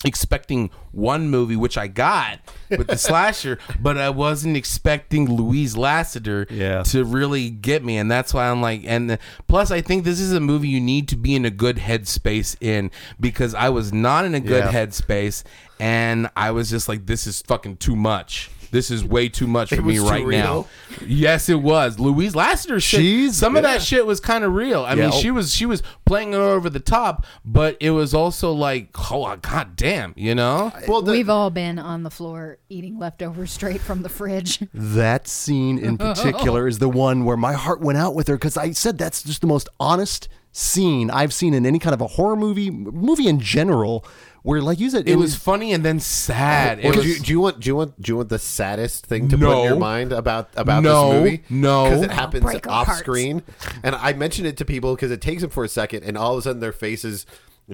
expecting 0.04 0.70
one 0.92 1.30
movie, 1.30 1.56
which 1.56 1.78
I 1.78 1.88
got 1.88 2.40
with 2.70 2.88
the 2.88 2.98
slasher, 3.08 3.58
but 3.80 3.98
I 3.98 4.10
wasn't 4.12 4.56
expecting 4.56 5.26
Louise 5.36 5.74
Lasseter 5.76 6.46
Yeah. 6.52 6.84
to 6.84 7.04
really 7.04 7.50
get 7.50 7.84
me, 7.84 7.98
and 7.98 8.12
that's 8.12 8.34
why 8.34 8.50
I'm 8.50 8.62
like, 8.62 8.82
and 8.86 9.10
the- 9.10 9.20
plus 9.48 9.72
I 9.72 9.82
think 9.82 10.04
this 10.04 10.20
is 10.20 10.32
a 10.32 10.40
movie 10.40 10.68
you 10.68 10.80
need 10.82 11.08
to 11.10 11.16
be 11.16 11.34
in 11.36 11.44
a 11.46 11.50
good 11.50 11.78
headspace 11.78 12.56
in 12.62 12.92
because 13.20 13.56
I 13.56 13.70
was 13.70 13.92
not 13.92 14.26
in 14.26 14.36
a 14.36 14.40
good 14.40 14.66
Yeah. 14.66 14.72
headspace, 14.86 15.44
and 15.80 16.30
I 16.36 16.52
was 16.52 16.70
just 16.70 16.88
like, 16.88 17.08
this 17.08 17.26
is 17.26 17.42
fucking 17.42 17.78
too 17.78 17.96
much. 17.96 18.52
This 18.72 18.92
is 18.92 19.04
way 19.04 19.30
too 19.30 19.48
much 19.48 19.70
for 19.70 19.76
It 19.76 19.86
me 19.86 20.00
was 20.00 20.04
too 20.04 20.10
right 20.10 20.26
real? 20.26 20.38
now. 20.40 20.68
Yes, 21.06 21.50
it 21.50 21.62
was. 21.62 22.00
Louise 22.00 22.34
Lasseter 22.34 22.82
shit. 22.82 23.00
She's- 23.02 23.36
some 23.38 23.56
of 23.56 23.64
that 23.64 23.82
shit 23.82 24.06
was 24.06 24.20
kind 24.20 24.44
of 24.44 24.54
real. 24.54 24.84
I 24.86 24.96
mean, 24.96 25.12
she 25.12 25.32
was 25.32 25.54
she 25.54 25.66
was 25.66 25.84
playing 26.06 26.34
it 26.34 26.38
over 26.38 26.70
the 26.70 26.80
top, 26.80 27.26
but 27.44 27.78
it 27.80 27.92
was 27.92 28.14
also 28.14 28.52
like, 28.52 28.90
oh 29.12 29.24
uh, 29.24 29.36
god 29.38 29.76
damn, 29.76 30.14
you 30.16 30.36
know? 30.36 30.72
well 30.88 31.02
the, 31.02 31.12
We've 31.12 31.30
all 31.30 31.50
been 31.50 31.80
on 31.80 32.04
the 32.04 32.10
floor 32.12 32.58
eating 32.70 32.98
leftovers 33.00 33.52
straight 33.52 33.82
from 33.82 34.02
the 34.02 34.10
fridge. 34.10 34.60
That 34.74 35.28
scene 35.28 35.78
in 35.78 35.98
particular 35.98 36.68
is 36.68 36.80
the 36.80 36.90
one 36.90 37.26
where 37.26 37.38
my 37.38 37.54
heart 37.54 37.82
went 37.82 37.98
out 37.98 38.16
with 38.16 38.28
her 38.28 38.36
because 38.36 38.56
I 38.58 38.72
said 38.72 38.98
that's 38.98 39.24
just 39.24 39.42
the 39.42 39.48
most 39.48 39.68
honest 39.80 40.28
scene 40.56 41.12
I've 41.12 41.34
seen 41.34 41.54
in 41.54 41.66
any 41.66 41.80
kind 41.80 41.94
of 41.94 42.00
a 42.00 42.08
horror 42.08 42.38
movie, 42.38 42.72
movie 42.72 43.28
in 43.28 43.40
general. 43.40 44.06
Where, 44.42 44.62
like 44.62 44.80
you 44.80 44.92
said, 44.92 45.10
It 45.10 45.16
was 45.16 45.36
funny 45.36 45.74
and 45.74 45.84
then 45.84 46.00
sad. 46.00 46.80
It 46.80 46.86
Or 46.86 47.02
do, 47.02 47.08
you, 47.08 47.20
do 47.20 47.32
you 47.32 47.40
want 47.40 47.60
do 47.60 47.68
you 47.68 47.76
want 47.76 48.00
do 48.00 48.12
you 48.12 48.18
want 48.18 48.30
the 48.30 48.38
saddest 48.38 49.08
thing 49.08 49.28
to 49.30 49.38
put 49.40 49.58
in 49.58 49.64
your 49.64 49.76
mind 49.76 50.12
about 50.12 50.50
about 50.56 50.84
No. 50.84 51.10
this 51.10 51.20
movie? 51.20 51.44
No. 51.50 51.86
because 51.86 52.04
it 52.04 52.12
happens 52.12 52.46
off 52.68 52.86
hearts. 52.86 53.00
screen, 53.00 53.42
and 53.82 53.96
I 53.96 54.14
mention 54.14 54.46
it 54.46 54.56
to 54.58 54.66
people 54.66 54.94
because 54.96 55.10
it 55.10 55.20
takes 55.20 55.42
them 55.42 55.50
for 55.50 55.64
a 55.64 55.68
second, 55.68 56.04
and 56.04 56.16
all 56.16 56.34
of 56.34 56.40
a 56.40 56.42
sudden 56.44 56.60
their 56.62 56.72
faces 56.72 57.26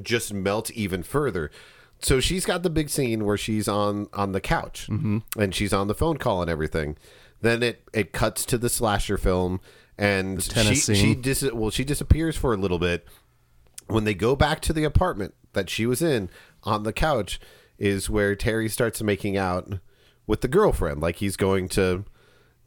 just 0.01 0.33
melt 0.33 0.71
even 0.71 1.03
further. 1.03 1.51
So 1.99 2.21
she's 2.21 2.45
got 2.45 2.63
the 2.63 2.69
big 2.69 2.89
scene 2.89 3.25
where 3.25 3.37
she's 3.37 3.67
on 3.67 4.07
on 4.13 4.31
the 4.31 4.41
couch 4.41 4.87
mm-hmm. 4.89 5.17
and 5.37 5.53
she's 5.53 5.73
on 5.73 5.87
the 5.89 5.93
phone 5.93 6.17
call 6.17 6.41
and 6.41 6.49
everything. 6.49 6.95
Then 7.41 7.61
it 7.63 7.83
it 7.91 8.13
cuts 8.13 8.45
to 8.45 8.57
the 8.57 8.69
slasher 8.69 9.17
film 9.17 9.59
and 10.01 10.41
she 10.41 10.73
she 10.75 11.15
dis- 11.15 11.51
well 11.53 11.69
she 11.69 11.83
disappears 11.83 12.35
for 12.35 12.53
a 12.53 12.57
little 12.57 12.79
bit. 12.79 13.07
When 13.85 14.03
they 14.03 14.15
go 14.15 14.35
back 14.35 14.59
to 14.61 14.73
the 14.73 14.83
apartment 14.83 15.35
that 15.53 15.69
she 15.69 15.85
was 15.85 16.01
in 16.01 16.29
on 16.63 16.83
the 16.83 16.93
couch 16.93 17.39
is 17.77 18.09
where 18.09 18.35
Terry 18.35 18.67
starts 18.67 19.01
making 19.01 19.37
out 19.37 19.73
with 20.25 20.41
the 20.41 20.47
girlfriend. 20.47 21.01
Like 21.01 21.17
he's 21.17 21.37
going 21.37 21.69
to 21.69 22.05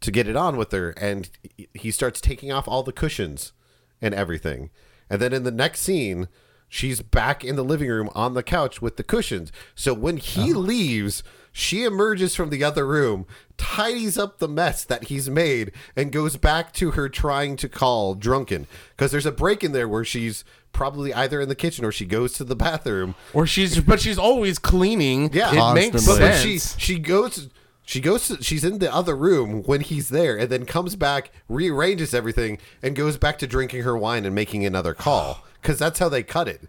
to 0.01 0.11
get 0.11 0.29
it 0.29 0.37
on 0.37 0.57
with 0.57 0.71
her. 0.71 0.91
And 0.91 1.29
he 1.73 1.91
starts 1.91 2.21
taking 2.21 2.53
off 2.53 2.69
all 2.69 2.83
the 2.83 2.93
cushions 2.93 3.53
and 4.01 4.15
everything. 4.15 4.71
And 5.11 5.21
then 5.21 5.33
in 5.33 5.43
the 5.43 5.51
next 5.51 5.81
scene 5.81 6.29
she's 6.69 7.01
back 7.03 7.45
in 7.45 7.57
the 7.57 7.65
living 7.65 7.89
room 7.89 8.11
on 8.15 8.35
the 8.35 8.43
couch 8.43 8.81
with 8.81 8.97
the 8.97 9.05
cushions. 9.05 9.51
So 9.75 9.93
when 9.93 10.19
he 10.19 10.53
uh-huh. 10.53 10.61
leaves 10.61 11.23
she 11.53 11.85
emerges 11.85 12.35
from 12.35 12.51
the 12.51 12.65
other 12.65 12.87
room 12.87 13.27
tidies 13.57 14.19
up 14.19 14.39
the 14.39 14.49
mess 14.49 14.85
that 14.85 15.05
he's 15.05 15.31
made 15.31 15.73
and 15.97 16.11
goes 16.13 16.37
back 16.37 16.73
to 16.75 16.93
her 16.93 17.09
trying 17.09 17.57
to 17.57 17.69
call 17.69 18.15
drunken 18.15 18.67
because 18.91 19.13
there's 19.13 19.27
a 19.27 19.33
break 19.33 19.63
in 19.63 19.73
there 19.73 19.89
where 19.89 20.05
she's 20.05 20.45
probably 20.73 21.15
either 21.15 21.41
in 21.41 21.49
the 21.49 21.55
kitchen 21.55 21.85
or 21.85 21.93
she 21.93 22.05
goes 22.05 22.33
to 22.33 22.43
the 22.45 22.57
bathroom 22.57 23.15
Or 23.33 23.47
she's, 23.47 23.81
but 23.81 24.01
she's 24.01 24.19
always 24.19 24.59
cleaning. 24.59 25.31
Yeah. 25.33 25.71
it 25.71 25.75
makes 25.75 25.93
Constantly. 25.93 26.25
but 26.29 26.35
sense. 26.35 26.77
she 26.79 26.95
she 26.95 26.99
goes 26.99 27.49
she 27.87 28.01
goes 28.01 28.27
to, 28.29 28.43
she's 28.43 28.65
in 28.65 28.79
the 28.79 28.93
other 28.93 29.15
room 29.17 29.63
when 29.65 29.83
he's 29.83 30.09
there 30.09 30.37
and 30.37 30.49
then 30.51 30.67
comes 30.67 30.97
back 30.97 31.31
rearranges 31.49 32.13
everything 32.15 32.59
and 32.83 32.97
goes 32.97 33.17
back 33.17 33.39
to 33.39 33.47
drinking 33.47 33.83
her 33.83 33.97
wine 33.97 34.25
and 34.25 34.35
making 34.35 34.65
another 34.67 34.95
call 34.95 35.45
because 35.63 35.79
that's 35.79 35.99
how 36.01 36.09
they 36.09 36.23
cut 36.23 36.49
it 36.49 36.63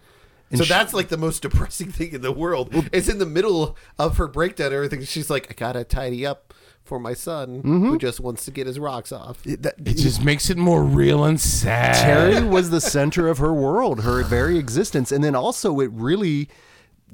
so 0.53 0.63
that's 0.63 0.93
like 0.93 1.09
the 1.09 1.17
most 1.17 1.41
depressing 1.41 1.91
thing 1.91 2.13
in 2.13 2.21
the 2.21 2.31
world 2.31 2.69
it's 2.93 3.09
in 3.09 3.17
the 3.17 3.25
middle 3.25 3.75
of 3.99 4.15
her 4.17 4.27
breakdown 4.27 4.67
and 4.67 4.75
everything 4.75 5.03
she's 5.03 5.29
like 5.29 5.47
i 5.49 5.53
gotta 5.53 5.83
tidy 5.83 6.25
up 6.25 6.53
for 6.85 6.99
my 6.99 7.13
son 7.13 7.61
who 7.63 7.79
mm-hmm. 7.79 7.97
just 7.97 8.19
wants 8.19 8.45
to 8.45 8.51
get 8.51 8.67
his 8.67 8.79
rocks 8.79 9.11
off 9.11 9.43
That- 9.43 9.75
it 9.79 9.97
just 9.97 10.23
makes 10.23 10.49
it 10.49 10.57
more 10.57 10.83
real 10.83 11.25
and 11.25 11.41
sad. 11.41 11.95
Terry 11.95 12.47
was 12.47 12.69
the 12.69 12.79
center 12.79 13.27
of 13.27 13.39
her 13.39 13.53
world, 13.53 14.03
her 14.03 14.23
very 14.23 14.57
existence, 14.57 15.11
and 15.11 15.23
then 15.23 15.35
also 15.35 15.79
it 15.79 15.91
really 15.91 16.47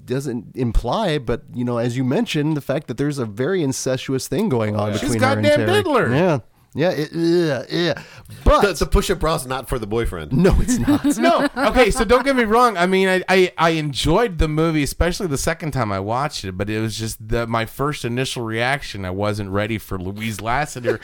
doesn't 0.06 0.56
imply, 0.56 1.18
but 1.18 1.44
you 1.54 1.64
know, 1.64 1.78
as 1.78 1.96
you 1.96 2.04
mentioned, 2.04 2.58
the 2.58 2.62
fact 2.62 2.88
that 2.88 2.98
there's 2.98 3.18
a 3.18 3.26
very 3.26 3.64
incestuous 3.64 4.28
thing 4.28 4.50
going 4.50 4.76
on 4.76 4.92
She's 4.92 5.02
between 5.02 5.22
her 5.22 5.28
and 5.28 5.44
goddamn 5.44 5.68
Terry. 5.68 5.84
Diddler. 5.84 6.10
Yeah, 6.10 6.40
yeah, 6.74 6.92
it, 6.92 7.10
yeah, 7.12 7.64
yeah. 7.70 8.02
But 8.46 8.62
the, 8.62 8.74
the 8.74 8.86
push-up 8.86 9.20
bra's 9.20 9.46
not 9.46 9.68
for 9.68 9.78
the 9.78 9.88
boyfriend 9.88 10.32
no, 10.32 10.56
it's 10.60 10.78
not. 10.78 11.06
no, 11.18 11.48
okay, 11.70 11.92
so 11.92 12.06
don't 12.06 12.24
get 12.24 12.36
me 12.36 12.44
wrong. 12.44 12.78
I 12.78 12.86
mean, 12.86 13.08
I, 13.08 13.24
I, 13.28 13.54
I 13.58 13.70
enjoyed 13.72 14.38
the 14.38 14.48
movie, 14.48 14.84
especially 14.84 15.28
the 15.28 15.38
second 15.38 15.72
time 15.72 15.92
I 15.92 16.00
watched 16.00 16.46
it, 16.46 16.54
but 16.54 16.70
it 16.70 16.80
was 16.80 16.98
just 16.98 17.28
the, 17.28 17.46
my 17.46 17.66
first 17.66 18.06
initial 18.06 18.44
reaction. 18.44 19.04
I 19.04 19.12
wasn't 19.12 19.50
ready 19.50 19.78
for 19.78 20.00
Louise 20.00 20.40
Lassiter. 20.40 21.00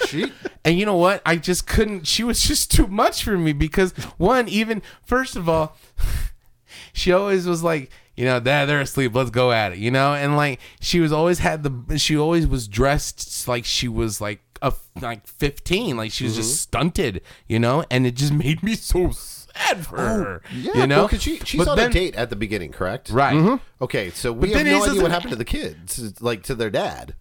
and 0.66 0.80
you 0.80 0.86
know 0.86 0.96
what? 0.96 1.22
I 1.26 1.36
just 1.36 1.68
couldn't. 1.68 2.08
She 2.08 2.24
was 2.24 2.42
just 2.42 2.72
too 2.72 2.88
much 2.88 3.24
for 3.24 3.38
me 3.38 3.54
because, 3.54 3.92
one, 4.18 4.48
even, 4.48 4.82
first 5.06 5.36
of 5.36 5.50
all, 5.50 5.76
she 6.94 7.12
always 7.12 7.46
was 7.46 7.64
like, 7.64 7.92
you 8.16 8.26
know, 8.26 8.40
dad, 8.40 8.66
they're 8.66 8.82
asleep. 8.82 9.14
Let's 9.14 9.30
go 9.30 9.52
at 9.52 9.74
it, 9.74 9.78
you 9.78 9.92
know? 9.92 10.14
And 10.14 10.36
like, 10.36 10.60
she 10.80 11.00
was 11.00 11.12
always 11.12 11.40
had 11.40 11.64
the, 11.64 11.98
she 12.00 12.18
always 12.18 12.48
was 12.48 12.68
dressed 12.68 13.48
like 13.48 13.64
she 13.64 13.88
was 13.88 14.20
like, 14.20 14.42
a, 14.62 14.74
like 15.02 15.26
15, 15.28 15.98
like 15.98 16.12
she 16.12 16.24
was 16.26 16.36
just 16.36 16.50
mm-hmm. 16.50 16.56
stunted, 16.56 17.22
you 17.48 17.60
know? 17.60 17.84
And 17.90 18.06
it 18.08 18.16
just 18.16 18.34
made 18.46 18.64
me 18.64 18.76
so 18.76 19.12
sad 19.12 19.86
for 19.86 20.00
oh, 20.00 20.04
her, 20.04 20.42
yeah 20.54 20.78
you 20.78 20.88
know? 20.88 21.04
because 21.08 21.22
she, 21.22 21.40
she's 21.40 21.60
But 21.60 21.70
on 21.70 21.78
then- 21.78 21.90
a 21.90 21.94
date 21.94 22.16
at 22.16 22.30
the 22.30 22.36
beginning 22.36 22.72
correct 22.72 23.10
Right. 23.10 23.34
Mm-hmm. 23.34 23.84
okay 23.84 24.12
so 24.12 24.32
we 24.32 24.50
But 24.50 24.58
have 24.58 24.68
no 24.68 24.84
idea 24.86 25.02
what 25.02 25.12
happened 25.12 25.32
to 25.32 25.36
the 25.36 25.46
kids 25.46 26.22
like 26.22 26.44
to 26.44 26.56
their 26.56 26.70
dad 26.70 27.16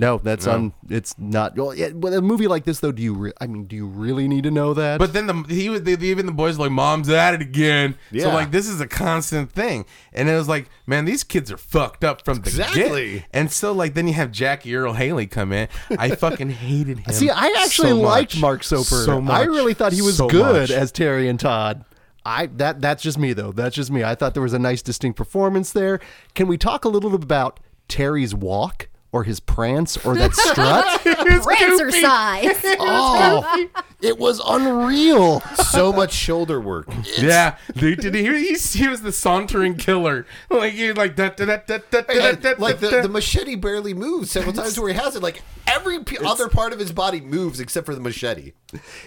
No, 0.00 0.18
that's 0.18 0.46
un. 0.46 0.72
It's 0.88 1.14
not. 1.18 1.56
Well, 1.56 1.74
yeah, 1.74 1.88
with 1.90 2.14
a 2.14 2.22
movie 2.22 2.46
like 2.48 2.64
this, 2.64 2.80
though, 2.80 2.90
do 2.92 3.02
you? 3.02 3.14
Re- 3.14 3.32
I 3.40 3.46
mean, 3.46 3.64
do 3.66 3.76
you 3.76 3.86
really 3.86 4.26
need 4.26 4.44
to 4.44 4.50
know 4.50 4.72
that? 4.74 4.98
But 4.98 5.12
then 5.12 5.26
the 5.26 5.34
he 5.48 5.68
was 5.68 5.82
the, 5.82 5.92
even 6.02 6.26
the 6.26 6.32
boys 6.32 6.56
were 6.58 6.64
like 6.64 6.72
mom's 6.72 7.08
at 7.08 7.34
it 7.34 7.42
again. 7.42 7.94
So 8.10 8.16
Yeah. 8.18 8.26
like 8.34 8.50
this 8.50 8.66
is 8.66 8.80
a 8.80 8.86
constant 8.86 9.52
thing, 9.52 9.84
and 10.12 10.28
it 10.28 10.34
was 10.34 10.48
like 10.48 10.68
man 10.86 11.04
these 11.04 11.22
kids 11.22 11.52
are 11.52 11.56
fucked 11.58 12.02
up 12.02 12.24
from 12.24 12.38
the 12.40 12.48
Exactly. 12.48 13.12
get. 13.20 13.24
And 13.32 13.52
so 13.52 13.72
like 13.72 13.94
then 13.94 14.08
you 14.08 14.14
have 14.14 14.32
Jackie 14.32 14.74
Earle 14.74 14.94
Haley 14.94 15.26
come 15.26 15.52
in. 15.52 15.68
I 15.98 16.14
fucking 16.16 16.50
hated 16.50 17.00
him. 17.00 17.12
See, 17.12 17.30
I 17.30 17.54
actually 17.62 17.90
so 17.90 17.96
liked 18.00 18.34
much. 18.36 18.40
Mark 18.40 18.64
Soper. 18.64 18.84
So 19.04 19.20
much. 19.20 19.34
I 19.34 19.44
really 19.44 19.74
thought 19.74 19.92
he 19.92 20.02
was 20.02 20.16
So 20.16 20.28
good 20.28 20.62
much. 20.62 20.70
as 20.70 20.90
Terry 20.92 21.28
and 21.28 21.38
Todd. 21.38 21.84
I 22.24 22.46
that 22.56 22.80
that's 22.82 23.02
just 23.02 23.18
me 23.18 23.32
though. 23.32 23.50
That's 23.52 23.74
just 23.74 23.90
me. 23.90 24.04
I 24.04 24.14
thought 24.14 24.34
there 24.34 24.42
was 24.42 24.52
a 24.52 24.58
nice 24.58 24.82
distinct 24.82 25.16
performance 25.16 25.72
there. 25.72 26.00
Can 26.34 26.48
we 26.48 26.58
talk 26.58 26.84
a 26.84 26.88
little 26.88 27.10
bit 27.10 27.22
about 27.22 27.60
Terry's 27.88 28.34
walk 28.34 28.88
or 29.12 29.24
his 29.24 29.40
prance 29.40 29.96
or 30.04 30.14
that 30.14 30.34
strut? 30.34 30.84
Prancercise. 31.04 32.60
oh, 32.78 33.68
it 34.00 34.18
was 34.18 34.40
unreal. 34.44 35.40
so 35.40 35.92
much 35.92 36.12
shoulder 36.12 36.60
work 36.60 36.86
Yeah, 37.18 37.56
they 37.74 37.94
did. 37.94 38.14
He, 38.14 38.54
he, 38.54 38.54
he 38.54 38.88
was 38.88 39.02
the 39.02 39.12
sauntering 39.12 39.76
killer. 39.76 40.26
Like 40.48 40.72
he 40.74 40.92
like 40.92 41.16
da, 41.16 41.30
da, 41.30 41.44
da, 41.44 41.56
da, 41.66 41.78
da, 41.90 42.00
da, 42.02 42.32
da, 42.32 42.54
like 42.58 42.78
the, 42.80 42.90
da. 42.90 43.02
the 43.02 43.08
machete 43.08 43.56
barely 43.56 43.94
moves 43.94 44.30
several 44.30 44.52
times 44.52 44.78
where 44.78 44.92
he 44.92 44.98
has 44.98 45.16
it. 45.16 45.22
Like 45.22 45.42
every 45.66 46.02
p- 46.04 46.18
other 46.24 46.48
part 46.48 46.72
of 46.72 46.78
his 46.78 46.92
body 46.92 47.20
moves 47.20 47.60
except 47.60 47.86
for 47.86 47.94
the 47.94 48.00
machete. 48.00 48.52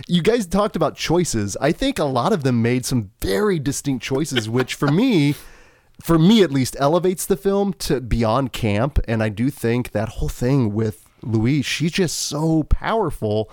You 0.08 0.22
guys 0.22 0.46
talked 0.46 0.76
about 0.76 0.96
choices. 0.96 1.56
I 1.62 1.72
think 1.72 2.00
a 2.00 2.06
lot 2.06 2.34
of 2.34 2.44
them 2.44 2.62
made 2.62 2.86
some 2.86 3.12
very 3.22 3.60
distinct 3.60 4.04
choices, 4.04 4.50
which 4.50 4.76
for 4.76 4.89
me, 4.92 5.36
for 6.02 6.18
me 6.18 6.44
at 6.44 6.52
least, 6.52 6.76
elevates 6.80 7.26
the 7.26 7.38
film 7.38 7.74
to 7.74 8.02
beyond 8.02 8.54
camp. 8.54 9.00
And 9.08 9.24
I 9.24 9.30
do 9.30 9.50
think 9.50 9.92
that 9.92 10.10
whole 10.10 10.30
thing 10.30 10.74
with 10.74 11.06
Louise, 11.22 11.66
she's 11.66 11.92
just 11.92 12.18
so 12.18 12.64
powerful. 12.64 13.50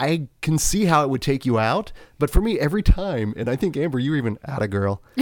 I 0.00 0.28
can 0.42 0.58
see 0.58 0.84
how 0.84 1.02
it 1.02 1.10
would 1.10 1.22
take 1.22 1.44
you 1.44 1.58
out, 1.58 1.92
but 2.18 2.30
for 2.30 2.40
me, 2.40 2.58
every 2.58 2.82
time, 2.82 3.34
and 3.36 3.48
I 3.48 3.56
think 3.56 3.76
Amber, 3.76 3.98
you 3.98 4.12
were 4.12 4.16
even 4.16 4.38
at 4.44 4.62
a 4.62 4.68
girl. 4.68 5.02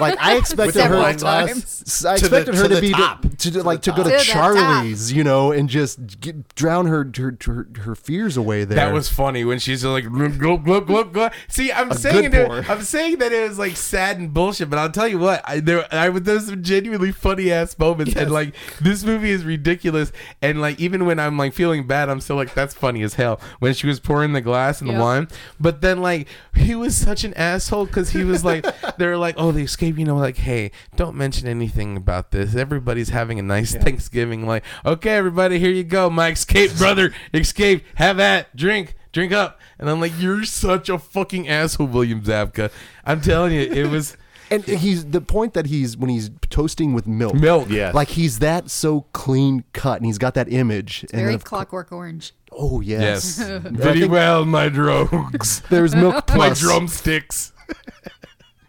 like 0.00 0.16
I 0.20 0.36
expected 0.38 0.74
the 0.78 0.84
her, 0.86 0.98
wine 0.98 1.16
glass 1.16 1.50
S- 1.82 2.04
I 2.04 2.16
to 2.16 2.28
the- 2.28 2.36
expected 2.38 2.54
her 2.56 2.62
to 2.64 2.68
to, 2.68 2.74
the 2.76 2.80
be 2.80 2.90
top. 2.92 3.22
to, 3.22 3.28
to, 3.36 3.50
To 3.52 3.62
like 3.62 3.82
the 3.82 3.90
to 3.92 3.96
go 3.96 4.04
to 4.04 4.10
To 4.10 4.16
the 4.16 4.22
top. 4.24 4.54
Charlie's, 4.54 5.12
you 5.12 5.24
know, 5.24 5.52
and 5.52 5.68
just 5.68 6.20
get, 6.20 6.54
drown 6.54 6.86
her 6.86 7.10
her, 7.16 7.36
her 7.46 7.66
her 7.82 7.94
fears 7.94 8.36
away 8.36 8.64
there. 8.64 8.76
That 8.76 8.92
was 8.92 9.08
funny 9.08 9.44
when 9.44 9.58
she's 9.58 9.84
like 9.84 10.04
glug 10.10 10.38
glug 10.38 10.64
glug 10.64 10.86
glug. 10.86 11.12
glug. 11.12 11.32
See, 11.48 11.72
I'm 11.72 11.92
saying 11.92 12.30
good 12.30 12.50
it. 12.50 12.70
I'm 12.70 12.82
saying 12.82 13.18
that 13.18 13.32
it 13.32 13.48
was 13.48 13.58
like 13.58 13.76
sad 13.76 14.18
and 14.18 14.32
bullshit, 14.32 14.70
but 14.70 14.78
I'll 14.78 14.90
tell 14.90 15.08
you 15.08 15.18
what, 15.18 15.42
I 15.48 15.60
there 15.60 15.86
I 15.92 16.08
was 16.08 16.22
there's 16.22 16.46
some 16.46 16.62
genuinely 16.62 17.12
funny 17.12 17.50
ass 17.52 17.78
moments, 17.78 18.14
and 18.16 18.30
like 18.30 18.54
this 18.80 19.04
movie 19.04 19.30
is 19.30 19.44
ridiculous, 19.44 20.12
and 20.40 20.60
like 20.60 20.78
even 20.80 21.06
when 21.06 21.18
I'm 21.18 21.36
like 21.38 21.52
feeling 21.52 21.86
bad, 21.86 22.08
I'm 22.08 22.20
still 22.20 22.36
like 22.36 22.54
that's 22.54 22.74
funny 22.74 23.02
as 23.02 23.14
hell 23.14 23.40
when 23.58 23.74
she 23.74 23.86
was 23.86 24.00
pouring 24.00 24.32
the 24.32 24.40
glass 24.40 24.80
and 24.80 24.88
the 24.90 24.94
wine, 24.98 25.28
but 25.60 25.80
then 25.80 26.00
like 26.00 26.28
he 26.54 26.74
was 26.74 26.96
such 26.96 27.24
an 27.24 27.34
asshole 27.34 27.86
because 27.86 28.10
he 28.10 28.24
was 28.24 28.44
like 28.44 28.64
they're 28.98 29.16
like 29.16 29.34
oh 29.38 29.52
they 29.52 29.66
escape, 29.82 29.98
you 29.98 30.04
know, 30.04 30.16
like 30.16 30.36
hey 30.36 30.70
don't 30.96 31.16
mention 31.16 31.48
anything 31.48 31.96
about 31.96 32.30
this, 32.30 32.54
everybody's 32.54 33.08
having 33.08 33.38
a 33.38 33.42
nice 33.42 33.74
Thanksgiving, 33.74 34.46
like 34.46 34.64
okay 34.86 35.10
everybody 35.10 35.58
here 35.58 35.70
you 35.70 35.82
go, 35.84 36.08
my 36.08 36.28
escape 36.30 36.76
brother, 36.76 37.12
escape, 37.34 37.84
have 37.96 38.16
that 38.18 38.54
drink 38.56 38.94
drink 39.12 39.32
up. 39.32 39.60
And 39.78 39.90
I'm 39.90 40.00
like, 40.00 40.12
you're 40.18 40.44
such 40.44 40.88
a 40.88 40.98
fucking 40.98 41.48
asshole, 41.48 41.88
William 41.88 42.22
Zabka. 42.22 42.70
I'm 43.04 43.20
telling 43.20 43.52
you, 43.52 43.60
it 43.62 43.90
was 43.90 44.16
and 44.50 44.64
he's 44.64 45.04
the 45.06 45.20
point 45.20 45.54
that 45.54 45.66
he's 45.66 45.96
when 45.96 46.08
he's 46.10 46.30
toasting 46.48 46.94
with 46.94 47.06
milk. 47.08 47.34
milk. 47.34 47.68
Yes. 47.68 47.92
Like 47.94 48.08
he's 48.08 48.38
that 48.38 48.70
so 48.70 49.02
clean 49.12 49.64
cut, 49.72 49.96
and 49.96 50.06
he's 50.06 50.18
got 50.18 50.34
that 50.34 50.52
image. 50.52 51.02
and 51.02 51.10
Very 51.10 51.24
then 51.26 51.34
of- 51.34 51.44
Clockwork 51.44 51.90
Orange. 51.90 52.32
Oh 52.52 52.80
yes. 52.80 53.38
Yes. 53.40 53.48
Very 53.64 54.06
well, 54.06 54.44
my 54.44 54.68
drugs. 54.68 55.60
There's 55.70 55.94
milk 55.96 56.26
Plus. 56.28 56.38
my 56.38 56.68
drumsticks. 56.68 57.52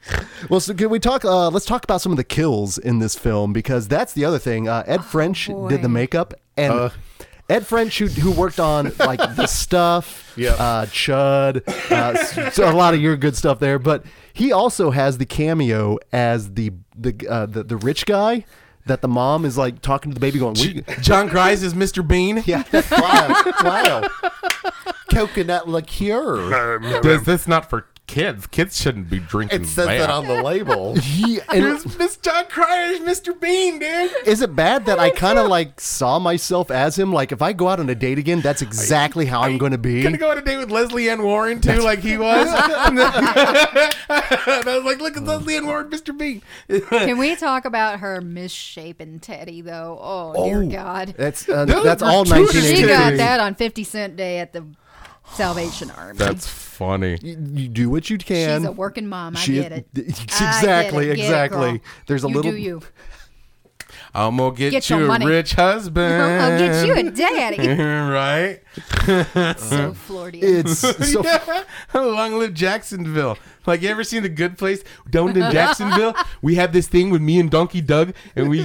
Well, 0.49 0.59
so 0.59 0.73
can 0.73 0.89
we 0.89 0.99
talk? 0.99 1.23
Uh, 1.23 1.49
let's 1.49 1.65
talk 1.65 1.83
about 1.85 2.01
some 2.01 2.11
of 2.11 2.17
the 2.17 2.23
kills 2.25 2.77
in 2.77 2.99
this 2.99 3.15
film 3.15 3.53
because 3.53 3.87
that's 3.87 4.11
the 4.13 4.25
other 4.25 4.39
thing. 4.39 4.67
Uh, 4.67 4.83
Ed 4.85 5.05
French 5.05 5.47
boy. 5.47 5.69
did 5.69 5.81
the 5.81 5.89
makeup, 5.89 6.33
and 6.57 6.73
Uh. 6.73 6.89
Ed 7.49 7.65
French, 7.67 7.99
who, 7.99 8.07
who 8.07 8.31
worked 8.31 8.59
on 8.59 8.91
like 8.99 9.19
the 9.35 9.47
stuff, 9.63 10.33
Yep. 10.37 10.55
uh, 10.59 10.85
Chud, 10.87 11.67
uh, 11.91 12.49
so 12.51 12.69
a 12.69 12.73
lot 12.73 12.93
of 12.93 13.01
your 13.01 13.15
good 13.17 13.35
stuff 13.35 13.59
there. 13.59 13.77
But 13.79 14.05
he 14.33 14.51
also 14.53 14.91
has 14.91 15.17
the 15.17 15.25
cameo 15.25 15.97
as 16.13 16.53
the 16.53 16.71
the 16.97 17.15
uh, 17.29 17.45
the, 17.45 17.63
the 17.63 17.75
rich 17.77 18.05
guy 18.05 18.45
that 18.85 19.01
the 19.01 19.07
mom 19.09 19.43
is 19.45 19.57
like 19.57 19.81
talking 19.81 20.11
to 20.11 20.13
the 20.13 20.21
baby, 20.21 20.39
going, 20.39 20.55
"We- 20.55 20.83
John 21.01 21.27
Grice 21.27 21.63
is 21.63 21.73
Mr. 21.73 22.05
Bean. 22.05 22.43
"Yeah, 22.45 22.63
Wow, 22.91 23.43
wow. 23.63 24.09
Coconut 25.09 25.67
liqueur. 25.69 27.01
This, 27.01 27.23
this 27.23 27.47
not 27.47 27.69
for 27.69 27.85
kids. 28.13 28.47
Kids 28.47 28.79
shouldn't 28.79 29.09
be 29.09 29.19
drinking. 29.19 29.63
It 29.63 29.65
says 29.65 29.87
that 29.87 29.97
that 29.97 30.09
on 30.09 30.27
the 30.27 30.41
label. 30.41 30.95
He, 31.03 31.39
and 31.49 31.63
Here's 31.63 31.97
Miss 31.97 32.17
John 32.17 32.45
Cryer, 32.45 32.97
Mr. 32.99 33.39
Bean, 33.39 33.79
dude. 33.79 34.11
is 34.25 34.41
it 34.41 34.55
bad 34.55 34.85
that 34.85 34.99
I 34.99 35.09
kind 35.09 35.37
of 35.37 35.47
like 35.47 35.79
saw 35.79 36.17
myself 36.17 36.71
as 36.71 36.97
him? 36.97 37.11
Like 37.11 37.31
if 37.31 37.41
I 37.41 37.53
go 37.53 37.67
out 37.67 37.79
on 37.79 37.89
a 37.89 37.95
date 37.95 38.17
again, 38.17 38.41
that's 38.41 38.61
exactly 38.61 39.25
how 39.25 39.41
I'm 39.41 39.57
going 39.57 39.73
to 39.73 39.77
be. 39.77 40.01
Gonna 40.01 40.17
go 40.17 40.31
on 40.31 40.37
a 40.37 40.41
date 40.41 40.57
with 40.57 40.71
Lesley 40.71 41.09
Ann 41.09 41.23
Warren 41.23 41.61
too, 41.61 41.81
like 41.81 41.99
he 41.99 42.17
was. 42.17 42.47
and 42.47 42.99
I 44.09 44.75
was 44.75 44.85
like, 44.85 44.99
look 44.99 45.17
at 45.17 45.23
Lesley 45.23 45.57
Ann 45.57 45.65
Warren, 45.65 45.89
Mr. 45.89 46.17
Bean. 46.17 46.41
Can 46.89 47.17
we 47.17 47.35
talk 47.35 47.65
about 47.65 47.99
her 47.99 48.21
misshapen 48.21 49.19
teddy 49.19 49.61
though? 49.61 49.99
Oh, 50.01 50.45
dear 50.45 50.63
God. 50.63 51.15
That's 51.17 51.47
uh, 51.47 51.65
Those 51.65 51.83
that's 51.83 52.01
are 52.01 52.09
all 52.09 52.25
gratuitous 52.25 52.69
She 52.69 52.83
got 52.83 53.17
that 53.17 53.39
on 53.39 53.55
50 53.55 53.83
Cent 53.83 54.15
Day 54.15 54.39
at 54.39 54.53
the 54.53 54.65
Salvation 55.35 55.91
Army. 55.91 56.17
That's 56.17 56.47
funny. 56.47 57.17
You, 57.21 57.37
you 57.53 57.67
do 57.67 57.89
what 57.89 58.09
you 58.09 58.17
can. 58.17 58.61
She's 58.61 58.67
a 58.67 58.71
working 58.71 59.07
mom. 59.07 59.35
I 59.35 59.39
She- 59.39 59.53
get 59.55 59.71
it. 59.71 59.87
I 59.95 59.99
get 60.01 60.07
Exactly. 60.09 61.05
Get 61.07 61.17
it, 61.17 61.21
exactly. 61.21 61.81
There's 62.07 62.23
a 62.23 62.27
you 62.29 62.35
little- 62.35 62.51
Do 62.51 62.57
you. 62.57 62.81
I'm 64.15 64.37
gonna 64.37 64.55
get, 64.55 64.71
Get 64.71 64.89
you 64.91 65.03
a 65.03 65.07
money. 65.07 65.25
rich 65.25 65.53
husband. 65.55 66.13
I'll 66.21 66.57
get 66.59 66.85
you 66.85 66.93
a 66.93 67.11
daddy. 67.11 67.67
right? 67.67 69.57
so 69.57 69.93
Floridian. 69.93 70.59
It's 70.67 70.79
so 70.79 71.23
yeah. 71.23 71.63
Long 71.95 72.37
live 72.37 72.53
Jacksonville. 72.53 73.37
Like 73.65 73.81
you 73.81 73.89
ever 73.89 74.03
seen 74.03 74.21
the 74.21 74.29
Good 74.29 74.57
Place 74.57 74.83
down 75.09 75.29
in 75.29 75.51
Jacksonville? 75.51 76.15
we 76.43 76.55
have 76.55 76.73
this 76.73 76.87
thing 76.87 77.09
with 77.09 77.21
me 77.21 77.39
and 77.39 77.49
Donkey 77.49 77.81
Doug, 77.81 78.13
and 78.35 78.49
we. 78.49 78.61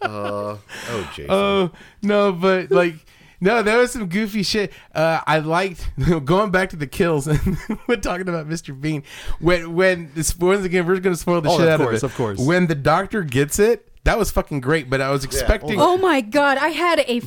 Uh, 0.00 0.56
oh, 0.90 1.10
Jason. 1.14 1.26
Oh 1.30 1.70
no, 2.02 2.32
but 2.32 2.70
like 2.70 2.94
no, 3.40 3.62
there 3.62 3.78
was 3.78 3.92
some 3.92 4.06
goofy 4.08 4.42
shit. 4.42 4.72
Uh, 4.94 5.20
I 5.26 5.38
liked 5.38 5.90
going 6.24 6.50
back 6.50 6.70
to 6.70 6.76
the 6.76 6.86
kills 6.86 7.26
and 7.28 7.56
we're 7.86 7.96
talking 7.96 8.28
about 8.28 8.48
Mr. 8.48 8.78
Bean. 8.78 9.02
When 9.40 9.74
when 9.74 10.10
this 10.14 10.36
once 10.38 10.64
again 10.64 10.86
we're 10.86 11.00
gonna 11.00 11.16
spoil 11.16 11.40
the 11.40 11.50
Oh, 11.50 11.58
shit 11.58 11.68
of 11.68 11.80
out 11.80 11.84
course, 11.84 12.02
of 12.02 12.10
it. 12.10 12.12
of 12.12 12.16
course. 12.16 12.38
When 12.40 12.66
the 12.66 12.74
doctor 12.74 13.22
gets 13.22 13.58
it, 13.58 13.88
that 14.04 14.18
was 14.18 14.30
fucking 14.30 14.60
great. 14.60 14.88
But 14.90 15.00
I 15.00 15.10
was 15.10 15.24
expecting. 15.24 15.80
oh 15.80 15.96
my 15.98 16.20
God. 16.20 16.58
I 16.58 16.68
had 16.68 17.00
a 17.06 17.20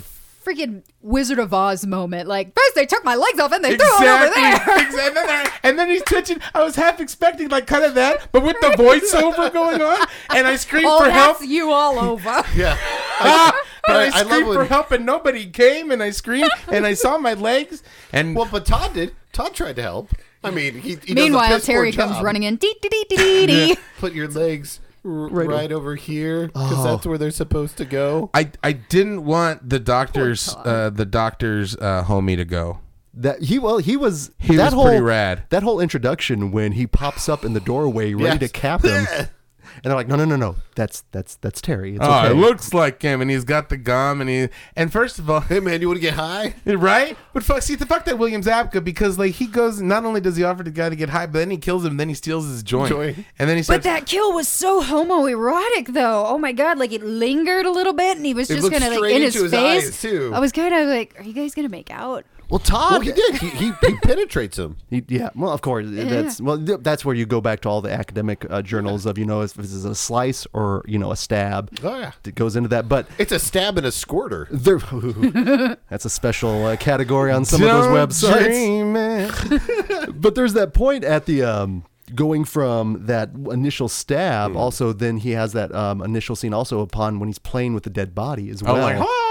freaking 0.46 0.84
Wizard 1.02 1.40
of 1.40 1.54
Oz 1.54 1.86
moment. 1.86 2.28
Like, 2.28 2.54
first 2.56 2.76
they 2.76 2.86
took 2.86 3.04
my 3.06 3.16
legs 3.16 3.40
off 3.40 3.52
and 3.52 3.64
they 3.64 3.78
threw 3.78 3.98
them 4.00 4.22
over 4.24 4.34
there. 4.34 4.56
Exactly. 4.82 5.02
And 5.04 5.16
then, 5.16 5.48
and 5.64 5.80
then 5.80 5.88
he's 5.90 6.04
twitching. 6.04 6.40
I 6.54 6.64
was 6.64 6.76
half 6.76 7.00
expecting 7.00 7.50
like 7.50 7.68
kind 7.68 7.84
of 7.84 7.96
that, 7.96 8.30
but 8.32 8.44
with 8.44 8.58
the 8.62 8.68
voiceover 8.70 9.52
going 9.54 9.82
on, 9.82 10.08
and 10.36 10.48
I 10.48 10.56
screamed 10.56 10.86
Oh, 10.90 11.00
for 11.00 11.06
that's 11.08 11.40
help. 11.40 11.50
you 11.50 11.72
all 11.72 12.00
over. 12.00 12.44
yeah. 12.56 12.78
Ah! 13.24 13.56
and 13.88 13.98
I, 13.98 14.02
I- 14.02 14.06
I 14.06 14.08
love 14.24 14.28
screamed 14.32 14.46
for 14.54 14.58
when- 14.60 14.68
help, 14.68 14.92
and 14.92 15.06
nobody 15.06 15.46
came. 15.48 15.92
And 15.92 16.02
I 16.02 16.10
screamed, 16.10 16.50
and 16.72 16.86
I 16.88 16.94
saw 16.96 17.18
my 17.20 17.34
legs. 17.36 17.84
And 18.12 18.36
Well, 18.36 18.48
but 18.52 18.66
Todd 18.66 18.94
did. 18.96 19.16
Todd 19.32 19.54
tried 19.54 19.76
to 19.78 19.82
help. 19.84 20.10
I 20.44 20.50
mean, 20.52 20.74
he. 20.82 20.90
he 20.90 20.96
does 20.96 21.10
a 21.12 21.14
Meanwhile, 21.14 21.50
piss 21.50 21.66
poor 21.68 21.76
Terry 21.76 21.92
comes 21.92 22.20
running 22.22 22.44
in. 22.44 22.56
Dee, 22.58 22.76
dee, 22.82 22.90
dee, 22.90 23.06
dee, 23.10 23.16
dee, 23.16 23.46
dee. 23.46 23.78
Put 24.00 24.14
your 24.14 24.28
legs 24.28 24.80
r- 25.04 25.10
right, 25.12 25.72
over 25.72 25.96
here 25.96 26.48
because 26.48 26.72
Oh. 26.80 26.84
that's 26.84 27.06
where 27.06 27.18
they're 27.18 27.32
supposed 27.32 27.78
to 27.78 27.86
go. 27.86 28.30
I, 28.34 28.52
I 28.64 28.74
didn't 28.74 29.26
want 29.26 29.70
the 29.70 29.80
doctor's 29.80 30.56
uh, 30.64 30.90
the 30.94 31.06
doctor's 31.06 31.76
uh, 31.78 32.04
homie 32.08 32.36
to 32.38 32.46
go. 32.46 32.80
that 33.14 33.42
he 33.44 33.60
well 33.60 33.78
he 33.80 33.98
was 33.98 34.32
He 34.38 34.56
that 34.56 34.66
was 34.66 34.74
whole 34.74 34.86
pretty 34.86 35.02
rad. 35.02 35.44
that 35.50 35.64
whole 35.64 35.80
introduction 35.80 36.52
when 36.52 36.72
he 36.74 36.88
pops 36.88 37.28
up 37.28 37.44
in 37.44 37.54
the 37.54 37.60
doorway 37.60 38.14
ready 38.14 38.40
to 38.40 38.48
cap 38.50 38.84
him, 38.84 39.06
and 39.84 39.90
they're 39.90 39.96
like, 39.96 40.08
no 40.08 40.16
no 40.16 40.26
no 40.26 40.36
no, 40.36 40.56
that's 40.76 41.04
that's 41.12 41.36
that's 41.38 41.60
Terry. 41.62 41.96
It's 41.96 42.06
Oh, 42.06 42.20
okay. 42.20 42.32
it 42.32 42.36
looks 42.36 42.74
like 42.74 43.02
him, 43.02 43.22
and 43.22 43.30
he's 43.32 43.44
got 43.44 43.70
the 43.70 43.78
gum, 43.78 44.22
and 44.22 44.30
he 44.30 44.50
and 44.76 44.92
first 44.92 45.20
of 45.20 45.30
all, 45.30 45.40
Hey 45.42 45.60
man, 45.60 45.82
you 45.82 45.88
want 45.88 45.98
to 45.98 46.02
get 46.02 46.14
high? 46.14 46.54
right? 46.66 47.18
But 47.34 47.44
fuck, 47.44 47.62
see, 47.62 47.76
the 47.76 47.86
fuck 47.86 48.06
that 48.06 48.18
William 48.20 48.42
Zabka 48.44 48.84
because 48.84 49.18
like 49.18 49.34
he 49.34 49.48
goes, 49.48 49.82
not 49.82 50.06
only 50.06 50.22
does 50.22 50.36
he 50.38 50.44
offer 50.44 50.64
the 50.64 50.72
guy 50.72 50.90
to 50.90 50.96
get 50.96 51.10
high, 51.10 51.26
but 51.26 51.40
then 51.40 51.50
he 51.52 51.58
kills 51.58 51.84
him, 51.86 51.98
then 51.98 52.10
he 52.10 52.16
steals 52.16 52.48
his 52.48 52.64
joint, 52.64 52.90
Joint. 52.90 53.18
and 53.40 53.50
then 53.50 53.58
he 53.58 53.64
But 53.68 53.84
that 53.84 54.06
kill 54.06 54.34
was 54.34 54.48
so 54.48 54.82
homoerotic, 54.84 55.94
though. 55.94 56.26
Oh 56.28 56.38
my 56.38 56.52
god! 56.52 56.78
Like 56.78 56.92
it 56.92 57.04
lingered 57.04 57.66
a 57.66 57.72
little 57.72 57.94
bit, 57.94 58.18
and 58.18 58.26
he 58.26 58.34
was 58.34 58.50
It 58.50 58.56
just 58.56 58.64
looked 58.64 58.74
kind 58.80 58.84
of 58.86 58.92
like 58.92 58.98
straight 59.00 59.16
in 59.16 59.22
his 59.24 59.36
into 59.36 59.44
his 59.44 59.52
face. 59.54 59.88
eyes, 59.88 60.02
too. 60.02 60.32
I 60.34 60.40
was 60.40 60.52
kind 60.52 60.74
of 60.74 60.88
like, 60.88 61.16
"Are 61.20 61.24
you 61.24 61.34
guys 61.34 61.54
gonna 61.56 61.70
make 61.70 61.92
out?" 61.92 62.26
Well 62.52 62.60
Todd. 62.60 62.92
Well, 62.92 63.02
he 63.02 63.12
did. 63.14 63.36
He, 63.38 63.50
he, 63.50 63.72
he 63.82 63.94
penetrates 64.04 64.60
him. 64.60 64.78
He- 64.90 65.04
yeah, 65.08 65.30
well, 65.36 65.52
of 65.52 65.62
course. 65.62 65.88
That's 65.90 66.40
well. 66.40 66.64
th- 66.64 66.82
That's 66.82 67.04
where 67.04 67.16
you 67.16 67.26
go 67.26 67.42
back 67.42 67.62
to 67.62 67.70
all 67.70 67.82
the 67.82 67.92
academic 67.92 68.46
uh, 68.50 68.62
journals 68.62 69.06
of 69.08 69.18
you 69.18 69.26
know 69.26 69.42
if 69.42 69.54
this 69.56 69.72
is 69.74 69.86
a 69.86 69.96
slice 69.96 70.46
or 70.54 70.84
you 70.88 71.00
know 71.00 71.12
a 71.12 71.16
stab. 71.16 71.72
Oh, 71.84 71.98
yeah. 71.98 72.12
it 72.24 72.36
goes 72.36 72.56
into 72.56 72.70
that. 72.70 72.88
But 72.88 73.08
It's 73.18 73.32
a 73.32 73.40
stab 73.40 73.78
and 73.80 73.88
a 73.88 73.92
squirter. 73.92 74.48
that's 75.90 76.06
a 76.06 76.10
special 76.10 76.66
uh, 76.66 76.76
category 76.76 77.32
on 77.32 77.46
some 77.46 77.62
of 77.64 77.68
those 77.70 77.86
Don't 77.86 78.32
websites. 78.32 78.44
dream 78.46 78.96
it. 78.96 80.12
But 80.22 80.36
there's 80.36 80.54
that 80.54 80.74
point 80.74 81.04
at 81.04 81.26
the 81.26 81.44
um, 81.44 81.84
going 82.14 82.44
from 82.46 83.06
that 83.08 83.30
initial 83.52 83.88
stab. 83.90 84.52
Hmm. 84.52 84.58
Also, 84.58 84.94
then 84.94 85.18
he 85.18 85.32
has 85.32 85.54
that 85.54 85.74
um, 85.74 86.02
initial 86.02 86.36
scene 86.36 86.54
also 86.54 86.82
upon 86.82 87.20
when 87.20 87.30
he's 87.30 87.40
playing 87.40 87.74
with 87.74 87.84
the 87.84 87.90
dead 87.90 88.14
body 88.14 88.50
as 88.50 88.62
well. 88.62 88.76
oh, 88.76 88.88
hey, 88.88 88.94
how's 88.96 89.06
it 89.06 89.31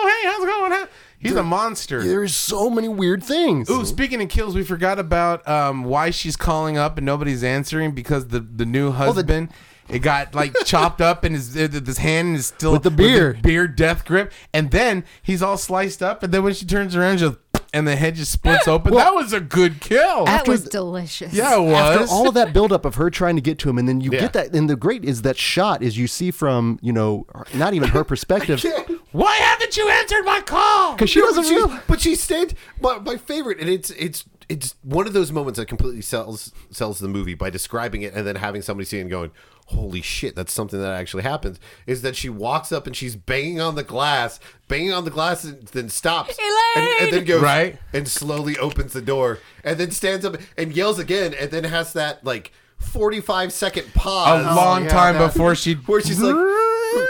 going? 1.23 1.33
Huh? 1.35 1.41
He's 1.41 1.41
a 1.41 1.43
monster. 1.49 2.03
There's 2.03 2.35
so 2.35 2.71
many 2.71 2.89
weird 2.89 3.23
things. 3.23 3.69
Ooh, 3.71 3.85
speaking 3.85 4.23
of 4.23 4.29
kills, 4.29 4.55
we 4.55 4.63
forgot 4.65 4.99
about 4.99 5.47
um, 5.49 5.85
why 5.85 6.11
she's 6.11 6.37
calling 6.37 6.77
up 6.79 6.97
and 6.99 7.05
nobody's 7.07 7.45
answering 7.45 7.93
because 7.93 8.29
the 8.29 8.41
the 8.41 8.67
new 8.67 8.87
the- 8.87 8.93
husband. 8.97 9.51
it 9.89 9.99
got 10.01 10.35
like 10.35 10.55
chopped 10.65 11.01
up 11.01 11.25
and 11.25 11.35
his 11.35 11.55
his 11.55 11.99
hand 11.99 12.37
is 12.37 12.47
still 12.47 12.73
With 12.73 12.83
the 12.85 12.91
beer. 12.91 13.37
beer 13.43 13.67
death 13.69 14.05
grip, 14.05 14.33
and 14.55 14.71
then 14.71 15.05
he's 15.23 15.43
all 15.43 15.57
sliced 15.57 16.03
up, 16.03 16.23
and 16.23 16.33
then 16.33 16.43
when 16.45 16.55
she 16.55 16.65
turns 16.65 16.95
around, 16.95 17.19
just 17.19 17.37
and 17.73 17.87
the 17.87 17.95
head 17.97 18.15
just 18.17 18.31
splits 18.33 18.67
open. 18.75 18.93
Well, 18.95 19.05
that 19.05 19.15
was 19.15 19.33
a 19.33 19.41
good 19.41 19.81
kill. 19.81 20.25
That 20.27 20.41
After 20.41 20.51
was 20.53 20.65
delicious. 20.65 21.33
yeah, 21.33 21.57
it 21.61 21.73
After 21.73 22.01
was. 22.03 22.11
all 22.11 22.29
of 22.29 22.35
that 22.35 22.53
buildup 22.55 22.85
of 22.85 22.95
her 22.97 23.11
trying 23.11 23.35
to 23.37 23.43
get 23.43 23.59
to 23.61 23.69
him, 23.71 23.79
and 23.79 23.89
then 23.89 24.01
you 24.01 24.11
Yeah. 24.13 24.21
get 24.21 24.33
that, 24.35 24.55
and 24.55 24.71
the 24.71 24.77
great 24.77 25.05
is 25.05 25.23
that 25.23 25.37
shot 25.37 25.83
is 25.83 25.99
you 25.99 26.07
see 26.07 26.31
from 26.31 26.79
you 26.83 26.93
know 26.93 27.27
not 27.55 27.75
even 27.75 27.89
her 27.91 28.05
perspective 28.05 28.65
why 29.13 29.35
haven't 29.37 29.77
you 29.77 29.89
answered 29.89 30.23
my 30.25 30.41
call? 30.41 30.93
because 30.95 31.11
she 31.11 31.21
No, 31.21 31.27
doesn't 31.27 31.43
but, 31.43 31.49
she, 31.49 31.57
real- 31.57 31.81
but 31.89 32.01
she 32.01 32.15
stayed. 32.15 32.55
My, 32.81 32.99
my 32.99 33.17
favorite, 33.17 33.59
and 33.61 33.69
it's 33.69 33.91
it's 33.91 34.25
it's 34.49 34.75
one 34.83 35.07
of 35.07 35.13
those 35.13 35.31
moments 35.31 35.59
that 35.59 35.67
completely 35.67 36.03
sells 36.03 36.53
sells 36.71 36.99
the 36.99 37.09
movie 37.09 37.35
by 37.35 37.51
describing 37.51 38.03
it 38.03 38.15
and 38.15 38.27
then 38.27 38.37
having 38.37 38.63
somebody 38.63 38.85
see 38.85 38.99
it 38.99 39.03
and 39.03 39.11
going, 39.11 39.31
"Holy 39.67 40.01
shit, 40.03 40.35
that's 40.35 40.53
something 40.53 40.81
that 40.81 40.93
actually 40.93 41.23
happens." 41.23 41.61
Is 41.87 42.03
that 42.03 42.17
she 42.17 42.29
walks 42.29 42.73
up 42.73 42.87
and 42.87 42.97
she's 42.97 43.15
banging 43.17 43.61
on 43.61 43.75
the 43.77 43.85
glass, 43.85 44.41
banging 44.69 44.93
on 44.93 45.05
the 45.05 45.11
glass, 45.11 45.45
and 45.45 45.63
then 45.69 45.89
stops, 45.89 46.37
and, 46.77 46.87
and 47.01 47.13
then 47.13 47.25
goes 47.25 47.43
Right. 47.43 47.79
and 47.93 48.09
slowly 48.09 48.59
opens 48.59 48.93
the 48.93 49.03
door, 49.03 49.39
and 49.63 49.79
then 49.79 49.91
stands 49.93 50.25
up 50.25 50.37
and 50.59 50.73
yells 50.75 50.99
again, 50.99 51.33
and 51.35 51.51
then 51.51 51.65
has 51.65 51.93
that 51.95 52.25
like. 52.25 52.53
45 52.81 53.53
second 53.53 53.93
pause 53.93 54.41
A 54.47 54.55
long 54.55 54.87
time 54.89 55.17
Yeah. 55.17 55.27
before 55.27 55.55
she 55.55 55.75
where 55.75 56.01
she's 56.01 56.19
like 56.19 56.35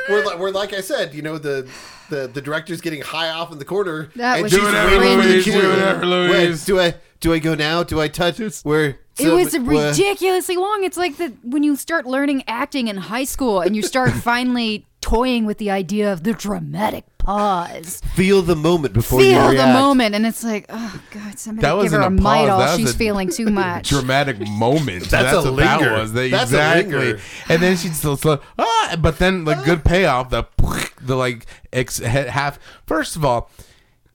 where, 0.08 0.24
like- 0.24 0.38
where 0.38 0.52
like 0.52 0.72
I 0.72 0.80
said, 0.80 1.14
you 1.14 1.22
know, 1.22 1.38
the 1.38 1.68
the 2.08 2.26
the 2.28 2.40
director's 2.42 2.80
getting 2.80 3.02
high 3.02 3.30
off 3.30 3.52
in 3.52 3.58
the 3.58 3.64
corner. 3.64 4.10
That 4.16 4.34
and 4.34 4.42
was 4.44 4.52
she's 4.52 4.62
whatever, 4.62 4.98
waiting 4.98 5.16
for 5.20 5.22
the 5.26 5.32
Louise, 5.32 5.44
do 5.44 5.68
whatever, 5.68 6.06
Louise. 6.06 6.60
Wait, 6.60 6.66
do 6.66 6.80
I 6.80 6.94
do 7.20 7.32
I 7.32 7.38
go 7.38 7.54
now? 7.54 7.82
Do 7.82 8.00
I 8.00 8.08
touch 8.08 8.40
it? 8.40 8.58
where 8.64 8.98
It 9.18 9.28
was 9.28 9.56
ridiculously 9.58 10.56
long. 10.56 10.84
It's 10.84 10.96
like 10.96 11.16
the 11.18 11.28
when 11.42 11.62
you 11.62 11.76
start 11.76 12.06
learning 12.06 12.42
acting 12.48 12.88
in 12.88 12.96
high 12.96 13.24
school 13.24 13.60
and 13.60 13.76
you 13.76 13.82
start 13.82 14.10
finally 14.30 14.86
toying 15.00 15.46
with 15.46 15.58
the 15.58 15.70
idea 15.70 16.12
of 16.12 16.22
the 16.24 16.32
dramatic 16.32 17.04
pause. 17.18 18.00
Feel 18.14 18.42
the 18.42 18.56
moment 18.56 18.94
before 18.94 19.20
you 19.22 19.28
react. 19.30 19.52
Feel 19.56 19.66
the 19.66 19.72
moment, 19.72 20.14
and 20.14 20.26
it's 20.26 20.42
like, 20.44 20.66
oh 20.68 21.02
god, 21.10 21.38
somebody 21.38 21.66
That 21.66 21.82
give 21.82 21.92
her 21.92 21.98
a 22.00 22.02
wasn't 22.10 22.20
a 22.20 22.22
pause, 22.22 22.48
Midol. 22.48 22.76
She's 22.76 22.94
a 22.94 22.96
feeling 22.96 23.30
too 23.30 23.46
much. 23.50 23.88
dramatic 23.90 24.38
moment. 24.40 25.08
That's 25.08 25.32
That's, 25.32 25.44
a 25.46 25.52
what 25.52 25.56
that 25.60 25.80
was. 25.80 26.12
They- 26.12 26.30
That's 26.30 26.52
a 26.52 26.56
exactly. 26.56 26.92
linger. 26.98 27.20
And 27.48 27.62
then 27.62 27.76
she'd 27.76 27.94
still 27.94 28.16
slow. 28.16 28.40
Ah, 28.58 28.96
but 29.00 29.18
then 29.18 29.44
the 29.44 29.54
good 29.54 29.84
payoff. 29.84 30.30
The 30.30 30.44
the 31.00 31.16
like 31.16 31.46
ex, 31.72 31.98
half. 31.98 32.58
First 32.86 33.16
of 33.16 33.24
all, 33.24 33.50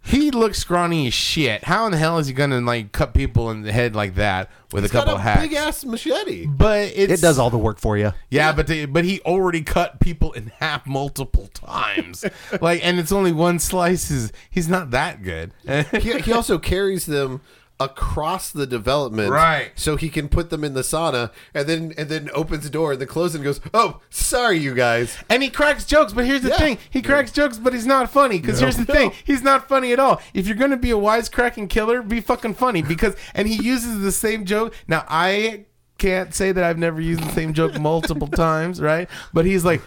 he 0.05 0.29
looks 0.31 0.59
scrawny 0.59 1.07
as 1.07 1.13
shit. 1.13 1.63
How 1.63 1.85
in 1.85 1.91
the 1.91 1.97
hell 1.97 2.17
is 2.19 2.27
he 2.27 2.33
gonna 2.33 2.61
like 2.61 2.91
cut 2.91 3.13
people 3.13 3.49
in 3.51 3.63
the 3.63 3.71
head 3.71 3.95
like 3.95 4.15
that 4.15 4.49
with 4.71 4.83
He's 4.83 4.91
a 4.91 4.93
couple 4.93 5.13
got 5.13 5.19
a 5.19 5.23
hacks? 5.23 5.41
big 5.41 5.53
ass 5.53 5.83
machete. 5.85 6.45
but 6.45 6.91
it's, 6.95 7.13
it 7.13 7.21
does 7.21 7.39
all 7.39 7.49
the 7.49 7.57
work 7.57 7.79
for 7.79 7.97
you. 7.97 8.13
Yeah, 8.29 8.51
but 8.53 8.67
they, 8.67 8.85
but 8.85 9.03
he 9.03 9.19
already 9.21 9.61
cut 9.63 9.99
people 9.99 10.31
in 10.33 10.51
half 10.59 10.85
multiple 10.85 11.47
times. 11.53 12.23
like, 12.61 12.85
and 12.85 12.99
it's 12.99 13.11
only 13.11 13.31
one 13.31 13.57
slice. 13.59 14.11
Is 14.11 14.31
he's 14.49 14.69
not 14.69 14.91
that 14.91 15.23
good? 15.23 15.53
He, 15.99 16.19
he 16.19 16.31
also 16.33 16.57
carries 16.59 17.05
them 17.05 17.41
across 17.79 18.51
the 18.51 18.65
development, 18.65 19.31
Right. 19.31 19.71
So 19.75 19.95
he 19.97 20.09
can 20.09 20.29
put 20.29 20.49
them 20.49 20.63
in 20.63 20.73
the 20.75 20.81
sauna, 20.81 21.31
and 21.53 21.67
then 21.67 21.93
and 21.97 22.07
then 22.09 22.29
opens 22.33 22.63
the 22.63 22.69
door 22.69 22.93
and 22.93 23.01
then 23.01 23.07
closes 23.07 23.35
and 23.35 23.43
goes, 23.43 23.59
"Oh, 23.73 23.99
sorry, 24.09 24.57
you 24.59 24.73
guys." 24.73 25.17
And 25.29 25.43
he 25.43 25.49
cracks 25.49 25.83
jokes, 25.85 26.13
but 26.13 26.25
here's 26.25 26.41
the 26.41 26.49
Yeah. 26.49 26.57
thing: 26.57 26.77
he 26.89 27.01
cracks 27.01 27.31
jokes, 27.31 27.57
but 27.57 27.73
he's 27.73 27.85
not 27.85 28.09
funny. 28.09 28.39
Because 28.39 28.59
here's 28.59 28.77
the 28.77 28.85
thing: 28.85 29.11
he's 29.23 29.41
not 29.41 29.67
funny 29.67 29.91
at 29.91 29.99
all. 29.99 30.21
If 30.33 30.47
you're 30.47 30.55
gonna 30.55 30.77
be 30.77 30.91
a 30.91 30.95
wisecracking 30.95 31.69
killer, 31.69 32.01
be 32.01 32.21
fucking 32.21 32.53
funny. 32.55 32.81
Because 32.81 33.15
and 33.33 33.47
he 33.47 33.55
uses 33.61 34.01
the 34.01 34.11
same 34.11 34.45
joke. 34.45 34.73
Now 34.87 35.03
I 35.09 35.65
can't 35.97 36.33
say 36.33 36.51
that 36.51 36.63
I've 36.63 36.77
never 36.77 36.99
used 36.99 37.23
the 37.23 37.31
same 37.31 37.53
joke 37.53 37.79
multiple 37.79 38.27
times, 38.45 38.81
right? 38.81 39.09
But 39.33 39.45
he's 39.45 39.63
like, 39.65 39.81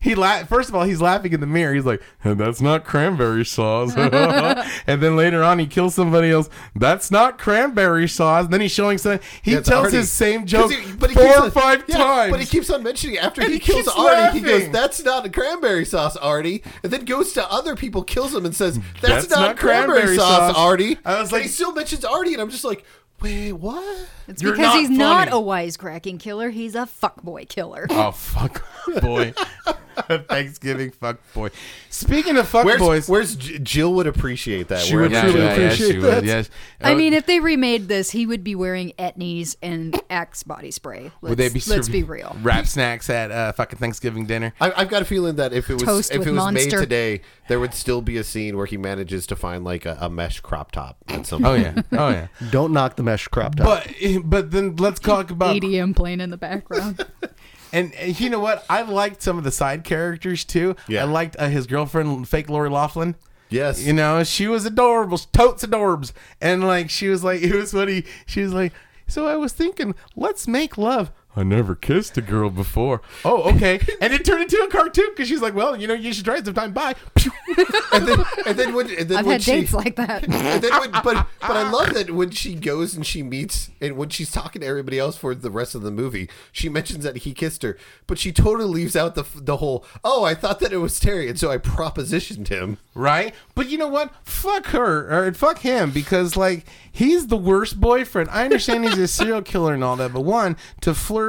he 0.00 0.14
la- 0.14 0.44
first 0.44 0.68
of 0.68 0.74
all 0.74 0.84
he's 0.84 1.00
laughing 1.00 1.32
in 1.32 1.40
the 1.40 1.46
mirror. 1.46 1.74
He's 1.74 1.84
like, 1.84 2.02
"That's 2.24 2.60
not 2.60 2.84
cranberry 2.84 3.44
sauce." 3.44 3.94
and 4.86 5.02
then 5.02 5.16
later 5.16 5.42
on 5.42 5.58
he 5.58 5.66
kills 5.66 5.94
somebody 5.94 6.30
else. 6.30 6.48
That's 6.74 7.10
not 7.10 7.38
cranberry 7.38 8.08
sauce. 8.08 8.44
And 8.44 8.52
then 8.52 8.60
he's 8.60 8.72
showing 8.72 8.98
something. 8.98 9.26
He 9.42 9.52
Yeah, 9.52 9.60
tells 9.60 9.86
Artie. 9.86 9.96
his 9.98 10.10
same 10.12 10.46
joke 10.46 10.72
he- 10.72 10.82
four 10.82 11.24
or 11.24 11.42
on- 11.44 11.50
five 11.50 11.84
yeah, 11.88 11.96
times. 11.96 12.30
But 12.32 12.40
he 12.40 12.46
keeps 12.46 12.70
on 12.70 12.82
mentioning 12.82 13.16
it. 13.16 13.24
after 13.24 13.40
And 13.42 13.50
he, 13.52 13.58
he 13.58 13.60
kills 13.72 13.88
Artie. 13.88 14.38
He 14.38 14.44
goes, 14.44 14.68
"That's 14.70 15.02
not 15.02 15.26
a 15.26 15.30
cranberry 15.30 15.84
sauce, 15.84 16.16
Artie," 16.16 16.62
and 16.82 16.92
then 16.92 17.04
goes 17.04 17.32
to 17.34 17.50
other 17.52 17.76
people, 17.76 18.02
kills 18.02 18.32
them, 18.32 18.44
and 18.44 18.54
says, 18.54 18.78
"That's, 19.00 19.26
That's 19.26 19.30
not, 19.30 19.40
not 19.40 19.56
cranberry, 19.56 19.98
cranberry 20.00 20.16
sauce, 20.18 20.54
sauce." 20.54 20.56
Artie." 20.56 20.98
I 21.04 21.20
was 21.20 21.28
And 21.28 21.32
like- 21.32 21.42
he 21.42 21.48
still 21.48 21.72
mentions 21.72 22.04
Artie, 22.04 22.32
and 22.34 22.42
I'm 22.42 22.50
just 22.50 22.64
like, 22.64 22.84
"Wait, 23.20 23.52
what?" 23.52 24.08
It's 24.28 24.42
You're 24.42 24.52
because 24.52 24.74
not 24.74 24.78
he's 24.78 24.90
not 24.90 25.28
a 25.28 25.32
wisecracking 25.32 26.20
killer. 26.20 26.50
He's 26.50 26.74
a 26.74 26.88
fuckboy 27.02 27.48
killer. 27.48 27.86
Oh 27.90 28.10
fuck 28.10 28.64
boy. 29.00 29.34
Thanksgiving 30.28 30.90
fuck 30.90 31.18
boy. 31.32 31.50
Speaking 31.90 32.36
of 32.36 32.48
fuck 32.48 32.64
Where's, 32.64 32.78
boys, 32.78 33.08
where's 33.08 33.36
J- 33.36 33.58
Jill 33.58 33.94
would 33.94 34.06
appreciate 34.06 34.68
that? 34.68 34.80
She 34.80 34.96
would 34.96 35.10
yeah, 35.10 35.22
truly 35.22 35.40
yeah, 35.40 35.44
yeah, 35.44 35.52
appreciate 35.52 35.92
she 35.92 35.98
would, 35.98 36.12
that. 36.12 36.24
yes. 36.24 36.50
I 36.80 36.94
mean, 36.94 37.12
if 37.12 37.26
they 37.26 37.40
remade 37.40 37.88
this, 37.88 38.10
he 38.10 38.26
would 38.26 38.44
be 38.44 38.54
wearing 38.54 38.92
Etnies 38.98 39.56
and 39.62 40.00
Axe 40.10 40.42
body 40.42 40.70
spray. 40.70 41.12
Let's, 41.20 41.30
would 41.30 41.38
they 41.38 41.48
be 41.48 41.62
let's 41.66 41.88
be 41.88 42.02
real. 42.02 42.36
Rap 42.42 42.66
Snacks 42.66 43.08
at 43.08 43.30
uh, 43.30 43.52
fucking 43.52 43.78
Thanksgiving 43.78 44.26
dinner. 44.26 44.52
I, 44.60 44.72
I've 44.76 44.88
got 44.88 45.02
a 45.02 45.04
feeling 45.04 45.36
that 45.36 45.52
if 45.52 45.70
it 45.70 45.74
was 45.74 45.82
Toast 45.82 46.12
if 46.12 46.26
it 46.26 46.30
was 46.30 46.36
Monster. 46.36 46.76
made 46.76 46.82
today, 46.82 47.20
there 47.48 47.60
would 47.60 47.74
still 47.74 48.02
be 48.02 48.16
a 48.16 48.24
scene 48.24 48.56
where 48.56 48.66
he 48.66 48.76
manages 48.76 49.26
to 49.28 49.36
find 49.36 49.64
like 49.64 49.86
a, 49.86 49.96
a 50.00 50.10
mesh 50.10 50.40
crop 50.40 50.72
top 50.72 50.96
at 51.08 51.26
some. 51.26 51.44
Oh 51.44 51.56
point. 51.56 51.84
yeah, 51.90 51.98
oh 51.98 52.08
yeah. 52.08 52.26
Don't 52.50 52.72
knock 52.72 52.96
the 52.96 53.02
mesh 53.02 53.28
crop 53.28 53.54
top. 53.54 53.66
But 53.66 53.94
but 54.24 54.50
then 54.50 54.76
let's 54.76 55.00
talk 55.00 55.30
about 55.30 55.56
EDM 55.56 55.96
playing 55.96 56.20
in 56.20 56.30
the 56.30 56.36
background. 56.36 57.04
and, 57.74 57.94
and 57.94 58.20
you 58.20 58.30
know 58.30 58.38
what? 58.38 58.64
I 58.70 58.82
liked 58.82 59.20
some 59.20 59.36
of 59.36 59.44
the 59.44 59.50
side 59.50 59.82
characters 59.84 60.44
too. 60.44 60.76
Yeah. 60.86 61.02
I 61.02 61.04
liked 61.04 61.36
uh, 61.38 61.48
his 61.48 61.66
girlfriend, 61.66 62.28
fake 62.28 62.48
Lori 62.48 62.70
Loughlin. 62.70 63.16
Yes. 63.50 63.84
You 63.84 63.92
know, 63.92 64.22
she 64.24 64.46
was 64.46 64.64
adorable, 64.64 65.18
totes 65.18 65.64
adorbs, 65.64 66.12
and 66.40 66.64
like 66.64 66.88
she 66.88 67.08
was 67.08 67.24
like 67.24 67.42
it 67.42 67.54
was 67.54 67.72
funny. 67.72 68.04
She 68.26 68.42
was 68.42 68.54
like, 68.54 68.72
so 69.06 69.26
I 69.26 69.36
was 69.36 69.52
thinking, 69.52 69.94
let's 70.16 70.48
make 70.48 70.78
love. 70.78 71.10
I 71.36 71.42
never 71.42 71.74
kissed 71.74 72.16
a 72.16 72.20
girl 72.20 72.48
before. 72.48 73.00
Oh, 73.24 73.50
okay. 73.54 73.80
and 74.00 74.12
it 74.12 74.24
turned 74.24 74.42
into 74.42 74.56
a 74.58 74.68
cartoon 74.68 75.08
because 75.10 75.28
she's 75.28 75.40
like, 75.42 75.54
well, 75.54 75.74
you 75.76 75.88
know, 75.88 75.94
you 75.94 76.12
should 76.12 76.24
try 76.24 76.36
it 76.36 76.44
sometime. 76.44 76.72
Bye. 76.72 76.94
and 77.92 78.06
then 78.06 78.24
and 78.46 78.58
then 78.58 78.74
when 78.74 78.88
and 78.90 79.08
then 79.08 79.18
I've 79.18 79.26
when 79.26 79.32
had 79.34 79.42
she, 79.42 79.50
dates 79.52 79.74
like 79.74 79.96
that. 79.96 80.22
and 80.28 80.62
then 80.62 80.72
when, 80.80 80.90
but 80.92 81.26
but 81.40 81.56
I 81.56 81.68
love 81.70 81.92
that 81.94 82.10
when 82.12 82.30
she 82.30 82.54
goes 82.54 82.94
and 82.94 83.04
she 83.04 83.22
meets 83.22 83.70
and 83.80 83.96
when 83.96 84.10
she's 84.10 84.30
talking 84.30 84.60
to 84.60 84.66
everybody 84.66 84.98
else 84.98 85.16
for 85.16 85.34
the 85.34 85.50
rest 85.50 85.74
of 85.74 85.82
the 85.82 85.90
movie, 85.90 86.28
she 86.52 86.68
mentions 86.68 87.02
that 87.02 87.18
he 87.18 87.32
kissed 87.32 87.62
her, 87.62 87.76
but 88.06 88.18
she 88.18 88.30
totally 88.30 88.68
leaves 88.68 88.94
out 88.94 89.16
the 89.16 89.24
the 89.34 89.56
whole. 89.56 89.84
Oh, 90.04 90.22
I 90.24 90.34
thought 90.34 90.60
that 90.60 90.72
it 90.72 90.78
was 90.78 91.00
Terry, 91.00 91.28
and 91.28 91.38
so 91.38 91.50
I 91.50 91.58
propositioned 91.58 92.48
him. 92.48 92.78
right? 92.94 93.34
But 93.56 93.68
you 93.68 93.78
know 93.78 93.88
what? 93.88 94.12
Fuck 94.24 94.66
her 94.66 95.10
or 95.26 95.32
fuck 95.34 95.58
him 95.58 95.90
because 95.90 96.36
like 96.36 96.64
he's 96.92 97.26
the 97.26 97.36
worst 97.36 97.80
boyfriend. 97.80 98.28
I 98.30 98.44
understand 98.44 98.84
he's 98.84 98.98
a 98.98 99.08
serial 99.08 99.42
killer 99.42 99.74
and 99.74 99.82
all 99.82 99.96
that, 99.96 100.12
but 100.12 100.20
one 100.20 100.56
to 100.82 100.94
flirt 100.94 101.23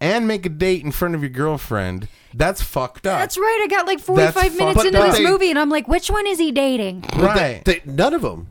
and 0.00 0.26
make 0.28 0.46
a 0.46 0.48
date 0.48 0.84
in 0.84 0.92
front 0.92 1.14
of 1.14 1.20
your 1.22 1.30
girlfriend, 1.30 2.08
that's 2.34 2.62
fucked 2.62 3.06
up. 3.06 3.18
That's 3.20 3.36
right. 3.38 3.60
I 3.64 3.66
got 3.68 3.86
like 3.86 4.00
45 4.00 4.34
That's 4.34 4.56
minutes 4.56 4.74
fucked 4.76 4.86
into 4.86 5.00
up. 5.00 5.06
this 5.10 5.18
They- 5.18 5.24
movie, 5.30 5.50
and 5.50 5.58
I'm 5.58 5.70
like, 5.70 5.88
which 5.88 6.10
one 6.10 6.26
is 6.26 6.38
he 6.38 6.52
dating? 6.52 7.04
right. 7.16 7.64
They, 7.64 7.82
none 7.84 8.14
of 8.14 8.22
them. 8.22 8.48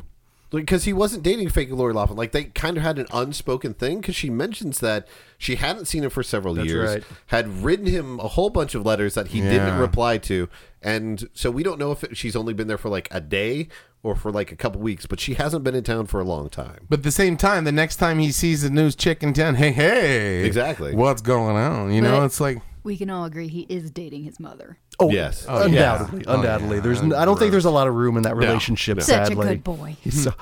Because 0.51 0.85
he 0.85 0.93
wasn't 0.93 1.21
dating 1.21 1.49
fake 1.49 1.69
Lori 1.71 1.93
Loughlin. 1.93 2.17
Like, 2.17 2.31
they 2.31 2.45
kind 2.45 2.75
of 2.75 2.81
had 2.81 2.97
an 2.97 3.05
unspoken 3.13 3.75
thing 3.75 4.01
because 4.01 4.15
she 4.15 4.31
mentions 4.31 4.79
that 4.79 5.07
she 5.37 5.57
hadn't 5.57 5.85
seen 5.85 6.03
him 6.03 6.09
for 6.09 6.23
several 6.23 6.55
That's 6.55 6.67
years, 6.67 6.89
right. 6.89 7.03
had 7.27 7.47
written 7.63 7.85
him 7.85 8.19
a 8.19 8.27
whole 8.29 8.49
bunch 8.49 8.73
of 8.73 8.83
letters 8.83 9.13
that 9.13 9.27
he 9.27 9.41
Yeah. 9.41 9.51
didn't 9.51 9.77
reply 9.77 10.17
to. 10.17 10.49
And 10.81 11.29
so 11.35 11.51
we 11.51 11.61
don't 11.61 11.77
know 11.77 11.91
if 11.91 12.03
it, 12.03 12.17
she's 12.17 12.35
only 12.35 12.55
been 12.55 12.67
there 12.67 12.79
for 12.79 12.89
like 12.89 13.07
a 13.11 13.21
day 13.21 13.67
or 14.03 14.15
for 14.15 14.31
like 14.31 14.51
a 14.51 14.55
couple 14.55 14.79
weeks, 14.81 15.05
but 15.05 15.19
she 15.19 15.33
hasn't 15.33 15.63
been 15.63 15.75
in 15.75 15.83
town 15.83 16.05
for 16.05 16.19
a 16.19 16.23
long 16.23 16.49
time. 16.49 16.85
but 16.89 16.99
at 16.99 17.03
the 17.03 17.11
same 17.11 17.35
time, 17.37 17.63
the 17.65 17.71
next 17.71 17.97
time 17.97 18.19
he 18.19 18.31
sees 18.31 18.61
the 18.61 18.69
news 18.69 18.95
chick 18.95 19.21
in 19.23 19.33
town, 19.33 19.55
hey, 19.55 19.71
hey, 19.71 20.45
Exactly. 20.45 20.95
what's 20.95 21.21
going 21.21 21.55
on? 21.57 21.91
You 21.91 22.01
know, 22.01 22.19
But- 22.19 22.25
it's 22.25 22.39
like 22.39 22.61
We 22.81 22.95
can 22.97 23.09
all 23.09 23.25
agree 23.25 23.49
he 23.49 23.65
is 23.69 23.91
dating 23.91 24.23
his 24.23 24.39
mother. 24.39 24.77
Oh, 25.01 25.09
Yes. 25.11 25.45
Oh, 25.49 25.63
undoubtedly, 25.63 26.19
yeah. 26.25 26.31
Oh, 26.31 26.35
undoubtedly. 26.37 26.75
yeah. 26.77 26.81
There's, 26.81 27.01
n- 27.01 27.13
I 27.13 27.25
don't 27.25 27.37
think 27.37 27.51
there's 27.51 27.65
a 27.65 27.69
lot 27.69 27.87
of 27.87 27.93
room 27.93 28.15
in 28.17 28.23
that 28.23 28.37
relationship. 28.37 28.97
no. 28.97 29.03
Such 29.03 29.27
Sadly, 29.27 29.47
a 29.47 29.49
good 29.51 29.63
boy. 29.65 29.97
So 30.09 30.33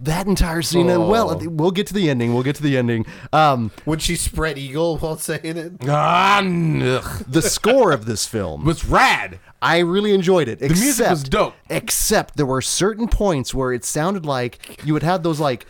that 0.00 0.26
entire 0.28 0.62
scene, 0.62 0.88
and 0.88 1.08
well, 1.08 1.30
Oh. 1.32 1.48
we'll 1.48 1.70
get 1.72 1.88
to 1.88 1.94
the 1.94 2.08
ending. 2.08 2.32
We'll 2.32 2.42
get 2.44 2.54
to 2.56 2.62
the 2.62 2.76
ending. 2.78 3.06
Um, 3.32 3.72
When 3.84 3.98
she 3.98 4.14
spread 4.16 4.56
eagle 4.56 4.98
while 4.98 5.16
saying 5.16 5.40
it. 5.44 5.72
ah, 5.88 6.38
ugh. 6.42 7.24
the 7.28 7.42
score 7.42 7.90
of 7.92 8.04
this 8.06 8.24
film 8.26 8.64
was 8.64 8.84
rad. 8.84 9.40
I 9.62 9.78
really 9.78 10.14
enjoyed 10.14 10.48
it. 10.48 10.62
Except, 10.62 10.80
music 10.80 11.10
was 11.10 11.22
dope. 11.24 11.54
Except 11.68 12.36
there 12.36 12.46
were 12.46 12.62
certain 12.62 13.08
points 13.08 13.52
where 13.54 13.72
it 13.72 13.84
sounded 13.84 14.24
like 14.24 14.84
you 14.86 14.92
would 14.94 15.02
have 15.02 15.22
those 15.22 15.38
like 15.40 15.66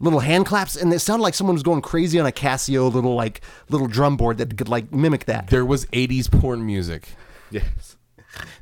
little 0.00 0.20
hand 0.20 0.46
claps, 0.46 0.76
and 0.76 0.92
it 0.92 0.98
sounded 1.00 1.22
like 1.22 1.34
someone 1.34 1.54
was 1.54 1.62
going 1.62 1.80
crazy 1.82 2.18
on 2.20 2.26
a 2.26 2.32
Casio 2.32 2.92
little 2.92 3.14
like 3.14 3.40
little 3.70 3.86
drum 3.86 4.16
board 4.16 4.38
that 4.38 4.56
could 4.56 4.68
like 4.68 4.92
mimic 4.92 5.24
that. 5.26 5.48
There 5.48 5.64
was 5.64 5.86
'80s 5.86 6.30
porn 6.30 6.64
music. 6.64 7.08
Yes. 7.50 7.96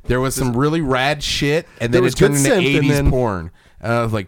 There 0.03 0.19
was 0.19 0.35
some 0.35 0.55
really 0.55 0.81
rad 0.81 1.23
shit, 1.23 1.67
and 1.79 1.91
There 1.93 1.99
then 2.01 2.03
was 2.03 2.13
it 2.13 2.17
turned 2.17 2.35
into 2.35 2.49
synth, 2.49 2.81
80s 2.83 2.87
then- 2.89 3.09
porn. 3.09 3.51
Uh, 3.83 4.07
like, 4.11 4.27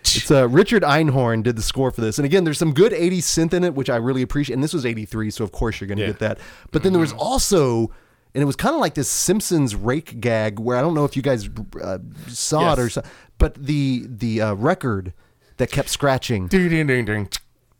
It's 0.00 0.30
uh, 0.30 0.48
Richard 0.48 0.82
Einhorn 0.82 1.42
did 1.42 1.56
the 1.56 1.62
score 1.62 1.90
for 1.90 2.00
this, 2.00 2.18
and 2.18 2.24
again, 2.24 2.44
there's 2.44 2.58
some 2.58 2.72
good 2.72 2.92
'80s 2.92 3.18
synth 3.24 3.52
in 3.52 3.64
it, 3.64 3.74
which 3.74 3.88
I 3.90 3.96
really 3.96 4.22
appreciate. 4.22 4.54
And 4.54 4.64
this 4.64 4.72
was 4.74 4.84
'83, 4.86 5.30
so 5.30 5.44
of 5.44 5.52
course 5.52 5.80
you're 5.80 5.88
going 5.88 5.98
to 5.98 6.04
Yeah. 6.04 6.10
get 6.10 6.18
that. 6.20 6.38
But 6.70 6.82
then 6.82 6.92
there 6.92 7.00
was 7.00 7.12
also, 7.12 7.90
and 8.34 8.42
it 8.42 8.46
was 8.46 8.56
kind 8.56 8.74
of 8.74 8.80
like 8.80 8.94
this 8.94 9.08
Simpsons 9.10 9.74
rake 9.74 10.20
gag, 10.20 10.58
where 10.58 10.76
I 10.76 10.80
don't 10.80 10.94
know 10.94 11.04
if 11.04 11.16
you 11.16 11.22
guys 11.22 11.48
uh, 11.82 11.98
saw 12.28 12.60
Yes. 12.70 12.78
it 12.78 12.80
or 12.82 12.90
so, 12.90 13.02
but 13.38 13.54
the 13.54 14.04
the 14.08 14.40
uh, 14.40 14.54
record 14.54 15.12
that 15.58 15.70
kept 15.70 15.88
scratching. 15.90 16.46
ding 16.48 16.68
ding 16.68 16.86
ding 16.86 17.04
ding. 17.04 17.28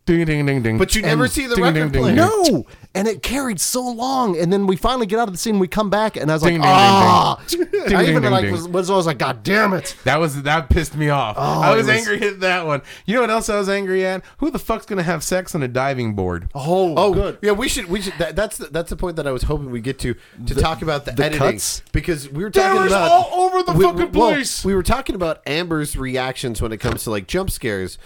Ding 0.05 0.25
ding 0.25 0.45
ding 0.47 0.63
ding. 0.63 0.79
But 0.79 0.97
you 0.97 1.03
never 1.03 1.29
see 1.29 1.47
the 1.47 1.55
ding, 1.55 1.63
record 1.63 1.75
ding, 1.75 1.93
ding, 1.93 2.03
player. 2.03 2.15
No, 2.17 2.67
and 2.93 3.07
it 3.07 3.23
carried 3.23 3.61
so 3.61 3.89
long, 3.89 4.37
and 4.37 4.53
then 4.53 4.67
we 4.67 4.75
finally 4.75 5.07
get 5.07 5.21
out 5.21 5.29
of 5.29 5.33
the 5.35 5.39
scene. 5.39 5.61
We 5.61 5.69
come 5.69 5.91
back, 5.91 6.17
and 6.17 6.29
I 6.29 6.35
was 6.35 6.43
like, 6.43 6.55
Ding, 6.55 6.61
ding, 6.61 6.69
ding, 6.69 6.75
"Ah!" 6.75 7.41
ding. 7.47 7.61
I 7.63 7.89
Ding, 7.89 8.01
even 8.11 8.23
ding, 8.23 8.33
like 8.33 8.43
ding, 8.43 8.51
was, 8.53 8.65
ding. 8.65 8.73
was 8.73 8.91
I 8.91 8.95
was 8.97 9.07
like, 9.07 9.19
"God 9.19 9.45
damn 9.45 9.73
it!" 9.75 9.95
That 10.03 10.19
was 10.19 10.43
that 10.43 10.69
pissed 10.71 10.97
me 10.97 11.09
off. 11.11 11.39
I 11.39 11.73
it 11.73 11.77
was, 11.77 11.87
was- 11.87 11.97
angry 11.97 12.21
at 12.29 12.41
that 12.41 12.67
one. 12.67 12.83
You 13.07 13.15
know 13.15 13.21
what 13.21 13.31
else 13.31 13.49
I 13.49 13.57
was 13.57 13.69
angry 13.69 14.05
at? 14.05 14.25
Who 14.39 14.51
the 14.51 14.59
fuck's 14.59 14.87
gonna 14.87 15.05
have 15.05 15.23
sex 15.23 15.55
on 15.55 15.63
a 15.63 15.69
diving 15.69 16.15
board? 16.15 16.51
Oh, 16.53 16.95
Oh, 16.97 17.15
good. 17.15 17.39
Yeah, 17.41 17.53
we 17.53 17.69
should. 17.69 17.85
We 17.87 18.03
should. 18.03 18.15
That, 18.19 18.35
that's 18.35 18.59
the, 18.59 18.67
that's 18.67 18.91
the 18.91 18.97
point 18.97 19.15
that 19.17 19.29
I 19.29 19.31
was 19.31 19.45
hoping 19.45 19.71
we 19.71 19.81
get 19.81 20.01
to 20.01 20.17
to 20.47 20.55
talk 20.57 20.83
about 20.83 21.05
the, 21.05 21.13
the 21.13 21.27
editing 21.27 21.53
cuts? 21.53 21.83
because 21.93 22.29
we 22.29 22.43
were 22.43 22.51
talking 22.51 22.83
was 22.83 22.91
about 22.91 23.09
all 23.09 23.45
over 23.45 23.63
the 23.63 23.73
we, 23.73 23.85
fucking 23.85 24.11
well, 24.19 24.33
place. 24.33 24.65
we 24.65 24.75
were 24.75 24.83
talking 24.83 25.15
about 25.15 25.43
Amber's 25.47 25.97
reactions 25.97 26.61
when 26.61 26.73
it 26.73 26.79
comes 26.79 27.05
to 27.05 27.11
like 27.11 27.29
jump 27.29 27.51
scares. 27.51 27.99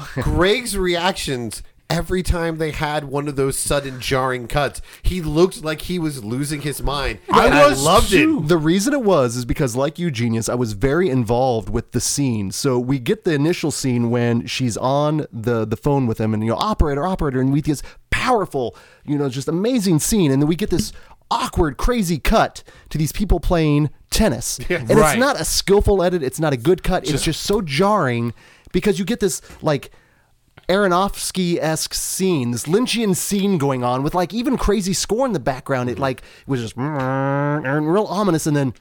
Oh. 0.00 0.08
Greg's 0.22 0.76
reactions 0.76 1.62
every 1.90 2.22
time 2.22 2.56
they 2.56 2.70
had 2.70 3.04
one 3.04 3.28
of 3.28 3.36
those 3.36 3.58
sudden 3.58 4.00
jarring 4.00 4.48
cuts, 4.48 4.80
he 5.02 5.20
looked 5.20 5.62
like 5.62 5.82
he 5.82 5.98
was 5.98 6.24
losing 6.24 6.62
his 6.62 6.82
mind. 6.82 7.18
I 7.30 7.46
And 7.46 7.54
was 7.54 7.84
loved 7.84 8.08
too. 8.10 8.40
it. 8.42 8.48
The 8.48 8.56
reason 8.56 8.94
it 8.94 9.02
was 9.02 9.36
is 9.36 9.44
because, 9.44 9.76
like 9.76 9.98
you, 9.98 10.10
genius, 10.10 10.48
I 10.48 10.54
was 10.54 10.72
very 10.72 11.10
involved 11.10 11.68
with 11.68 11.92
the 11.92 12.00
scene. 12.00 12.50
So 12.52 12.78
we 12.78 12.98
get 12.98 13.24
the 13.24 13.34
initial 13.34 13.70
scene 13.70 14.08
when 14.10 14.46
she's 14.46 14.76
on 14.78 15.26
the 15.30 15.66
the 15.66 15.76
phone 15.76 16.06
with 16.06 16.18
him, 16.18 16.32
and 16.34 16.42
you 16.42 16.50
know, 16.50 16.56
operator, 16.56 17.06
operator, 17.06 17.40
and 17.40 17.52
we 17.52 17.60
get 17.60 17.72
this 17.72 17.82
powerful, 18.10 18.74
you 19.04 19.18
know, 19.18 19.28
just 19.28 19.46
amazing 19.48 19.98
scene, 19.98 20.32
and 20.32 20.40
then 20.40 20.48
we 20.48 20.56
get 20.56 20.70
this 20.70 20.90
awkward, 21.30 21.76
crazy 21.76 22.18
cut 22.18 22.62
to 22.88 22.96
these 22.98 23.12
people 23.12 23.40
playing 23.40 23.90
tennis, 24.10 24.58
and 24.70 24.88
Right. 24.90 25.10
it's 25.12 25.18
not 25.20 25.38
a 25.40 25.44
skillful 25.44 26.02
edit. 26.02 26.22
It's 26.22 26.40
not 26.40 26.52
a 26.52 26.56
good 26.56 26.82
cut. 26.82 27.08
it's 27.08 27.22
just 27.22 27.42
so 27.42 27.60
jarring 27.60 28.32
because 28.74 28.98
you 28.98 29.06
get 29.06 29.20
this 29.20 29.40
like. 29.62 29.90
Aronofsky 30.66 31.58
esque 31.58 31.92
scene, 31.92 32.52
this 32.52 32.64
Lynchian 32.64 33.14
scene 33.14 33.58
going 33.58 33.84
on 33.84 34.02
with 34.02 34.14
like 34.14 34.32
even 34.32 34.56
crazy 34.56 34.94
score 34.94 35.26
in 35.26 35.34
the 35.34 35.40
background. 35.40 35.90
It 35.90 35.94
mm-hmm. 35.94 36.02
like 36.02 36.20
it 36.20 36.48
was 36.48 36.62
just 36.62 36.74
and 36.78 37.92
real 37.92 38.06
ominous, 38.06 38.46
and 38.46 38.56
then 38.56 38.72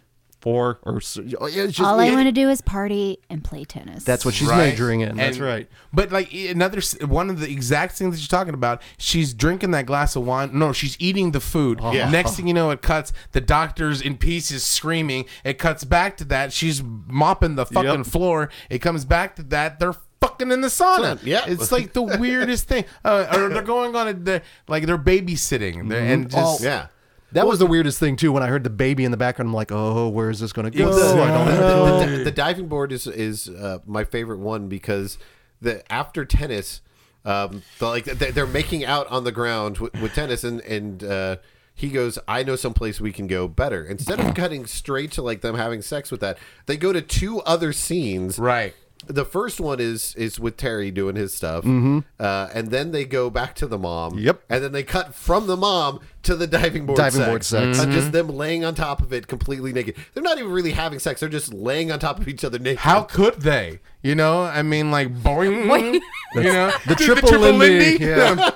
four 0.44 0.80
or 0.84 1.00
so, 1.00 1.22
it's 1.24 1.78
just 1.78 1.80
All 1.80 2.00
I 2.02 2.08
it- 2.08 2.12
want 2.14 2.28
to 2.28 2.34
do 2.34 2.50
is 2.50 2.60
party 2.60 3.18
and 3.30 3.42
play 3.44 3.64
tennis. 3.64 4.04
That's 4.04 4.26
what 4.26 4.34
she's 4.34 4.50
Right. 4.50 4.70
majoring 4.72 5.00
in. 5.00 5.16
That's 5.16 5.38
And- 5.38 5.46
right. 5.46 5.70
But 5.94 6.12
like 6.12 6.34
another 6.34 6.80
s- 6.80 6.98
one 7.02 7.30
of 7.30 7.40
the 7.40 7.50
exact 7.50 7.98
things 7.98 8.16
that 8.16 8.22
you're 8.22 8.40
talking 8.40 8.54
about, 8.54 8.82
she's 8.98 9.34
drinking 9.34 9.72
that 9.72 9.86
glass 9.86 10.18
of 10.18 10.26
wine. 10.26 10.52
No, 10.54 10.74
she's 10.74 10.98
eating 11.00 11.32
the 11.32 11.40
food. 11.40 11.80
Yeah. 11.94 12.10
Next 12.20 12.36
thing 12.36 12.48
you 12.48 12.54
know, 12.54 12.72
it 12.72 12.82
cuts. 12.82 13.14
The 13.32 13.40
doctor's 13.42 14.02
in 14.02 14.18
pieces, 14.18 14.64
screaming. 14.66 15.26
It 15.46 15.58
cuts 15.58 15.86
back 15.86 16.18
to 16.18 16.26
that. 16.26 16.52
She's 16.52 16.84
mopping 17.08 17.56
the 17.56 17.66
fucking 17.66 17.90
Yep. 18.00 18.06
floor. 18.08 18.50
It 18.70 18.80
comes 18.80 19.06
back 19.06 19.38
to 19.38 19.44
that. 19.44 19.80
They're 19.80 19.96
fucking 20.20 20.52
in 20.52 20.60
the 20.62 20.68
sauna. 20.70 21.20
Yeah. 21.24 21.44
it's 21.48 21.72
like 21.72 21.94
the 21.94 22.02
weirdest 22.02 22.68
thing. 22.68 22.84
Uh, 23.06 23.26
or 23.34 23.50
they're 23.50 23.62
going 23.62 23.96
on 23.96 24.08
a 24.10 24.14
they're, 24.14 24.42
like 24.68 24.86
they're 24.86 24.98
babysitting 24.98 25.90
They're- 25.90 26.00
and 26.02 26.30
just 26.30 26.62
Oh, 26.62 26.66
Yeah. 26.66 26.88
That 27.34 27.48
was 27.48 27.60
the 27.60 27.66
weirdest 27.66 28.00
thing 28.00 28.16
too. 28.16 28.32
When 28.32 28.44
I 28.44 28.48
heard 28.48 28.64
the 28.64 28.70
baby 28.70 29.04
in 29.06 29.12
the 29.12 29.18
background, 29.18 29.50
I'm 29.50 29.54
like, 29.54 29.72
oh, 29.72 30.08
where 30.10 30.30
is 30.30 30.40
this 30.40 30.54
going 30.54 30.72
to 30.72 30.78
go? 30.78 30.94
the, 30.94 31.22
I 31.22 31.28
don't 31.28 31.46
know. 31.48 32.00
the- 32.00 32.18
the- 32.18 32.24
the 32.26 32.32
diving 32.32 32.68
board 32.68 32.92
is 32.92 33.08
is 33.08 33.50
uh, 33.50 33.80
my 33.86 34.04
favorite 34.04 34.40
one 34.40 34.68
because 34.70 35.18
the 35.62 35.90
after 35.92 36.26
tennis, 36.26 36.82
um, 37.26 37.62
the, 37.80 37.88
like 37.88 38.06
they- 38.06 38.32
they're 38.32 38.46
making 38.48 38.86
out 38.86 39.08
on 39.08 39.24
the 39.24 39.32
ground 39.32 39.78
with, 39.80 39.94
with 40.02 40.14
tennis 40.14 40.44
and 40.44 40.62
and 40.62 41.04
uh, 41.04 41.38
he 41.76 41.90
goes, 41.90 42.20
I 42.28 42.44
know 42.44 42.56
someplace 42.56 43.02
we 43.02 43.12
can 43.12 43.26
go 43.28 43.48
better. 43.48 43.84
Instead 43.84 44.20
of 44.20 44.36
cutting 44.36 44.66
straight 44.68 45.12
to 45.14 45.22
like 45.24 45.42
them 45.42 45.56
having 45.56 45.82
sex 45.82 46.12
with 46.12 46.20
that, 46.22 46.38
they 46.68 46.78
go 46.78 46.94
to 46.94 47.02
two 47.02 47.40
other 47.42 47.74
scenes. 47.74 48.38
Right. 48.38 48.76
The 49.08 49.26
first 49.26 49.60
one 49.60 49.80
is 49.80 50.16
is 50.16 50.40
with 50.40 50.58
Terry 50.58 50.92
doing 50.92 51.16
his 51.16 51.34
stuff, 51.34 51.66
uh, 51.66 52.50
and 52.54 52.70
then 52.70 52.92
they 52.92 53.06
go 53.06 53.30
back 53.30 53.56
to 53.56 53.68
the 53.68 53.78
mom. 53.78 54.14
Mm-hmm. 54.14 54.26
Yep. 54.26 54.44
and 54.50 54.64
then 54.64 54.72
they 54.72 54.84
cut 54.84 55.14
from 55.14 55.48
the 55.48 55.58
mom 55.58 56.00
to 56.24 56.36
the 56.36 56.48
diving 56.48 56.86
board. 56.86 56.98
Diving 56.98 57.20
sex. 57.20 57.30
board 57.30 57.44
sex. 57.44 57.80
Uh, 57.80 57.92
just 57.92 58.12
them 58.12 58.30
laying 58.30 58.64
on 58.64 58.76
top 58.76 59.02
of 59.02 59.12
it, 59.12 59.28
completely 59.28 59.74
naked. 59.74 59.96
They're 60.14 60.24
not 60.24 60.38
even 60.38 60.52
really 60.52 60.72
having 60.72 61.00
sex; 61.00 61.20
they're 61.20 61.30
just 61.30 61.54
laying 61.54 61.92
on 61.92 62.00
top 62.00 62.20
of 62.20 62.28
each 62.28 62.46
other 62.46 62.60
naked. 62.60 62.80
How 62.80 63.04
could 63.04 63.42
they? 63.42 63.80
You 64.02 64.16
know, 64.16 64.44
I 64.44 64.64
mean, 64.64 64.92
like 64.92 65.14
boing. 65.14 66.00
you 66.36 66.44
know, 66.44 66.72
the 66.88 66.96
triple 66.96 67.40
Lindy, 67.40 68.04
yeah. 68.04 68.50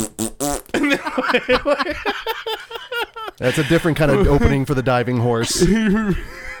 That's 3.38 3.58
a 3.58 3.64
different 3.64 3.96
kind 3.96 4.10
of 4.10 4.26
opening 4.26 4.66
for 4.66 4.74
the 4.74 4.82
diving 4.82 5.18
horse. 5.18 5.64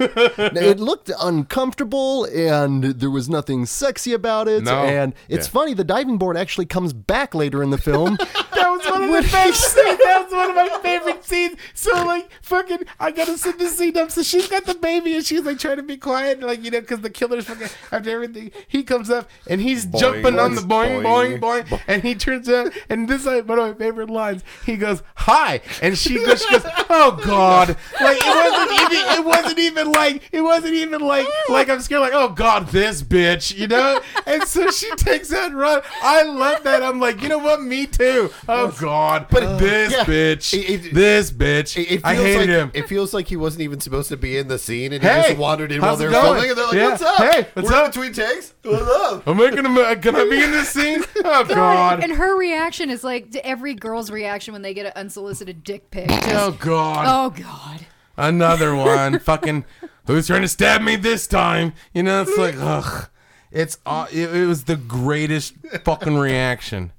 it 0.00 0.80
looked 0.80 1.10
uncomfortable 1.20 2.24
and 2.24 2.84
there 2.84 3.10
was 3.10 3.28
nothing 3.28 3.66
sexy 3.66 4.12
about 4.12 4.48
it. 4.48 4.64
No. 4.64 4.84
And 4.84 5.14
it's 5.28 5.46
funny, 5.46 5.74
the 5.74 5.84
diving 5.84 6.18
board 6.18 6.36
actually 6.36 6.66
comes 6.66 6.92
back 6.92 7.34
later 7.34 7.62
in 7.62 7.70
the 7.70 7.78
film. 7.78 8.18
That 8.60 8.72
was 8.72 8.90
one 8.90 9.02
of 9.04 9.08
the 9.10 9.30
best 9.32 9.74
scenes. 9.74 9.98
That 9.98 10.24
was 10.24 10.32
one 10.32 10.50
of 10.50 10.56
my 10.56 10.78
favorite 10.82 11.24
scenes. 11.24 11.56
So 11.72 11.92
like, 12.04 12.28
fucking, 12.42 12.80
I 12.98 13.10
gotta 13.10 13.38
set 13.38 13.58
this 13.58 13.78
scene 13.78 13.96
up. 13.96 14.10
So 14.10 14.22
she's 14.22 14.48
got 14.48 14.66
the 14.66 14.74
baby 14.74 15.16
and 15.16 15.24
she's 15.24 15.40
like 15.42 15.58
trying 15.58 15.78
to 15.78 15.82
be 15.82 15.96
quiet, 15.96 16.40
like 16.40 16.62
you 16.62 16.70
know, 16.70 16.80
because 16.80 17.00
the 17.00 17.08
killer's 17.08 17.46
fucking 17.46 17.68
after 17.90 18.10
everything. 18.10 18.50
He 18.68 18.82
comes 18.82 19.08
up 19.08 19.30
and 19.48 19.62
he's 19.62 19.86
jumping 19.86 20.38
on 20.38 20.56
the 20.56 20.60
boing, 20.60 21.02
boing, 21.02 21.40
boing, 21.40 21.80
and 21.86 22.02
he 22.02 22.14
turns 22.14 22.50
out 22.50 22.72
and 22.90 23.08
this 23.08 23.22
is 23.22 23.26
like 23.26 23.48
one 23.48 23.58
of 23.58 23.78
my 23.78 23.84
favorite 23.84 24.10
lines. 24.10 24.42
He 24.66 24.76
goes, 24.76 25.02
"Hi," 25.14 25.62
and 25.80 25.96
she 25.96 26.16
goes, 26.16 26.42
she 26.44 26.50
goes, 26.50 26.66
"Oh 26.90 27.18
God!" 27.24 27.68
Like 28.00 28.18
it 28.20 28.52
wasn't 28.52 28.80
even. 28.80 28.90
It 29.20 29.24
wasn't 29.24 29.58
even 29.58 29.89
like. 29.92 30.22
It 30.32 30.40
wasn't 30.42 30.74
even 30.74 31.00
like. 31.00 31.26
Oh. 31.28 31.52
Like 31.52 31.68
I'm 31.68 31.80
scared. 31.80 32.00
Like, 32.02 32.12
oh 32.14 32.28
God, 32.30 32.68
this 32.68 33.02
bitch, 33.02 33.56
you 33.56 33.66
know. 33.68 34.00
And 34.26 34.42
so 34.44 34.70
she 34.70 34.90
takes 34.96 35.28
that 35.28 35.52
run. 35.52 35.82
I 36.02 36.22
love 36.22 36.62
that. 36.64 36.82
I'm 36.82 37.00
like, 37.00 37.22
you 37.22 37.28
know 37.28 37.38
what? 37.38 37.60
Me 37.62 37.86
too. 37.86 38.30
Oh 38.48 38.74
God, 38.80 39.26
but 39.30 39.58
this 39.58 39.92
yeah. 39.92 40.04
bitch, 40.04 40.54
It- 40.54 40.86
it- 40.86 40.94
this 40.94 41.30
bitch. 41.30 41.76
It, 41.76 41.90
it 41.90 42.00
I 42.04 42.14
feels 42.14 42.26
hated 42.26 42.40
like, 42.40 42.48
him. 42.48 42.70
It 42.74 42.88
feels 42.88 43.14
like 43.14 43.28
he 43.28 43.36
wasn't 43.36 43.62
even 43.62 43.80
supposed 43.80 44.08
to 44.10 44.16
be 44.16 44.36
in 44.38 44.48
the 44.48 44.58
scene, 44.58 44.92
and 44.92 45.02
he 45.02 45.08
Hey, 45.08 45.22
just 45.28 45.38
wandered 45.38 45.72
in 45.72 45.80
while 45.82 45.96
they 45.96 46.06
it 46.06 46.08
were 46.08 46.14
filming, 46.20 46.48
and 46.50 46.58
they're 46.58 46.66
like, 46.66 46.74
Yeah. 46.74 46.88
"What's 46.90 47.02
up? 47.02 47.16
Hey, 47.18 47.46
what's 47.54 47.68
We're 47.70 47.74
up?" 47.76 47.84
in 47.86 47.90
between 47.90 48.12
takes. 48.12 48.54
What's 48.62 48.82
up?" 48.82 49.26
I'm 49.26 49.36
making 49.36 49.64
him. 49.64 49.74
Can 50.00 50.16
I 50.16 50.24
be 50.28 50.42
in 50.42 50.50
this 50.52 50.68
scene? 50.70 51.04
Oh 51.22 51.44
God. 51.44 52.02
And 52.02 52.12
her 52.12 52.36
reaction 52.36 52.88
is 52.90 53.04
like 53.04 53.34
every 53.44 53.74
girl's 53.74 54.10
reaction 54.10 54.52
when 54.52 54.62
they 54.62 54.72
get 54.74 54.86
an 54.86 54.92
unsolicited 54.96 55.62
dick 55.62 55.90
pic. 55.90 56.06
Oh, 56.10 56.16
just, 56.20 56.34
Oh 56.34 56.52
God. 56.52 57.04
oh 57.08 57.30
God. 57.42 57.86
Another 58.20 58.74
one. 58.74 59.18
Fucking. 59.20 59.64
Who's 60.06 60.26
trying 60.26 60.42
to 60.42 60.48
stab 60.48 60.82
me 60.82 60.96
this 60.96 61.26
time? 61.26 61.72
You 61.94 62.02
know, 62.02 62.22
it's 62.22 62.36
like, 62.36 62.54
ugh. 62.58 63.08
It's. 63.50 63.78
Uh, 63.86 64.06
it, 64.12 64.34
it 64.34 64.46
was 64.46 64.64
the 64.64 64.76
greatest 64.76 65.54
fucking 65.84 66.16
reaction. 66.16 66.92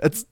That's 0.00 0.24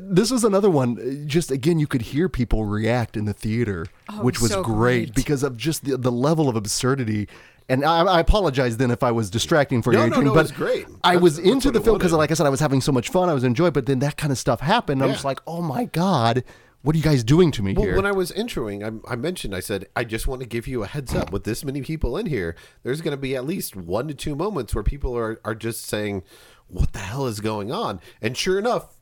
this 0.00 0.30
was 0.30 0.42
another 0.42 0.70
one. 0.70 1.26
Just 1.28 1.50
again, 1.50 1.78
you 1.78 1.86
could 1.86 2.02
hear 2.02 2.28
people 2.28 2.64
react 2.64 3.16
in 3.16 3.24
the 3.26 3.32
theater, 3.34 3.86
Oh, 4.08 4.22
which 4.22 4.40
was 4.40 4.50
so 4.50 4.62
great, 4.62 4.74
great. 5.06 5.14
because 5.14 5.42
of 5.42 5.56
just 5.56 5.84
the, 5.84 5.96
the 5.96 6.10
level 6.10 6.48
of 6.48 6.56
absurdity. 6.56 7.28
And 7.68 7.84
I, 7.84 8.02
I 8.04 8.20
apologize 8.20 8.76
then 8.78 8.90
if 8.90 9.02
I 9.02 9.10
was 9.12 9.28
distracting 9.28 9.82
for 9.82 9.92
No, 9.92 10.04
you, 10.04 10.10
no, 10.10 10.16
Adrian, 10.16 10.24
no, 10.28 10.34
but 10.34 10.46
it's 10.46 10.52
great. 10.56 10.86
I 11.04 11.10
That's- 11.14 11.22
was 11.22 11.38
into 11.38 11.70
the 11.70 11.80
film 11.80 11.98
because, 11.98 12.12
like 12.12 12.30
I 12.30 12.34
said, 12.34 12.46
I 12.46 12.50
was 12.50 12.60
having 12.60 12.80
so 12.80 12.90
much 12.92 13.10
fun. 13.10 13.28
I 13.28 13.34
was 13.34 13.44
enjoying, 13.44 13.72
but 13.72 13.86
then 13.86 13.98
that 14.00 14.16
kind 14.16 14.30
of 14.32 14.38
stuff 14.38 14.60
happened. 14.60 15.02
I'm 15.02 15.12
just 15.12 15.24
like, 15.24 15.40
oh 15.46 15.62
my 15.62 15.84
god, 15.86 16.42
what 16.86 16.94
are 16.94 16.98
you 16.98 17.02
guys 17.02 17.24
doing 17.24 17.50
to 17.50 17.64
me 17.64 17.72
Well, 17.72 17.84
here? 17.84 17.96
when 17.96 18.06
I 18.06 18.12
was 18.12 18.30
introing, 18.30 18.84
I, 18.84 19.12
I 19.12 19.16
mentioned, 19.16 19.56
I 19.56 19.58
said, 19.58 19.86
I 19.96 20.04
just 20.04 20.28
want 20.28 20.40
to 20.42 20.46
give 20.46 20.68
you 20.68 20.84
a 20.84 20.86
heads 20.86 21.16
up. 21.16 21.32
With 21.32 21.42
this 21.42 21.64
many 21.64 21.82
people 21.82 22.16
in 22.16 22.26
here, 22.26 22.54
there's 22.84 23.00
going 23.00 23.10
to 23.10 23.20
be 23.20 23.34
at 23.34 23.44
least 23.44 23.74
one 23.74 24.06
to 24.06 24.14
two 24.14 24.36
moments 24.36 24.72
where 24.72 24.84
people 24.84 25.18
are, 25.18 25.40
are 25.44 25.56
just 25.56 25.84
saying, 25.84 26.22
What 26.68 26.92
the 26.92 27.00
hell 27.00 27.26
is 27.26 27.40
going 27.40 27.72
on? 27.72 27.98
And 28.22 28.36
sure 28.36 28.56
enough, 28.56 28.95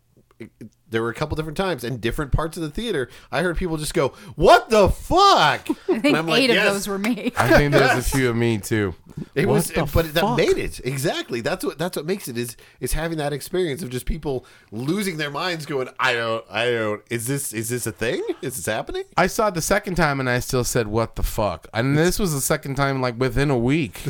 there 0.89 1.03
were 1.03 1.11
a 1.11 1.15
couple 1.15 1.37
different 1.37 1.57
times 1.57 1.85
in 1.85 1.99
different 1.99 2.33
parts 2.33 2.57
of 2.57 2.63
the 2.63 2.71
theater. 2.71 3.09
I 3.33 3.43
heard 3.43 3.57
people 3.57 3.77
just 3.77 3.95
go, 3.95 4.09
"What 4.37 4.71
the 4.71 4.89
fuck?" 4.89 5.69
I 5.89 5.99
think 5.99 6.29
eight 6.29 6.51
of 6.51 6.57
those 6.57 6.87
were 6.89 6.99
me. 6.99 7.33
I 7.37 7.49
think 7.57 7.73
there's 7.73 7.99
a 7.99 8.03
few 8.17 8.31
of 8.31 8.37
me 8.37 8.59
too. 8.59 8.95
It 9.35 9.47
What 9.47 9.55
was, 9.55 9.69
the 9.69 9.89
but 9.93 10.13
that 10.15 10.37
made 10.37 10.59
it 10.59 10.81
exactly. 10.85 11.41
That's 11.41 11.65
what 11.65 11.79
that's 11.79 11.97
what 11.97 12.05
makes 12.07 12.29
it 12.29 12.37
is 12.37 12.57
is 12.81 12.93
having 12.93 13.19
that 13.19 13.33
experience 13.33 13.83
of 13.83 13.91
just 13.91 14.07
people 14.07 14.45
losing 14.73 15.17
their 15.17 15.31
minds, 15.31 15.67
going, 15.67 15.89
"I 15.99 16.15
don't, 16.15 16.45
I 16.51 16.71
don't. 16.71 17.03
Is 17.11 17.27
this 17.27 17.53
is 17.53 17.69
this 17.69 17.87
a 17.87 17.93
thing? 17.93 18.23
Is 18.43 18.57
this 18.57 18.67
happening?" 18.67 19.05
I 19.17 19.29
saw 19.29 19.49
it 19.49 19.55
the 19.55 19.63
second 19.63 19.95
time 19.95 20.21
and 20.21 20.29
I 20.29 20.41
still 20.41 20.65
said, 20.65 20.89
"What 20.89 21.17
the 21.17 21.23
fuck?" 21.23 21.69
And 21.73 21.97
this 21.97 22.19
was 22.19 22.33
the 22.35 22.41
second 22.41 22.75
time, 22.75 23.01
like 23.01 23.19
within 23.19 23.51
a 23.51 23.59
week. 23.59 24.01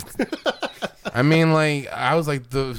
I 1.15 1.23
mean, 1.23 1.53
like 1.53 1.89
I 1.93 2.15
was 2.15 2.27
like, 2.27 2.51
"The 2.51 2.75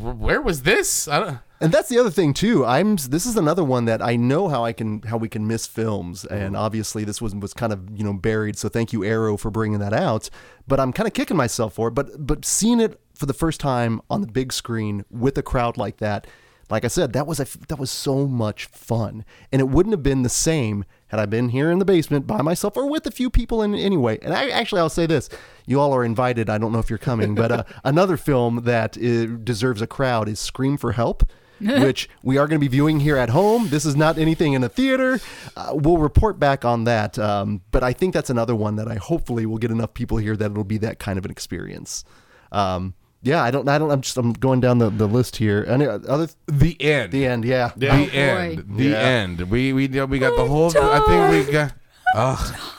where 0.00 0.42
was 0.42 0.62
this?" 0.62 1.08
I 1.08 1.20
don't. 1.20 1.38
And 1.60 1.72
that's 1.72 1.88
the 1.88 1.98
other 1.98 2.10
thing 2.10 2.34
too. 2.34 2.64
I'm 2.64 2.96
this 2.96 3.26
is 3.26 3.36
another 3.36 3.64
one 3.64 3.86
that 3.86 4.00
I 4.00 4.14
know 4.14 4.48
how 4.48 4.64
I 4.64 4.72
can 4.72 5.02
how 5.02 5.16
we 5.16 5.28
can 5.28 5.46
miss 5.46 5.66
films, 5.66 6.24
and 6.24 6.56
obviously 6.56 7.02
this 7.02 7.20
was 7.20 7.34
was 7.34 7.52
kind 7.52 7.72
of 7.72 7.98
you 7.98 8.04
know 8.04 8.12
buried. 8.12 8.56
So 8.56 8.68
thank 8.68 8.92
you 8.92 9.04
Arrow 9.04 9.36
for 9.36 9.50
bringing 9.50 9.80
that 9.80 9.92
out. 9.92 10.30
But 10.68 10.78
I'm 10.78 10.92
kind 10.92 11.08
of 11.08 11.14
kicking 11.14 11.36
myself 11.36 11.74
for 11.74 11.88
it. 11.88 11.92
But 11.92 12.24
but 12.24 12.44
seeing 12.44 12.80
it 12.80 13.00
for 13.14 13.26
the 13.26 13.34
first 13.34 13.58
time 13.58 14.00
on 14.08 14.20
the 14.20 14.28
big 14.28 14.52
screen 14.52 15.04
with 15.10 15.36
a 15.36 15.42
crowd 15.42 15.76
like 15.76 15.96
that, 15.96 16.28
like 16.70 16.84
I 16.84 16.88
said, 16.88 17.12
that 17.14 17.26
was 17.26 17.40
a 17.40 17.46
that 17.66 17.78
was 17.78 17.90
so 17.90 18.28
much 18.28 18.66
fun, 18.66 19.24
and 19.50 19.60
it 19.60 19.68
wouldn't 19.68 19.92
have 19.92 20.02
been 20.04 20.22
the 20.22 20.28
same 20.28 20.84
had 21.08 21.18
I 21.18 21.26
been 21.26 21.48
here 21.48 21.72
in 21.72 21.80
the 21.80 21.84
basement 21.84 22.26
by 22.26 22.40
myself 22.40 22.76
or 22.76 22.88
with 22.88 23.04
a 23.06 23.10
few 23.10 23.30
people 23.30 23.62
in 23.62 23.74
anyway. 23.74 24.18
And 24.22 24.32
I 24.32 24.50
actually 24.50 24.80
I'll 24.80 24.88
say 24.88 25.06
this: 25.06 25.28
you 25.66 25.80
all 25.80 25.92
are 25.92 26.04
invited. 26.04 26.48
I 26.48 26.58
don't 26.58 26.70
know 26.70 26.78
if 26.78 26.88
you're 26.88 27.00
coming, 27.00 27.34
but 27.34 27.50
uh, 27.50 27.64
another 27.84 28.16
film 28.16 28.62
that 28.62 28.96
uh, 28.96 29.38
deserves 29.42 29.82
a 29.82 29.88
crowd 29.88 30.28
is 30.28 30.38
Scream 30.38 30.76
for 30.76 30.92
Help 30.92 31.24
which 31.82 32.08
we 32.22 32.38
are 32.38 32.46
going 32.46 32.60
to 32.60 32.64
be 32.64 32.68
viewing 32.68 33.00
here 33.00 33.16
at 33.16 33.30
home. 33.30 33.68
This 33.68 33.84
is 33.84 33.96
not 33.96 34.18
anything 34.18 34.52
in 34.52 34.62
a 34.64 34.68
theater. 34.68 35.20
Uh, 35.56 35.70
we'll 35.74 35.98
report 35.98 36.38
back 36.38 36.64
on 36.64 36.84
that. 36.84 37.18
Um, 37.18 37.62
but 37.70 37.82
I 37.82 37.92
think 37.92 38.14
that's 38.14 38.30
another 38.30 38.54
one 38.54 38.76
that 38.76 38.88
I 38.88 38.94
hopefully 38.96 39.44
will 39.46 39.58
get 39.58 39.70
enough 39.70 39.94
people 39.94 40.18
here 40.18 40.36
that 40.36 40.50
it'll 40.52 40.64
be 40.64 40.78
that 40.78 40.98
kind 40.98 41.18
of 41.18 41.24
an 41.24 41.30
experience. 41.30 42.04
Um, 42.52 42.94
yeah, 43.22 43.42
I 43.42 43.50
don't, 43.50 43.68
I 43.68 43.78
don't, 43.78 43.90
I'm 43.90 44.00
just, 44.00 44.16
I'm 44.16 44.32
going 44.32 44.60
down 44.60 44.78
the, 44.78 44.90
the 44.90 45.08
list 45.08 45.36
here. 45.36 45.64
Any 45.68 45.86
other, 45.86 46.28
The 46.46 46.80
end. 46.80 47.10
the 47.12 47.26
end, 47.26 47.44
yeah. 47.44 47.72
The 47.76 47.88
Oh, 47.88 48.04
boy. 48.06 48.10
end. 48.12 48.64
The 48.76 48.84
Yeah. 48.84 48.96
end. 48.98 49.40
We 49.50 49.72
we 49.72 49.88
we 49.88 50.18
got 50.20 50.36
the 50.36 50.46
whole. 50.46 50.68
I 50.78 51.00
think 51.00 51.46
we 51.46 51.52
got. 51.52 51.72
Ugh. 52.14 52.56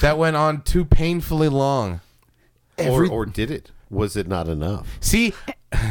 That 0.00 0.16
went 0.18 0.36
on 0.36 0.62
too 0.62 0.84
painfully 0.84 1.48
long. 1.48 2.00
Every- 2.78 3.08
or 3.08 3.12
or 3.22 3.26
did 3.26 3.50
it? 3.50 3.70
Was 3.92 4.16
it 4.16 4.26
not 4.26 4.48
enough? 4.48 4.96
See, 5.00 5.32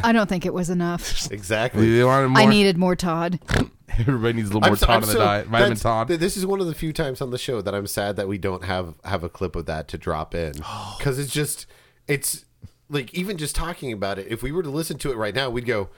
I 0.03 0.11
don't 0.11 0.27
think 0.27 0.45
it 0.45 0.53
was 0.53 0.69
enough. 0.69 1.27
Exactly. 1.31 1.87
we 1.87 2.03
wanted 2.03 2.27
more. 2.29 2.41
I 2.41 2.45
needed 2.45 2.77
more 2.77 2.95
Todd. 2.95 3.39
Everybody 3.99 4.33
needs 4.33 4.49
a 4.49 4.53
little 4.53 4.67
more 4.69 4.75
so- 4.75 4.85
Todd 4.87 5.03
in 5.03 5.07
the 5.07 5.13
so- 5.13 5.19
diet. 5.19 5.45
Vitamin 5.47 5.69
that's- 5.69 5.81
Todd. 5.81 6.07
th- 6.07 6.19
This 6.19 6.35
is 6.35 6.45
one 6.45 6.59
of 6.59 6.67
the 6.67 6.73
few 6.73 6.91
times 6.93 7.21
on 7.21 7.29
the 7.29 7.37
show 7.37 7.61
that 7.61 7.73
I'm 7.75 7.87
sad 7.87 8.15
that 8.17 8.27
we 8.27 8.37
don't 8.37 8.63
have 8.65 8.95
have 9.05 9.23
a 9.23 9.29
clip 9.29 9.55
of 9.55 9.65
that 9.67 9.87
to 9.89 9.97
drop 9.97 10.33
in 10.35 10.53
because 10.97 11.19
it's 11.19 11.31
just 11.31 11.65
it's 12.07 12.43
like 12.89 13.13
even 13.13 13.37
just 13.37 13.55
talking 13.55 13.93
about 13.93 14.17
it. 14.19 14.27
If 14.29 14.41
we 14.43 14.51
were 14.51 14.63
to 14.63 14.69
listen 14.69 14.97
to 14.99 15.11
it 15.11 15.15
right 15.17 15.33
now, 15.35 15.49
we'd 15.49 15.65
go, 15.65 15.89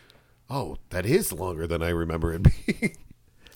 "Oh, 0.50 0.78
that 0.90 1.06
is 1.06 1.32
longer 1.32 1.66
than 1.68 1.82
I 1.82 1.90
remember 1.90 2.34
it 2.34 2.44
being." 2.66 2.96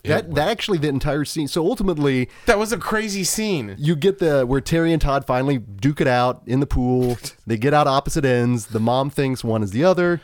That, 0.08 0.36
that 0.36 0.48
actually, 0.50 0.78
the 0.80 0.88
entire 0.90 1.26
scene. 1.26 1.48
So 1.48 1.66
ultimately, 1.66 2.30
That 2.46 2.58
was 2.60 2.72
a 2.72 2.78
crazy 2.78 3.24
scene. 3.24 3.76
you 3.78 3.96
get 3.96 4.20
the 4.20 4.46
where 4.46 4.62
Terry 4.62 4.92
and 4.94 5.02
Todd 5.02 5.26
finally 5.26 5.58
duke 5.60 6.02
it 6.02 6.08
out 6.08 6.42
in 6.46 6.60
the 6.60 6.68
pool. 6.68 7.18
They 7.48 7.58
get 7.58 7.74
out 7.74 7.88
opposite 7.88 8.26
ends. 8.26 8.68
The 8.68 8.80
mom 8.80 9.10
thinks 9.10 9.44
one 9.44 9.64
is 9.64 9.72
the 9.72 9.84
other. 9.86 10.20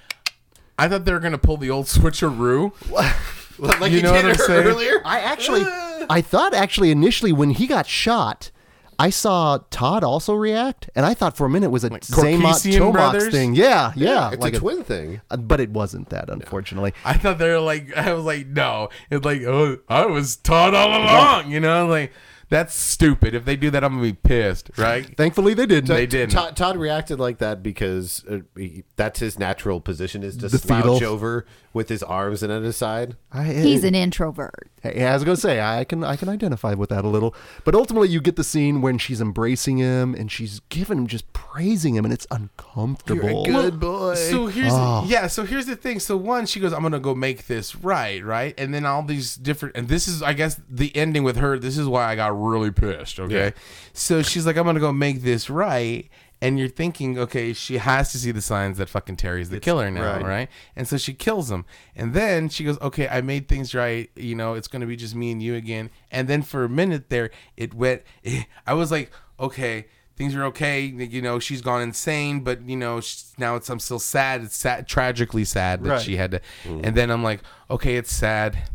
I 0.78 0.88
thought 0.90 1.06
they 1.06 1.14
were 1.14 1.20
gonna 1.20 1.38
pull 1.38 1.56
the 1.58 1.70
old 1.70 1.86
switcheroo. 1.86 2.72
like 3.80 3.92
You 3.92 3.98
you, 3.98 4.04
know 4.04 4.14
did 4.14 4.26
what 4.26 4.40
I'm 4.42 4.46
saying? 4.48 4.68
earlier. 4.68 5.02
I 5.06 5.20
actually, 5.20 5.62
I 6.10 6.22
thought 6.22 6.54
actually 6.54 6.92
initially 6.92 7.32
when 7.32 7.52
he 7.52 7.68
got 7.68 7.86
shot, 7.88 8.52
I 9.04 9.10
saw 9.10 9.60
Todd 9.70 10.02
also 10.06 10.34
react, 10.34 10.90
and 10.96 11.06
I 11.06 11.14
thought 11.14 11.36
for 11.36 11.46
a 11.46 11.50
minute 11.50 11.66
it 11.66 11.72
was 11.72 11.84
a 11.84 11.90
Zaymot 11.90 12.42
Corsican 12.42 12.92
brothers? 12.94 13.34
thing. 13.34 13.54
Yeah, 13.54 13.92
yeah, 13.98 14.32
it's 14.32 14.42
like 14.42 14.54
a 14.54 14.60
twin 14.60 14.86
thing. 14.86 15.20
uh, 15.30 15.36
but 15.36 15.60
it 15.60 15.72
wasn't 15.72 16.08
that, 16.12 16.30
unfortunately. 16.30 16.94
I 17.04 17.16
thought 17.16 17.38
they 17.38 17.50
were 17.50 17.60
like. 17.60 17.94
I 17.98 18.14
was 18.14 18.24
like, 18.24 18.48
no. 18.48 18.88
It's 19.12 19.26
like, 19.26 19.42
oh, 19.42 19.80
I 19.90 20.06
was 20.06 20.38
Todd 20.38 20.74
all 20.74 20.88
along. 20.88 21.52
You 21.52 21.60
know, 21.60 21.86
like 21.86 22.14
that's 22.48 22.74
stupid. 22.74 23.34
If 23.36 23.44
they 23.44 23.58
do 23.58 23.70
that, 23.72 23.84
I'm 23.84 23.94
gonna 23.96 24.04
be 24.04 24.14
pissed. 24.14 24.72
Right? 24.78 25.06
Thankfully, 25.18 25.54
they 25.54 25.66
didn't. 25.66 25.90
They 25.90 26.06
didn't. 26.06 26.30
Todd, 26.32 26.56
Todd 26.56 26.78
reacted 26.78 27.20
like 27.20 27.40
that 27.40 27.62
because 27.62 28.24
uh, 28.30 28.38
he, 28.56 28.86
that's 28.96 29.20
his 29.20 29.38
natural 29.38 29.82
position 29.82 30.24
is 30.24 30.38
to 30.38 30.48
The 30.48 30.60
slouch 30.60 31.00
fetal. 31.00 31.12
over 31.14 31.46
with 31.74 31.90
his 31.90 32.04
arms 32.04 32.44
and 32.44 32.52
at 32.54 32.62
his 32.62 32.78
side. 32.78 33.18
I, 33.32 33.46
He's 33.46 33.84
an 33.84 33.96
introvert. 33.96 34.70
Hey, 34.84 35.06
I 35.06 35.14
was 35.14 35.24
gonna 35.24 35.38
say 35.38 35.60
I 35.62 35.84
can 35.86 36.04
I 36.04 36.16
can 36.16 36.30
identify 36.30 36.74
with 36.74 36.90
that 36.90 37.04
a 37.04 37.08
little, 37.08 37.34
but 37.64 37.74
ultimately 37.74 38.10
you 38.10 38.22
get 38.22 38.36
the 38.36 38.44
scene 38.44 38.82
when 38.82 38.98
she's 38.98 39.22
embracing 39.22 39.78
him 39.78 40.14
and 40.14 40.32
she's 40.32 40.60
giving 40.70 40.98
him 40.98 41.08
just 41.08 41.32
praising 41.34 41.96
him, 41.96 42.04
and 42.06 42.14
it's 42.14 42.28
uncomfortable. 42.32 43.46
good 43.46 43.80
boy. 43.80 44.16
So 44.16 44.48
here's 44.48 44.74
Oh. 44.74 45.06
yeah. 45.08 45.28
So 45.28 45.46
here's 45.46 45.66
the 45.66 45.76
thing. 45.76 46.00
So 46.00 46.18
one, 46.18 46.46
she 46.46 46.60
goes, 46.60 46.74
"I'm 46.74 46.82
gonna 46.82 47.00
go 47.00 47.16
make 47.16 47.48
this 47.48 47.76
right, 47.76 48.24
right," 48.24 48.54
and 48.58 48.74
then 48.74 48.86
all 48.86 49.04
these 49.04 49.36
different, 49.36 49.76
and 49.78 49.88
this 49.88 50.08
is, 50.08 50.22
I 50.22 50.34
guess, 50.34 50.60
the 50.70 50.96
ending 50.96 51.24
with 51.24 51.38
her. 51.38 51.58
This 51.58 51.78
is 51.78 51.88
why 51.88 52.06
I 52.06 52.16
got 52.16 52.40
really 52.40 52.72
pissed. 52.72 53.20
Okay, 53.20 53.46
Yeah. 53.46 53.50
so 53.94 54.22
she's 54.22 54.46
like, 54.46 54.58
"I'm 54.58 54.66
gonna 54.66 54.80
go 54.80 54.92
make 54.92 55.22
this 55.24 55.50
right," 55.50 56.10
and 56.44 56.60
you're 56.60 56.68
thinking, 56.68 57.18
okay, 57.18 57.54
she 57.54 57.78
has 57.78 58.12
to 58.12 58.18
see 58.18 58.32
the 58.32 58.42
signs 58.42 58.78
that 58.78 58.90
fucking 58.90 59.16
Terry's 59.16 59.50
the 59.50 59.62
killer 59.62 59.90
now, 59.90 60.16
right. 60.16 60.26
right. 60.26 60.50
And 60.76 60.86
so 60.86 60.98
she 60.98 61.14
kills 61.14 61.50
him, 61.50 61.64
and 61.96 62.14
then 62.14 62.50
she 62.50 62.66
goes, 62.66 62.78
"Okay, 62.82 63.08
I 63.08 63.22
made 63.22 63.48
things 63.48 63.74
right. 63.74 64.10
You 64.18 64.36
know, 64.36 64.54
it's 64.54 64.68
gonna 64.68 64.86
be 64.86 64.98
just 64.98 65.16
me 65.16 65.32
and 65.32 65.42
you 65.42 65.56
again." 65.56 65.90
And 66.12 66.28
then 66.28 66.42
for 66.42 66.66
a 66.66 66.70
minute 66.70 67.10
there, 67.10 67.32
it 67.56 67.74
went. 67.74 68.04
I 68.68 68.74
was 68.74 68.92
like, 68.92 69.12
okay 69.40 69.86
things 70.16 70.36
are 70.36 70.44
okay. 70.44 70.82
You 70.82 71.24
know, 71.24 71.40
she's 71.40 71.62
gone 71.62 71.82
insane, 71.82 72.42
but 72.42 72.62
you 72.70 72.76
know, 72.76 73.02
she's, 73.02 73.34
now 73.40 73.56
it's 73.56 73.68
I'm 73.68 73.80
still 73.80 73.98
sad. 73.98 74.44
It's 74.44 74.56
sad, 74.56 74.88
tragically 74.88 75.44
sad 75.44 75.84
that 75.84 75.90
Right. 75.90 76.02
she 76.02 76.18
had 76.18 76.32
to. 76.32 76.42
Mm. 76.66 76.86
And 76.86 76.96
then 76.96 77.10
I'm 77.10 77.24
like, 77.24 77.42
okay, 77.70 77.96
it's 77.96 78.14
sad. 78.14 78.70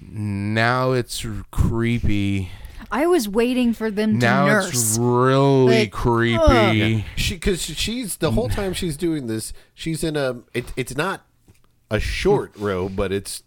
Now 0.00 0.92
it's 0.92 1.26
creepy. 1.50 2.50
I 2.90 3.06
was 3.06 3.28
waiting 3.28 3.72
for 3.74 3.90
them 3.90 4.18
to 4.20 4.26
Now 4.26 4.46
nurse. 4.46 4.70
it's 4.70 4.98
really 4.98 5.80
Like, 5.80 5.92
creepy. 5.92 7.04
She 7.16 7.34
because 7.34 7.62
she's 7.62 8.16
the 8.16 8.30
whole 8.32 8.48
time 8.48 8.72
she's 8.72 8.96
doing 8.96 9.26
this, 9.26 9.52
she's 9.74 10.02
in 10.02 10.16
a. 10.16 10.40
It, 10.54 10.72
it's 10.76 10.96
not 10.96 11.22
a 11.90 11.98
short 11.98 12.52
robe, 12.56 12.94
but 12.94 13.12
it's, 13.12 13.42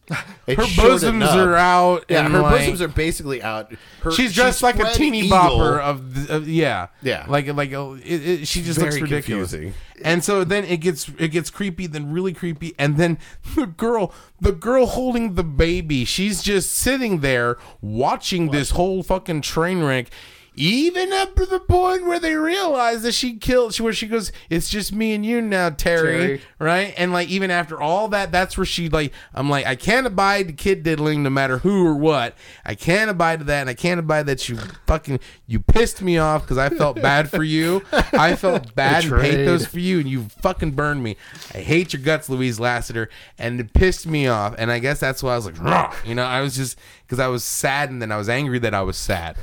it's 0.48 0.60
Her 0.60 0.82
bosoms 0.84 1.24
are 1.26 1.56
out. 1.56 2.06
Yeah, 2.10 2.28
her 2.28 2.40
like, 2.42 2.60
bosoms 2.60 2.82
are 2.82 2.88
basically 2.88 3.44
out. 3.44 3.72
Her, 4.02 4.12
She's 4.12 4.34
dressed 4.34 4.64
like 4.64 4.80
a 4.80 4.92
teeny 4.94 5.22
eagle. 5.22 5.38
bopper 5.38 5.80
of, 5.80 6.28
the, 6.28 6.36
of 6.38 6.50
yeah, 6.50 6.88
Yeah. 7.04 7.26
like 7.30 7.46
like 7.54 7.72
uh, 7.72 7.94
it, 8.04 8.28
it, 8.28 8.48
she 8.48 8.64
just 8.64 8.80
looks 8.80 8.96
ridiculous. 9.00 9.52
confusing. 9.52 9.74
And 10.04 10.24
so 10.24 10.44
then 10.44 10.64
it 10.64 10.78
gets 10.78 11.08
it 11.20 11.28
gets 11.28 11.52
creepy, 11.52 11.86
then 11.86 12.12
really 12.12 12.34
creepy, 12.34 12.74
and 12.80 12.98
then 12.98 13.20
the 13.56 13.68
girl, 13.68 14.12
the 14.40 14.52
girl 14.52 14.88
holding 14.88 15.36
the 15.36 15.44
baby, 15.44 16.04
she's 16.04 16.42
just 16.42 16.72
sitting 16.72 17.20
there 17.20 17.58
watching 17.80 18.50
this 18.50 18.72
whole 18.72 19.04
fucking 19.04 19.42
train 19.42 19.84
wreck. 19.84 20.08
Even 20.56 21.14
up 21.14 21.36
to 21.38 21.46
the 21.46 21.60
point 21.60 22.06
where 22.06 22.20
they 22.20 22.36
realize 22.36 23.04
that 23.04 23.14
she 23.14 23.36
killed, 23.38 23.78
where 23.80 23.94
she 23.94 24.08
goes, 24.08 24.32
"It's 24.50 24.70
just 24.70 24.92
me 24.94 25.14
and 25.14 25.26
you 25.26 25.42
now, 25.42 25.70
Terry." 25.70 26.12
Terry. 26.20 26.42
right? 26.60 26.94
And 26.98 27.14
like 27.14 27.30
even 27.30 27.50
after 27.50 27.80
all 27.82 28.10
that, 28.10 28.32
that's 28.32 28.58
where 28.58 28.66
she 28.66 28.90
like 28.90 29.14
I'm 29.34 29.50
like 29.50 29.66
I 29.66 29.76
can't 29.76 30.06
abide 30.06 30.48
the 30.50 30.54
kid 30.54 30.84
diddling 30.84 31.24
no 31.24 31.30
matter 31.30 31.60
who 31.60 31.86
or 31.86 31.96
what. 31.96 32.36
I 32.66 32.76
can't 32.76 33.10
abide 33.10 33.40
to 33.40 33.46
that, 33.46 33.62
and 33.62 33.70
I 33.70 33.74
can't 33.74 34.00
abide 34.00 34.26
that 34.26 34.50
you 34.50 34.58
fucking 34.88 35.20
you 35.48 35.60
pissed 35.62 36.02
me 36.02 36.18
off 36.18 36.42
because 36.42 36.58
I 36.58 36.70
felt 36.70 37.02
bad 37.02 37.30
for 37.30 37.44
you. 37.44 37.84
I 37.92 38.36
felt 38.36 38.76
bad 38.76 39.04
and 39.04 39.12
Betrayed. 39.12 39.36
pathos 39.48 39.66
for 39.66 39.80
you, 39.80 40.00
and 40.00 40.10
you 40.10 40.28
fucking 40.42 40.72
burned 40.72 41.02
me. 41.02 41.16
I 41.56 41.60
hate 41.60 41.94
your 41.94 42.02
guts, 42.02 42.30
Louise 42.30 42.60
lassiter 42.60 43.10
and 43.38 43.60
it 43.60 43.74
pissed 43.74 44.06
me 44.06 44.28
off. 44.28 44.54
And 44.58 44.72
I 44.72 44.80
guess 44.80 45.00
that's 45.00 45.24
why 45.24 45.34
I 45.34 45.36
was 45.38 45.46
like, 45.46 45.60
"Rah!" 45.62 45.94
you 46.06 46.14
know, 46.16 46.24
I 46.26 46.42
was 46.42 46.56
just 46.56 46.78
because 47.12 47.20
I 47.22 47.28
was 47.28 47.44
sad, 47.44 47.90
and 47.90 48.02
then 48.02 48.10
I 48.10 48.16
was 48.16 48.30
angry 48.30 48.58
that 48.60 48.74
I 48.74 48.84
was 48.84 48.96
sad. 48.96 49.36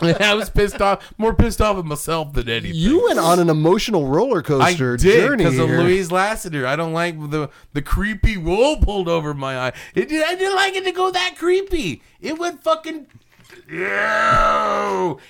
I 0.00 0.32
was 0.32 0.48
pissed 0.48 0.80
off, 0.80 1.12
more 1.18 1.34
pissed 1.34 1.60
off 1.60 1.76
at 1.76 1.84
myself 1.84 2.32
than 2.32 2.48
anything. 2.48 2.74
You 2.74 3.04
went 3.04 3.18
on 3.18 3.38
an 3.38 3.50
emotional 3.50 4.06
roller 4.06 4.38
I 4.38 4.42
coaster 4.42 4.96
did 4.96 5.26
journey 5.26 5.44
because 5.44 5.58
of. 5.58 5.68
Louise 5.68 6.08
Lasseter. 6.08 6.64
I 6.64 6.74
don't 6.74 6.94
like 6.94 7.18
the 7.30 7.50
the 7.74 7.82
creepy 7.82 8.38
wool 8.38 8.78
pulled 8.78 9.08
over 9.08 9.34
my 9.34 9.58
eye. 9.58 9.72
It, 9.94 10.10
I 10.10 10.36
didn't 10.36 10.56
like 10.56 10.74
it 10.74 10.84
to 10.84 10.92
go 10.92 11.10
that 11.10 11.34
creepy. 11.36 12.02
It 12.18 12.38
went 12.38 12.62
fucking. 12.62 13.08
Ew. 13.68 13.78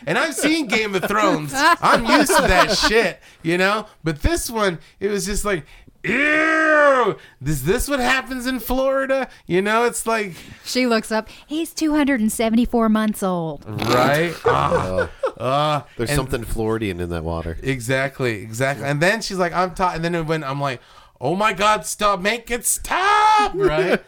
And 0.06 0.18
I've 0.18 0.34
seen 0.34 0.68
Game 0.68 0.94
of 0.94 1.02
Thrones. 1.02 1.52
I'm 1.56 2.06
used 2.06 2.36
to 2.36 2.42
that 2.42 2.76
shit, 2.76 3.18
you 3.42 3.58
know. 3.58 3.86
But 4.04 4.22
this 4.22 4.48
one, 4.48 4.78
it 5.00 5.08
was 5.08 5.26
just 5.26 5.44
like, 5.44 5.64
ew. 6.06 7.16
Is 7.44 7.64
this 7.64 7.88
what 7.88 8.00
happens 8.00 8.46
in 8.46 8.58
Florida? 8.58 9.28
You 9.46 9.62
know, 9.62 9.84
it's 9.84 10.06
like, 10.06 10.34
She 10.64 10.86
looks 10.86 11.12
up. 11.12 11.28
He's 11.46 11.72
274 11.74 12.88
months 12.88 13.22
old. 13.22 13.64
right? 13.66 14.34
Ah, 14.44 15.08
ah. 15.40 15.86
There's 15.96 16.10
And- 16.10 16.16
something 16.16 16.44
Floridian 16.44 17.00
in 17.00 17.10
that 17.10 17.24
water. 17.24 17.58
Exactly, 17.62 18.42
exactly. 18.42 18.86
And 18.86 19.00
then 19.00 19.20
she's 19.22 19.38
like, 19.38 19.52
I'm 19.52 19.74
tired. 19.74 20.04
And 20.04 20.14
then 20.14 20.26
when 20.26 20.42
I'm 20.44 20.60
like, 20.60 20.80
oh 21.20 21.34
my 21.36 21.52
God, 21.52 21.86
stop, 21.86 22.20
make 22.20 22.50
it 22.50 22.66
stop, 22.66 23.52
right? 23.54 24.00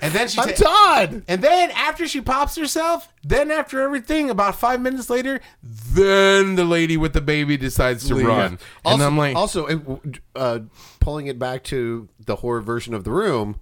And 0.00 0.12
then 0.14 0.28
she 0.28 0.40
I'm 0.40 0.54
ta- 0.54 0.64
Todd. 1.06 1.22
and 1.26 1.42
then 1.42 1.70
after 1.72 2.06
she 2.06 2.20
pops 2.20 2.54
herself, 2.56 3.12
then 3.24 3.50
after 3.50 3.80
everything, 3.80 4.30
about 4.30 4.54
five 4.56 4.80
minutes 4.80 5.10
later, 5.10 5.40
then 5.62 6.54
the 6.54 6.64
lady 6.64 6.96
with 6.96 7.12
the 7.14 7.20
baby 7.20 7.56
decides 7.56 8.06
to 8.08 8.14
run. 8.14 8.58
Also, 8.84 8.94
and 8.94 9.02
I'm 9.02 9.18
like, 9.18 9.36
also 9.36 9.66
it- 9.66 10.20
uh, 10.36 10.60
pulling 11.00 11.26
it 11.26 11.38
back 11.38 11.64
to 11.64 12.08
the 12.24 12.36
horror 12.36 12.60
version 12.60 12.94
of 12.94 13.04
the 13.04 13.10
room, 13.10 13.60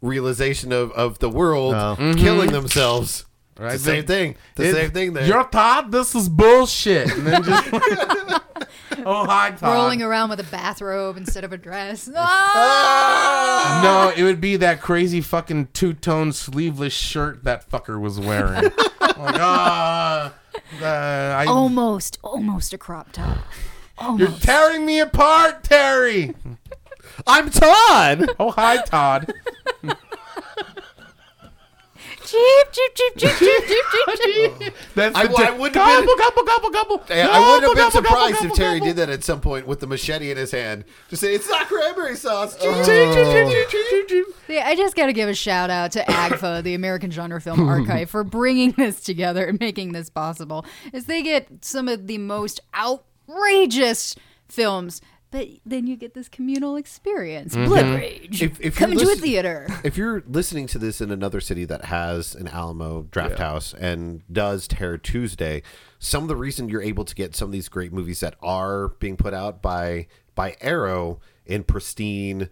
realization 0.00 0.72
of, 0.72 0.92
of 0.92 1.18
the 1.18 1.28
world 1.28 1.74
killing 2.16 2.52
themselves. 2.52 3.26
Right, 3.58 3.74
It's 3.74 3.84
the 3.84 3.90
same 3.92 4.04
thing. 4.06 4.36
The 4.54 4.64
it- 4.68 4.72
same 4.74 4.90
thing 4.90 5.12
there. 5.14 5.26
You're 5.26 5.44
Todd. 5.44 5.90
This 5.90 6.14
is 6.14 6.28
bullshit. 6.28 7.10
And 7.10 7.26
then 7.26 7.42
just, 7.42 7.70
oh 9.06 9.24
hi 9.24 9.50
Todd. 9.52 9.62
Rolling 9.74 10.02
around 10.02 10.28
with 10.30 10.40
a 10.40 10.44
bathrobe 10.44 11.16
instead 11.16 11.44
of 11.44 11.52
a 11.52 11.56
dress. 11.58 12.10
Ah! 12.18 13.80
No, 13.82 14.12
it 14.16 14.22
would 14.24 14.40
be 14.40 14.56
that 14.56 14.80
crazy 14.80 15.20
fucking 15.20 15.68
two 15.72 15.92
tone 15.94 16.32
sleeveless 16.32 16.92
shirt 16.92 17.44
that 17.44 17.68
fucker 17.68 18.00
was 18.00 18.18
wearing. 18.20 18.64
like, 19.00 19.40
ah, 19.40 20.34
uh, 20.80 20.84
I, 20.84 21.46
Almost, 21.46 22.18
almost 22.22 22.72
a 22.72 22.78
crop 22.78 23.12
top. 23.12 23.38
you're 24.16 24.28
tearing 24.28 24.84
me 24.84 25.00
apart, 25.00 25.64
Terry. 25.64 26.34
I'm 27.26 27.50
Todd. 27.50 28.28
Oh, 28.38 28.50
hi, 28.50 28.82
Todd. 28.82 29.32
Cheep, 32.26 32.72
cheep, 32.72 32.94
cheep, 32.94 33.16
cheep, 33.16 33.36
cheep, 33.38 33.64
cheep, 33.68 33.84
cheep, 34.20 34.58
cheep. 34.58 34.74
That's 34.94 35.16
I- 35.16 35.26
the 35.26 35.34
I 35.36 35.46
Ter- 35.46 35.52
wouldn't 35.56 35.76
have 35.76 36.04
gobble, 36.04 36.06
been- 36.06 36.18
gobble, 36.18 36.42
gobble, 36.44 36.70
gobble. 36.70 37.02
Yeah, 37.08 37.28
I 37.30 37.38
wouldn't 37.38 37.62
have 37.62 37.74
been 37.74 37.76
Gobble, 37.76 37.76
gobble, 37.76 37.90
surprised 37.90 38.34
gobble, 38.34 38.46
if 38.46 38.52
Terry 38.54 38.78
gobble. 38.80 38.86
did 38.92 38.96
that 38.96 39.10
at 39.10 39.24
some 39.24 39.40
point 39.40 39.66
with 39.66 39.80
the 39.80 39.86
machete 39.86 40.30
in 40.30 40.36
his 40.36 40.50
hand. 40.50 40.84
Just 41.08 41.22
say 41.22 41.34
it's 41.34 41.48
not 41.48 41.66
cranberry 41.68 42.16
sauce. 42.16 42.56
Yeah, 44.48 44.64
I 44.66 44.74
just 44.76 44.94
got 44.96 45.06
to 45.06 45.12
give 45.12 45.28
a 45.28 45.34
shout 45.34 45.70
out 45.70 45.92
to 45.92 46.00
AGFA, 46.04 46.62
the 46.62 46.74
American 46.74 47.10
Genre 47.10 47.40
Film 47.40 47.68
Archive, 47.68 48.10
for 48.10 48.22
bringing 48.24 48.72
this 48.72 49.00
together 49.00 49.44
and 49.46 49.58
making 49.60 49.92
this 49.92 50.08
possible. 50.10 50.64
As 50.92 51.06
they 51.06 51.22
get 51.22 51.64
some 51.64 51.88
of 51.88 52.06
the 52.06 52.18
most 52.18 52.60
outrageous 52.74 54.14
films, 54.48 55.00
but 55.30 55.48
then 55.66 55.86
you 55.86 55.96
get 55.96 56.14
this 56.14 56.28
communal 56.28 56.76
experience. 56.76 57.54
Mm-hmm. 57.54 57.66
Blood 57.66 57.84
Rage. 57.86 58.42
If- 58.42 58.60
if 58.60 58.78
you're 58.80 58.88
Coming 58.88 58.98
to 58.98 59.10
a 59.12 59.16
theater. 59.16 59.66
if 59.84 59.96
you're 59.96 60.22
listening 60.26 60.66
to 60.68 60.78
this 60.78 61.00
in 61.00 61.10
another 61.10 61.40
city 61.40 61.64
that 61.64 61.86
has 61.86 62.34
an 62.34 62.48
Alamo 62.48 63.02
Drafthouse 63.04 63.74
and 63.74 64.22
does 64.32 64.66
Terror 64.68 64.98
Tuesday, 64.98 65.62
some 65.98 66.22
of 66.22 66.28
the 66.28 66.36
reason 66.36 66.68
you're 66.68 66.82
able 66.82 67.04
to 67.04 67.14
get 67.14 67.34
some 67.34 67.46
of 67.48 67.52
these 67.52 67.68
great 67.68 67.92
movies 67.92 68.20
that 68.20 68.34
are 68.42 68.88
being 69.00 69.16
put 69.16 69.34
out 69.34 69.60
by 69.62 70.06
by 70.34 70.56
Arrow 70.60 71.20
in 71.46 71.64
pristine 71.64 72.48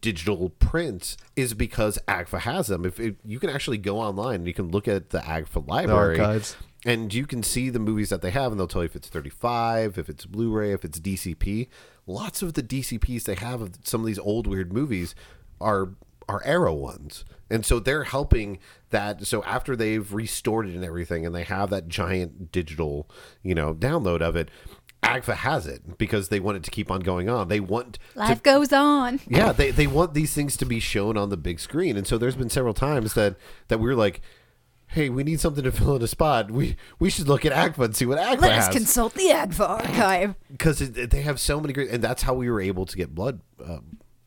digital 0.00 0.50
prints 0.50 1.16
is 1.36 1.54
because 1.54 1.98
AGFA 2.08 2.40
has 2.40 2.66
them. 2.66 2.84
If, 2.84 3.00
if 3.00 3.14
you 3.24 3.38
can 3.40 3.48
actually 3.48 3.78
go 3.78 3.98
online 3.98 4.36
and 4.36 4.46
you 4.46 4.52
can 4.52 4.68
look 4.70 4.86
at 4.86 5.10
the 5.10 5.20
AGFA 5.20 5.66
library 5.66 6.18
archives. 6.20 6.56
and 6.84 7.14
you 7.14 7.26
can 7.26 7.42
see 7.42 7.70
the 7.70 7.78
movies 7.78 8.10
that 8.10 8.20
they 8.20 8.30
have 8.32 8.50
and 8.52 8.60
they'll 8.60 8.66
tell 8.66 8.82
you 8.82 8.86
if 8.86 8.96
it's 8.96 9.08
35 9.08 9.96
if 9.98 10.08
it's 10.08 10.26
blu-ray 10.26 10.72
if 10.72 10.84
it's 10.84 11.00
dcp 11.00 11.68
lots 12.08 12.42
of 12.42 12.54
the 12.54 12.62
dcps 12.62 13.24
they 13.24 13.34
have 13.34 13.60
of 13.60 13.78
some 13.84 14.00
of 14.00 14.06
these 14.06 14.18
old 14.18 14.46
weird 14.46 14.72
movies 14.72 15.14
are 15.60 15.90
are 16.28 16.42
arrow 16.44 16.74
ones. 16.74 17.24
And 17.50 17.64
so 17.64 17.78
they're 17.78 18.04
helping 18.04 18.58
that 18.90 19.26
so 19.26 19.42
after 19.44 19.74
they've 19.74 20.12
restored 20.12 20.68
it 20.68 20.74
and 20.74 20.84
everything 20.84 21.24
and 21.24 21.34
they 21.34 21.44
have 21.44 21.70
that 21.70 21.88
giant 21.88 22.52
digital 22.52 23.08
you 23.42 23.54
know 23.54 23.74
download 23.74 24.20
of 24.20 24.36
it 24.36 24.50
agfa 25.02 25.34
has 25.34 25.66
it 25.66 25.96
because 25.96 26.28
they 26.28 26.40
want 26.40 26.56
it 26.56 26.64
to 26.64 26.70
keep 26.70 26.90
on 26.90 27.00
going 27.00 27.28
on. 27.28 27.48
They 27.48 27.60
want 27.60 27.94
to 27.94 28.18
Life 28.18 28.42
goes 28.42 28.72
on. 28.72 29.20
yeah, 29.26 29.52
they, 29.52 29.70
they 29.70 29.86
want 29.86 30.14
these 30.14 30.34
things 30.34 30.56
to 30.58 30.66
be 30.66 30.80
shown 30.80 31.16
on 31.16 31.30
the 31.30 31.36
big 31.36 31.60
screen, 31.60 31.96
and 31.96 32.06
so 32.06 32.18
there's 32.18 32.36
been 32.36 32.50
several 32.50 32.74
times 32.74 33.14
that 33.14 33.36
that 33.68 33.78
we 33.78 33.88
are 33.90 33.96
like, 33.96 34.20
"Hey, 34.88 35.08
we 35.08 35.22
need 35.24 35.40
something 35.40 35.64
to 35.64 35.72
fill 35.72 35.96
in 35.96 36.02
a 36.02 36.06
spot. 36.08 36.50
We 36.50 36.76
we 36.98 37.10
should 37.10 37.28
look 37.28 37.44
at 37.46 37.52
AGFA 37.52 37.84
and 37.86 37.96
see 37.96 38.06
what 38.06 38.18
AGFA 38.18 38.40
Let 38.40 38.52
us 38.52 38.66
has 38.66 38.74
consult 38.74 39.14
the 39.14 39.28
AGFA 39.30 39.68
archive. 39.68 40.34
because 40.50 40.78
they 40.92 41.22
have 41.22 41.38
so 41.40 41.60
many 41.60 41.72
great, 41.72 41.90
and 41.90 42.02
that's 42.02 42.22
how 42.22 42.34
we 42.34 42.50
were 42.50 42.60
able 42.60 42.86
to 42.86 42.96
get 42.96 43.14
blood, 43.14 43.40
uh, 43.64 43.78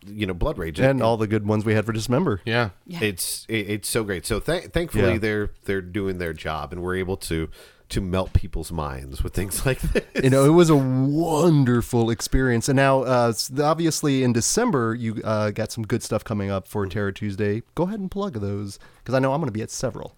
you 0.05 0.25
know, 0.25 0.33
blood 0.33 0.57
rage 0.57 0.79
and 0.79 1.01
all 1.03 1.17
the 1.17 1.27
good 1.27 1.45
ones 1.45 1.63
we 1.65 1.73
had 1.73 1.85
for 1.85 1.91
Dismember. 1.93 2.41
Yeah. 2.45 2.69
It's 2.87 3.45
it, 3.49 3.69
it's 3.69 3.89
so 3.89 4.03
great. 4.03 4.25
So 4.25 4.39
th- 4.39 4.65
thankfully 4.65 5.13
Yeah. 5.13 5.17
they're 5.19 5.51
they're 5.65 5.81
doing 5.81 6.17
their 6.17 6.33
job, 6.33 6.71
and 6.73 6.81
we're 6.81 6.95
able 6.95 7.17
to 7.17 7.49
to 7.89 7.99
melt 7.99 8.31
people's 8.31 8.71
minds 8.71 9.21
with 9.21 9.33
things 9.33 9.65
like 9.65 9.79
this. 9.81 10.05
you 10.23 10.29
know, 10.29 10.45
it 10.45 10.51
was 10.51 10.69
a 10.69 10.75
wonderful 10.77 12.09
experience. 12.09 12.69
And 12.69 12.75
now, 12.77 13.01
uh, 13.03 13.33
obviously, 13.61 14.23
in 14.23 14.33
December, 14.33 14.95
you 14.95 15.21
uh, 15.23 15.51
got 15.51 15.71
some 15.71 15.83
good 15.85 16.01
stuff 16.03 16.23
coming 16.23 16.49
up 16.49 16.67
for 16.67 16.85
Terror 16.87 17.11
Tuesday. 17.11 17.63
Go 17.75 17.83
ahead 17.83 17.99
and 17.99 18.09
plug 18.09 18.33
those 18.35 18.79
because 19.03 19.13
I 19.13 19.19
know 19.19 19.33
I'm 19.33 19.39
going 19.41 19.47
to 19.49 19.53
be 19.53 19.61
at 19.61 19.71
several. 19.71 20.15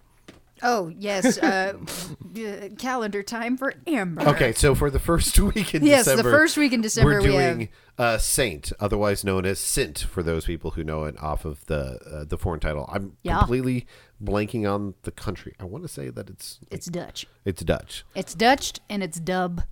Oh 0.62 0.88
yes, 0.96 1.36
uh, 1.38 1.74
uh, 2.38 2.68
calendar 2.78 3.22
time 3.22 3.56
for 3.56 3.74
Amber. 3.86 4.22
Okay, 4.28 4.52
so 4.52 4.74
for 4.74 4.90
the 4.90 4.98
first 5.00 5.38
week 5.54 5.74
in 5.74 5.84
Yes, 5.84 6.04
the 6.04 6.12
December, 6.12 6.30
first 6.30 6.56
week 6.56 6.72
in 6.72 6.80
December 6.80 7.10
we're 7.14 7.22
we 7.22 7.34
have- 7.34 7.56
doing 7.56 7.68
uh, 7.98 8.18
Saint, 8.18 8.72
otherwise 8.80 9.24
known 9.24 9.44
as 9.46 9.58
Sint, 9.58 9.98
for 9.98 10.22
those 10.22 10.44
people 10.46 10.72
who 10.72 10.82
know 10.84 11.04
it 11.04 11.20
off 11.22 11.44
of 11.44 11.64
the 11.66 11.98
uh, 12.10 12.24
the 12.24 12.38
foreign 12.38 12.60
title. 12.60 12.88
I'm 12.92 13.16
Yeah. 13.22 13.38
completely 13.38 13.86
blanking 14.22 14.68
on 14.72 14.94
the 15.02 15.10
country. 15.10 15.54
I 15.60 15.64
want 15.64 15.84
to 15.84 15.88
say 15.88 16.08
that 16.10 16.30
it's 16.30 16.60
It's 16.70 16.86
Dutch. 16.86 17.26
it's 17.44 17.62
Dutch. 17.62 18.04
It's 18.14 18.34
Dutch 18.34 18.80
and 18.88 19.02
it's 19.02 19.18
dub. 19.20 19.62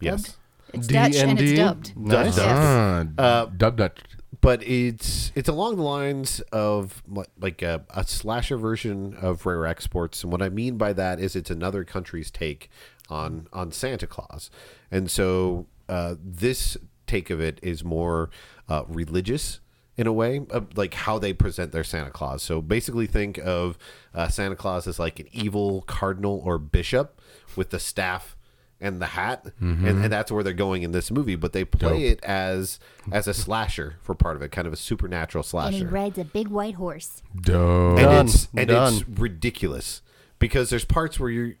Yes, 0.00 0.36
It's 0.72 0.86
Dutch 0.88 1.14
and 1.16 1.38
it's 1.40 1.52
dubbed. 1.56 1.96
Nice. 1.96 2.36
Dutch. 2.36 2.46
Yes. 2.46 3.06
Ah, 3.18 3.44
dub 3.46 3.76
Dutch. 3.76 3.98
But 4.40 4.62
it's 4.62 5.32
it's 5.34 5.48
along 5.48 5.76
the 5.76 5.82
lines 5.82 6.40
of 6.52 7.02
like 7.38 7.62
a, 7.62 7.84
a 7.90 8.04
slasher 8.04 8.56
version 8.56 9.16
of 9.20 9.46
Rare 9.46 9.66
Exports, 9.66 10.22
and 10.22 10.32
what 10.32 10.42
I 10.42 10.48
mean 10.48 10.76
by 10.76 10.92
that 10.92 11.20
is 11.20 11.36
it's 11.36 11.50
another 11.50 11.84
country's 11.84 12.30
take 12.30 12.70
on 13.08 13.48
on 13.52 13.72
Santa 13.72 14.06
Claus, 14.06 14.50
and 14.90 15.10
so 15.10 15.66
uh, 15.88 16.14
this 16.22 16.76
take 17.06 17.30
of 17.30 17.40
it 17.40 17.60
is 17.62 17.84
more 17.84 18.30
uh, 18.68 18.84
religious 18.88 19.60
in 19.96 20.06
a 20.06 20.12
way, 20.12 20.44
like 20.74 20.94
how 20.94 21.18
they 21.18 21.32
present 21.32 21.70
their 21.70 21.84
Santa 21.84 22.10
Claus. 22.10 22.42
So 22.42 22.60
basically, 22.60 23.06
think 23.06 23.38
of 23.38 23.78
uh, 24.12 24.28
Santa 24.28 24.56
Claus 24.56 24.86
as 24.88 24.98
like 24.98 25.20
an 25.20 25.28
evil 25.32 25.82
cardinal 25.82 26.42
or 26.44 26.58
bishop 26.58 27.20
with 27.54 27.70
the 27.70 27.78
staff 27.78 28.36
and 28.84 29.00
the 29.00 29.06
hat, 29.06 29.44
and, 29.60 29.76
mm-hmm. 29.78 29.86
and 29.86 30.12
that's 30.12 30.30
where 30.30 30.44
they're 30.44 30.52
going 30.52 30.82
in 30.82 30.92
this 30.92 31.10
movie. 31.10 31.36
But 31.36 31.52
they 31.52 31.64
play 31.64 32.08
it 32.08 32.22
as 32.22 32.78
as 33.10 33.26
a 33.26 33.34
slasher 33.34 33.96
for 34.02 34.14
part 34.14 34.36
of 34.36 34.42
it, 34.42 34.52
kind 34.52 34.66
of 34.66 34.72
a 34.72 34.76
supernatural 34.76 35.42
slasher. 35.42 35.66
And 35.66 35.74
he 35.74 35.80
slasher, 35.80 35.94
rides 35.94 36.18
a 36.18 36.24
big 36.24 36.48
white 36.48 36.74
horse. 36.74 37.22
Dope. 37.40 37.98
and 37.98 38.06
Done. 38.06 38.26
it's 38.26 38.48
and 38.56 38.70
it's 38.70 39.08
ridiculous 39.08 40.02
because 40.38 40.70
there's 40.70 40.84
parts 40.84 41.18
where 41.18 41.30
you're 41.30 41.54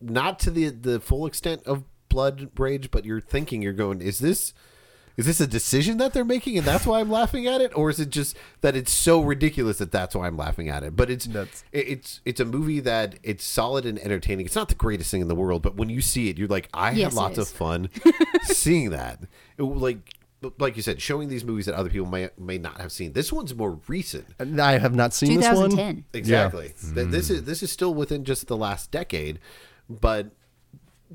not 0.00 0.38
to 0.40 0.50
the 0.50 0.68
the 0.70 1.00
full 1.00 1.26
extent 1.26 1.62
of 1.66 1.84
blood 2.08 2.50
rage, 2.58 2.90
but 2.90 3.04
you're 3.04 3.20
thinking 3.20 3.60
you're 3.60 3.72
going, 3.72 4.00
is 4.00 4.20
this 4.20 4.54
is 5.16 5.26
this 5.26 5.40
a 5.40 5.46
decision 5.46 5.98
that 5.98 6.12
they're 6.12 6.24
making 6.24 6.58
and 6.58 6.66
that's 6.66 6.86
why 6.86 7.00
I'm 7.00 7.10
laughing 7.10 7.46
at 7.46 7.60
it, 7.60 7.70
or 7.76 7.88
is 7.90 8.00
it 8.00 8.10
just 8.10 8.36
that 8.62 8.74
it's 8.74 8.90
so 8.92 9.20
ridiculous 9.22 9.78
that 9.78 9.92
that's 9.92 10.14
why 10.14 10.26
I'm 10.26 10.36
laughing 10.36 10.68
at 10.68 10.82
it? 10.82 10.96
But 10.96 11.10
it's 11.10 11.26
That's- 11.26 11.62
it- 11.72 11.88
it's 11.88 12.20
it's 12.24 12.40
a 12.40 12.44
movie 12.44 12.80
that 12.80 13.16
it's 13.22 13.44
solid 13.44 13.86
and 13.86 13.98
entertaining. 14.00 14.46
It's 14.46 14.56
not 14.56 14.68
the 14.68 14.74
greatest 14.74 15.10
thing 15.10 15.20
in 15.20 15.28
the 15.28 15.34
world, 15.34 15.62
but 15.62 15.76
when 15.76 15.88
you 15.88 16.00
see 16.00 16.28
it, 16.30 16.38
you're 16.38 16.48
like, 16.48 16.68
I 16.74 16.90
Yes, 16.92 17.04
had 17.04 17.12
it 17.12 17.16
lots 17.16 17.38
of 17.38 17.44
is. 17.46 17.52
fun 17.64 17.88
seeing 18.42 18.90
that. 18.90 19.20
It, 19.58 19.62
like 19.62 19.98
like 20.58 20.76
you 20.76 20.82
said, 20.82 21.00
showing 21.00 21.28
these 21.28 21.42
movies 21.44 21.64
that 21.66 21.74
other 21.74 21.88
people 21.88 22.06
may 22.06 22.28
may 22.36 22.58
not 22.58 22.80
have 22.80 22.92
seen. 22.92 23.12
This 23.14 23.32
one's 23.32 23.54
more 23.54 23.78
recent. 23.88 24.26
Uh, 24.38 24.62
I 24.62 24.78
have 24.78 24.94
not 24.94 25.14
seen 25.14 25.40
this 25.40 25.46
one. 25.56 25.70
2010. 25.70 26.04
Exactly. 26.12 26.74
Th- 26.94 27.08
This 27.08 27.28
hmm. 27.28 27.34
is 27.34 27.44
this 27.44 27.62
is 27.62 27.72
still 27.72 27.94
within 27.94 28.24
just 28.24 28.46
the 28.46 28.56
last 28.56 28.90
decade, 28.90 29.38
but 29.88 30.32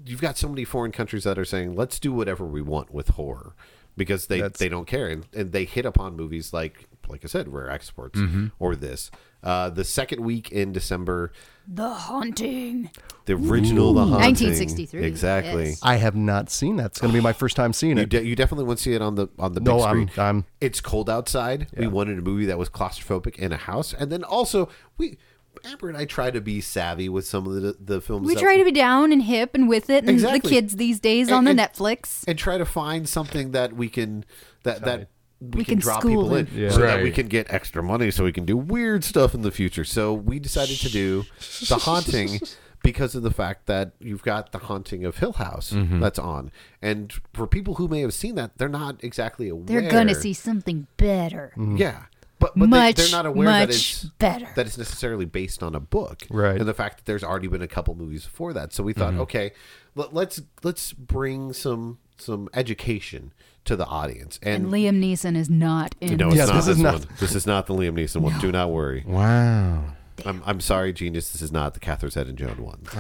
you've 0.06 0.22
got 0.22 0.38
so 0.38 0.48
many 0.48 0.64
foreign 0.64 0.92
countries 0.92 1.26
that 1.26 1.38
are 1.38 1.46
saying, 1.46 1.76
"Let's 1.76 2.00
do 2.00 2.12
whatever 2.14 2.46
we 2.46 2.62
want 2.62 2.92
with 2.92 3.10
horror," 3.10 3.54
because 4.00 4.26
they 4.26 4.40
That's- 4.42 4.58
they 4.58 4.70
don't 4.70 4.88
care, 4.88 5.08
and, 5.08 5.28
and 5.36 5.52
they 5.52 5.66
hit 5.66 5.86
upon 5.86 6.16
movies 6.16 6.52
like 6.54 6.88
like 7.08 7.24
I 7.26 7.28
said, 7.28 7.48
rare 7.52 7.70
exports 7.72 8.20
or 8.60 8.76
this. 8.76 9.10
Uh, 9.42 9.70
the 9.72 9.84
second 9.84 10.22
week 10.24 10.52
in 10.52 10.72
December, 10.74 11.32
The 11.68 11.90
Haunting. 11.90 12.92
the 13.26 13.34
original, 13.34 13.94
the 13.94 14.02
haunting, 14.02 14.20
1963, 14.22 15.04
exactly. 15.06 15.66
yes. 15.70 15.80
I 15.82 15.96
have 15.96 16.16
not 16.16 16.52
seen 16.52 16.76
that. 16.76 16.88
It's 16.88 17.00
going 17.00 17.12
to 17.12 17.18
be 17.18 17.24
my 17.24 17.34
first 17.34 17.56
time 17.56 17.74
seeing 17.74 17.98
You, 17.98 18.04
it. 18.04 18.10
de- 18.10 18.26
you 18.28 18.36
definitely 18.36 18.66
want 18.66 18.78
to 18.80 18.84
see 18.84 18.94
it 18.94 19.02
on 19.02 19.16
the 19.16 19.28
on 19.40 19.54
the 19.54 19.62
big 19.62 19.74
No, 19.74 19.80
I'm- 19.80 20.08
screen. 20.08 20.24
I'm- 20.24 20.46
It's 20.62 20.82
cold 20.82 21.10
outside. 21.10 21.68
We 21.76 21.88
wanted 21.88 22.20
a 22.20 22.22
movie 22.22 22.46
that 22.46 22.60
was 22.60 22.70
claustrophobic 22.70 23.38
in 23.38 23.52
a 23.52 23.58
house, 23.58 23.92
and 23.94 24.12
then 24.12 24.24
also 24.24 24.70
we 24.98 25.18
Amber 25.66 25.90
and 25.90 25.98
I 25.98 26.06
try 26.06 26.32
to 26.32 26.42
be 26.42 26.62
savvy 26.62 27.10
with 27.10 27.26
some 27.28 27.46
of 27.48 27.54
the 27.62 27.76
the 27.80 28.02
films. 28.02 28.28
We 28.28 28.36
that 28.36 28.42
try 28.42 28.58
to 28.58 28.64
be 28.66 28.72
down 28.72 29.12
and 29.12 29.22
hip 29.24 29.52
and 29.54 29.68
with 29.70 29.90
it, 29.90 30.00
and 30.04 30.10
Exactly. 30.10 30.40
the 30.40 30.50
kids 30.50 30.76
these 30.76 31.00
days 31.00 31.28
And- 31.28 31.36
on 31.38 31.44
the 31.46 31.52
and- 31.52 31.60
Netflix. 31.60 32.24
and 32.28 32.38
try 32.38 32.58
to 32.58 32.66
find 32.66 33.08
something 33.08 33.52
that 33.52 33.74
we 33.74 33.90
can 33.90 34.26
that 34.64 34.84
that 34.86 35.10
we, 35.42 35.60
We 35.60 35.64
can, 35.64 35.76
can 35.76 35.80
draw 35.80 36.00
school 36.00 36.24
people 36.24 36.36
in. 36.36 36.48
Yeah. 36.54 36.70
so 36.72 36.80
that 36.82 37.02
we 37.02 37.12
can 37.12 37.28
get 37.28 37.48
extra 37.50 37.82
money, 37.82 38.12
so 38.12 38.26
we 38.26 38.34
can 38.34 38.46
do 38.46 38.58
weird 38.58 39.04
stuff 39.06 39.34
in 39.34 39.42
the 39.42 39.52
future. 39.52 39.86
So 39.86 40.14
we 40.14 40.38
decided 40.40 40.78
to 40.80 40.90
do 40.90 41.24
the 41.70 41.76
haunting 41.82 42.42
because 42.84 43.16
of 43.16 43.24
the 43.24 43.32
fact 43.32 43.66
that 43.68 43.92
you've 44.00 44.22
got 44.24 44.52
the 44.52 44.58
haunting 44.60 45.06
of 45.06 45.18
Hill 45.18 45.34
House 45.34 45.72
Mm-hmm. 45.72 46.00
that's 46.02 46.20
on, 46.20 46.52
and 46.82 47.14
for 47.34 47.48
people 47.48 47.76
who 47.76 47.88
may 47.88 48.02
have 48.02 48.14
seen 48.14 48.36
that, 48.36 48.58
they're 48.58 48.68
not 48.70 49.02
exactly 49.04 49.48
aware. 49.50 49.66
They're 49.82 49.90
gonna 49.92 50.16
see 50.16 50.34
something 50.34 50.88
better, 50.98 51.54
yeah. 51.78 52.04
But, 52.40 52.54
but 52.58 52.70
much, 52.70 52.96
they, 52.96 53.04
they're 53.04 53.12
not 53.12 53.26
aware 53.26 53.48
that 53.50 53.70
it's 53.70 54.06
better. 54.06 54.48
that 54.56 54.66
it's 54.66 54.78
necessarily 54.78 55.26
based 55.26 55.62
on 55.62 55.76
a 55.76 55.80
book, 55.80 56.24
Right. 56.30 56.58
And 56.58 56.68
the 56.68 56.74
fact 56.74 56.98
that 56.98 57.06
there's 57.06 57.24
already 57.24 57.48
been 57.48 57.62
a 57.62 57.68
couple 57.68 57.96
movies 57.96 58.24
before 58.24 58.54
that, 58.54 58.72
so 58.74 58.82
we 58.84 58.94
thought, 58.94 59.12
Mm-hmm. 59.12 59.22
okay, 59.22 59.52
let, 59.96 60.14
let's 60.14 60.42
let's 60.64 60.94
bring 60.94 61.52
some 61.54 62.00
some 62.18 62.48
education 62.54 63.34
to 63.66 63.76
the 63.76 63.86
audience. 63.86 64.40
and 64.42 64.66
And, 64.66 64.74
Liam 64.74 65.02
Neeson 65.04 65.36
is 65.36 65.50
not 65.50 65.96
in. 66.02 66.16
no, 66.18 66.28
it's 66.30 66.38
Yeah, 66.38 66.46
not 66.46 66.56
this 66.56 66.66
this, 66.66 66.78
is 66.78 66.82
not- 66.84 66.94
one. 66.94 67.08
This 67.20 67.36
is 67.36 67.46
not 67.48 67.68
the 67.68 67.74
Liam 67.74 67.94
Neeson 67.94 68.22
one. 68.22 68.40
Do 68.40 68.52
not 68.52 68.72
worry. 68.72 69.04
Wow. 69.06 69.84
I'm, 70.26 70.44
I'm 70.46 70.60
sorry, 70.60 70.92
genius. 70.92 71.32
This 71.32 71.42
is 71.42 71.52
not 71.52 71.74
the 71.76 71.80
Catherine 71.80 72.12
Zeta-Jones 72.12 72.60
one. 72.60 72.84
So, 72.92 73.00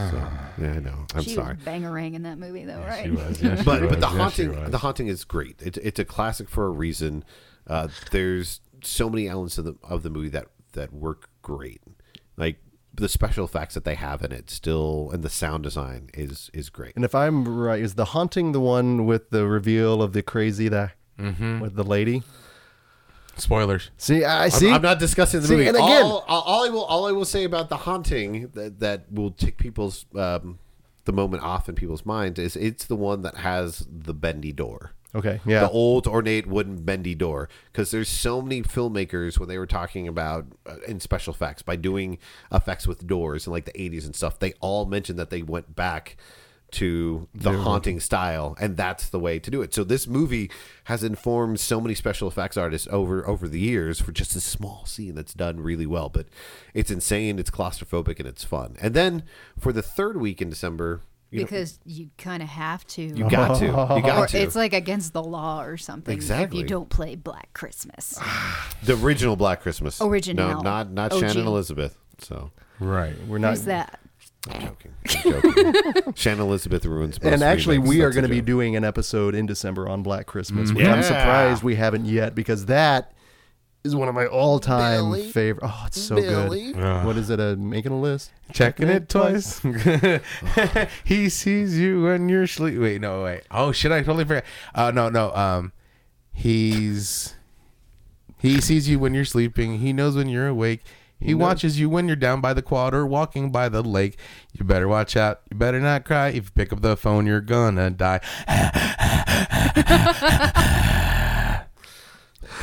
yeah, 0.57 0.71
I 0.75 0.79
know. 0.79 1.05
I'm 1.13 1.21
she 1.23 1.31
sorry. 1.31 1.55
was 1.55 1.63
bangerang 1.65 2.13
in 2.13 2.23
that 2.23 2.37
movie, 2.37 2.63
though, 2.63 2.79
right? 2.79 3.03
She 3.03 3.11
was. 3.11 3.41
Yeah, 3.41 3.55
she 3.57 3.63
but 3.63 3.81
was. 3.81 3.89
but 3.89 3.99
the 3.99 4.07
Yeah, 4.07 4.17
haunting 4.17 4.59
was. 4.61 4.71
the 4.71 4.77
haunting 4.77 5.07
is 5.07 5.25
great. 5.25 5.61
It's 5.61 5.77
it's 5.79 5.99
a 5.99 6.05
classic 6.05 6.47
for 6.49 6.65
a 6.65 6.69
reason. 6.69 7.25
Uh, 7.67 7.89
there's 8.11 8.61
so 8.83 9.09
many 9.09 9.27
elements 9.27 9.57
of 9.57 9.65
the 9.65 9.75
of 9.83 10.03
the 10.03 10.09
movie 10.09 10.29
that 10.29 10.47
that 10.73 10.93
work 10.93 11.29
great. 11.41 11.81
Like 12.37 12.57
the 12.93 13.07
special 13.09 13.45
effects 13.45 13.75
that 13.75 13.83
they 13.85 13.95
have 13.95 14.23
in 14.23 14.31
it 14.31 14.49
still 14.49 15.09
and 15.13 15.23
the 15.23 15.29
sound 15.29 15.63
design 15.63 16.09
is 16.13 16.49
is 16.53 16.69
great. 16.69 16.95
And 16.95 17.05
if 17.05 17.13
I'm 17.15 17.47
right, 17.47 17.81
is 17.81 17.95
the 17.95 18.05
haunting 18.05 18.51
the 18.51 18.59
one 18.59 19.05
with 19.05 19.29
the 19.29 19.45
reveal 19.47 20.01
of 20.01 20.13
the 20.13 20.21
crazy 20.23 20.67
that 20.69 20.93
Mm-hmm. 21.19 21.59
with 21.59 21.75
the 21.75 21.83
lady? 21.83 22.23
Spoilers. 23.35 23.91
See, 23.97 24.25
I 24.25 24.45
I'm, 24.45 24.51
see. 24.51 24.69
I'm 24.69 24.81
not 24.81 24.99
discussing 24.99 25.39
the 25.41 25.47
See, 25.47 25.53
movie. 25.55 25.67
and 25.67 25.77
again- 25.77 26.03
all, 26.03 26.25
all, 26.27 26.41
all 26.41 26.65
I 26.65 26.69
will 26.69 26.83
all 26.83 27.05
I 27.07 27.11
will 27.11 27.25
say 27.25 27.43
about 27.45 27.69
the 27.69 27.77
haunting 27.77 28.49
that, 28.53 28.79
that 28.81 29.11
will 29.11 29.31
tick 29.31 29.57
people's 29.57 30.05
um, 30.15 30.59
the 31.05 31.13
moment 31.13 31.41
off 31.43 31.69
in 31.69 31.75
people's 31.75 32.05
minds 32.05 32.37
is 32.39 32.55
it's 32.57 32.85
the 32.85 32.95
one 32.97 33.21
that 33.21 33.37
has 33.37 33.87
the 33.89 34.13
bendy 34.13 34.51
door. 34.51 34.91
Okay, 35.15 35.39
yeah. 35.45 35.61
the 35.61 35.69
old 35.69 36.07
ornate 36.07 36.47
wooden 36.47 36.83
bendy 36.83 37.15
door. 37.15 37.49
Because 37.71 37.91
there's 37.91 38.09
so 38.09 38.41
many 38.41 38.61
filmmakers 38.61 39.39
when 39.39 39.49
they 39.49 39.57
were 39.57 39.67
talking 39.67 40.07
about 40.07 40.45
uh, 40.65 40.75
in 40.87 40.99
special 40.99 41.33
effects 41.33 41.61
by 41.61 41.75
doing 41.75 42.17
effects 42.51 42.87
with 42.87 43.05
doors 43.07 43.47
in 43.47 43.53
like 43.53 43.65
the 43.65 43.73
80s 43.73 44.05
and 44.05 44.15
stuff 44.15 44.39
they 44.39 44.53
all 44.59 44.85
mentioned 44.85 45.19
that 45.19 45.29
they 45.29 45.41
went 45.41 45.75
back 45.75 46.17
to 46.71 47.27
the 47.33 47.51
haunting 47.51 47.99
style 47.99 48.55
and 48.59 48.77
that's 48.77 49.09
the 49.09 49.19
way 49.19 49.39
to 49.39 49.49
do 49.49 49.61
it. 49.61 49.73
So 49.73 49.83
this 49.83 50.07
movie 50.07 50.51
has 50.85 51.03
informed 51.03 51.59
so 51.59 51.81
many 51.81 51.95
special 51.95 52.27
effects 52.27 52.57
artists 52.57 52.87
over 52.91 53.27
over 53.27 53.47
the 53.47 53.59
years 53.59 53.99
for 53.99 54.11
just 54.11 54.35
a 54.35 54.41
small 54.41 54.85
scene 54.85 55.15
that's 55.15 55.33
done 55.33 55.59
really 55.59 55.85
well 55.85 56.09
but 56.09 56.27
it's 56.73 56.91
insane 56.91 57.39
it's 57.39 57.49
claustrophobic 57.49 58.19
and 58.19 58.27
it's 58.27 58.43
fun. 58.43 58.75
And 58.81 58.93
then 58.93 59.23
for 59.57 59.73
the 59.73 59.81
third 59.81 60.17
week 60.17 60.41
in 60.41 60.49
december 60.49 61.01
because 61.31 61.79
you 61.85 62.09
kind 62.17 62.41
of 62.41 62.49
have 62.49 62.85
to. 62.87 63.01
you 63.01 63.29
got 63.29 63.59
to 63.59 63.65
you 63.65 63.71
got 63.71 64.17
or 64.17 64.27
to 64.27 64.39
it's 64.39 64.55
like 64.55 64.73
against 64.73 65.13
the 65.13 65.23
law 65.23 65.63
or 65.63 65.77
something. 65.77 66.13
Exactly. 66.13 66.59
If 66.59 66.63
you 66.63 66.67
don't 66.67 66.89
play 66.89 67.15
Black 67.15 67.53
Christmas. 67.53 68.19
The 68.81 68.93
original 68.95 69.35
Black 69.35 69.61
Christmas. 69.61 70.01
Original. 70.01 70.47
No, 70.47 70.61
not 70.61 70.89
not 70.89 71.11
OG. 71.11 71.19
Shannon 71.19 71.47
Elizabeth. 71.47 71.99
So 72.19 72.49
Right. 72.79 73.15
We're 73.27 73.37
not. 73.37 73.51
Who's 73.51 73.65
that? 73.65 73.99
I'm 74.49 74.61
joking. 74.61 74.93
I'm 75.25 75.41
joking. 75.43 76.13
Shannon 76.15 76.45
Elizabeth 76.45 76.85
ruins. 76.85 77.21
most 77.21 77.33
And 77.33 77.43
actually, 77.43 77.77
remakes. 77.77 77.89
we 77.89 78.01
are 78.01 78.05
That's 78.05 78.15
a 78.15 78.21
going 78.21 78.29
to 78.29 78.35
be 78.35 78.41
doing 78.41 78.75
an 78.75 78.85
episode 78.85 79.35
in 79.35 79.45
December 79.45 79.87
on 79.89 80.01
Black 80.01 80.27
Christmas, 80.27 80.71
which 80.71 80.79
mm. 80.79 80.87
Yeah. 80.87 80.95
I'm 80.95 81.03
surprised 81.03 81.61
we 81.61 81.75
haven't 81.75 82.05
yet 82.05 82.35
because 82.35 82.67
that 82.67 83.13
is 83.83 83.95
one 83.95 84.09
of 84.09 84.15
my 84.15 84.25
all-time 84.25 85.11
Billy. 85.11 85.29
favorite. 85.29 85.63
Oh, 85.65 85.83
it's 85.87 86.01
so 86.01 86.15
Billy. 86.15 86.73
good. 86.73 87.05
What 87.05 87.17
is 87.17 87.29
it? 87.29 87.39
Uh, 87.39 87.55
making 87.57 87.91
a 87.91 87.99
list? 87.99 88.31
Checking 88.51 88.89
it 88.89 89.09
twice. 89.09 89.61
he 91.03 91.29
sees 91.29 91.77
you 91.77 92.03
when 92.03 92.29
you're 92.29 92.47
sleep. 92.47 92.79
Wait, 92.79 93.01
no, 93.01 93.23
wait. 93.23 93.41
Oh 93.51 93.71
shit! 93.71 93.91
I 93.91 94.01
totally 94.01 94.25
forgot. 94.25 94.43
Uh, 94.75 94.91
no, 94.91 95.09
no. 95.09 95.33
Um, 95.33 95.71
he's 96.33 97.35
he 98.37 98.61
sees 98.61 98.89
you 98.89 98.99
when 98.99 99.13
you're 99.13 99.25
sleeping. 99.25 99.79
He 99.79 99.93
knows 99.93 100.15
when 100.15 100.27
you're 100.27 100.47
awake. 100.47 100.83
He 101.21 101.33
watches 101.33 101.77
you 101.77 101.89
when 101.89 102.07
you're 102.07 102.15
down 102.15 102.39
by 102.39 102.53
the 102.53 102.61
quad 102.61 102.93
or 102.93 103.05
walking 103.05 103.51
by 103.51 103.67
the 103.67 103.83
lake. 103.83 104.17
You 104.53 104.63
better 104.63 104.87
watch 104.87 105.17
out. 105.17 105.41
You 105.51 105.57
better 105.57 105.81
not 105.81 106.05
cry. 106.05 106.29
If 106.29 106.35
you 106.35 106.51
pick 106.55 106.71
up 106.71 106.81
the 106.81 106.95
phone, 106.95 107.25
you're 107.25 107.41
gonna 107.41 107.89
die. 107.89 108.21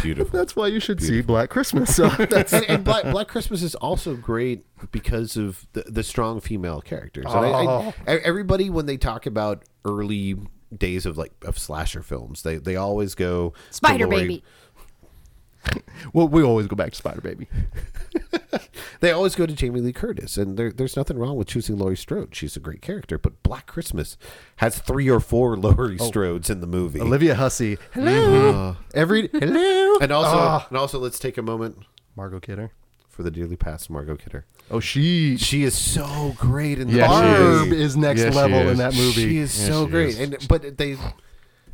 beautiful. 0.07 0.39
That's 0.39 0.57
why 0.57 0.69
you 0.69 0.81
should 0.81 1.03
see 1.03 1.21
Black 1.21 1.51
Christmas. 1.51 1.95
So 1.95 2.09
that's 2.31 2.53
and, 2.53 2.65
and 2.69 2.85
Black, 2.85 3.05
Black 3.05 3.29
Christmas 3.29 3.63
is 3.63 3.75
also 3.77 4.15
great 4.15 4.65
because 4.91 5.37
of 5.37 5.67
the, 5.73 5.83
the 5.83 6.03
strong 6.03 6.41
female 6.41 6.81
characters. 6.81 7.27
And 7.29 7.47
I, 7.47 7.49
I, 7.49 7.67
oh. 7.67 7.95
e- 8.09 8.21
everybody, 8.25 8.71
when 8.71 8.87
they 8.87 8.97
talk 8.97 9.27
about 9.27 9.65
early 9.85 10.37
days 10.77 11.07
of 11.07 11.17
like 11.17 11.33
of 11.43 11.59
slasher 11.59 12.03
films, 12.03 12.43
they 12.43 12.57
they 12.57 12.77
always 12.77 13.15
go 13.15 13.53
Spider 13.71 14.07
Laurie- 14.07 14.23
Baby. 14.23 14.45
well, 16.12 16.29
we 16.29 16.43
always 16.43 16.67
go 16.67 16.77
back 16.77 16.91
to 16.93 16.97
Spider 16.97 17.21
Baby. 17.21 17.49
They 19.01 19.11
always 19.12 19.35
go 19.35 19.45
to 19.45 19.53
Jamie 19.53 19.81
Lee 19.81 19.93
Curtis, 19.93 20.39
and 20.39 20.57
there, 20.57 20.73
there's 20.73 20.97
nothing 20.97 21.19
wrong 21.19 21.37
with 21.37 21.49
choosing 21.49 21.77
Laurie 21.77 21.97
Strode. 21.99 22.35
She's 22.35 22.57
a 22.57 22.61
great 22.61 22.81
character, 22.81 23.19
but 23.19 23.43
Black 23.43 23.67
Christmas 23.67 24.17
has 24.57 24.79
three 24.79 25.11
or 25.11 25.21
four 25.21 25.55
Laurie 25.59 25.99
Strodes 25.99 26.49
in 26.49 26.61
the 26.62 26.67
movie. 26.67 27.01
Olivia 27.01 27.35
Hussey. 27.35 27.77
Hello. 27.93 28.77
Every 28.95 29.29
hello. 29.29 29.99
and 30.01 30.11
also, 30.12 30.37
Ah. 30.39 30.67
and 30.71 30.79
also, 30.79 30.99
let's 30.99 31.19
take 31.19 31.37
a 31.37 31.43
moment 31.43 31.79
Margot 32.17 32.41
Kidder. 32.41 32.71
for 33.11 33.23
the 33.23 33.31
dearly 33.31 33.57
passed 33.57 33.91
Margot 33.91 34.17
Kidder. 34.17 34.47
Oh, 34.71 34.81
she. 34.81 35.37
She 35.37 35.62
is 35.62 35.75
so 35.77 36.35
great 36.39 36.79
in 36.79 36.89
the 36.89 36.95
Yeah, 36.99 37.07
she 37.07 37.11
Barb 37.11 37.67
is. 37.69 37.81
is. 37.81 37.97
next 37.99 38.23
Yeah, 38.23 38.31
level 38.31 38.59
is. 38.61 38.71
in 38.73 38.77
that 38.79 38.95
movie. 38.95 39.29
She 39.29 39.37
is 39.39 39.61
Yeah, 39.61 39.67
so 39.69 39.85
she 39.87 39.91
great, 39.91 40.09
is. 40.09 40.19
and 40.21 40.49
but 40.49 40.79
they, 40.79 40.97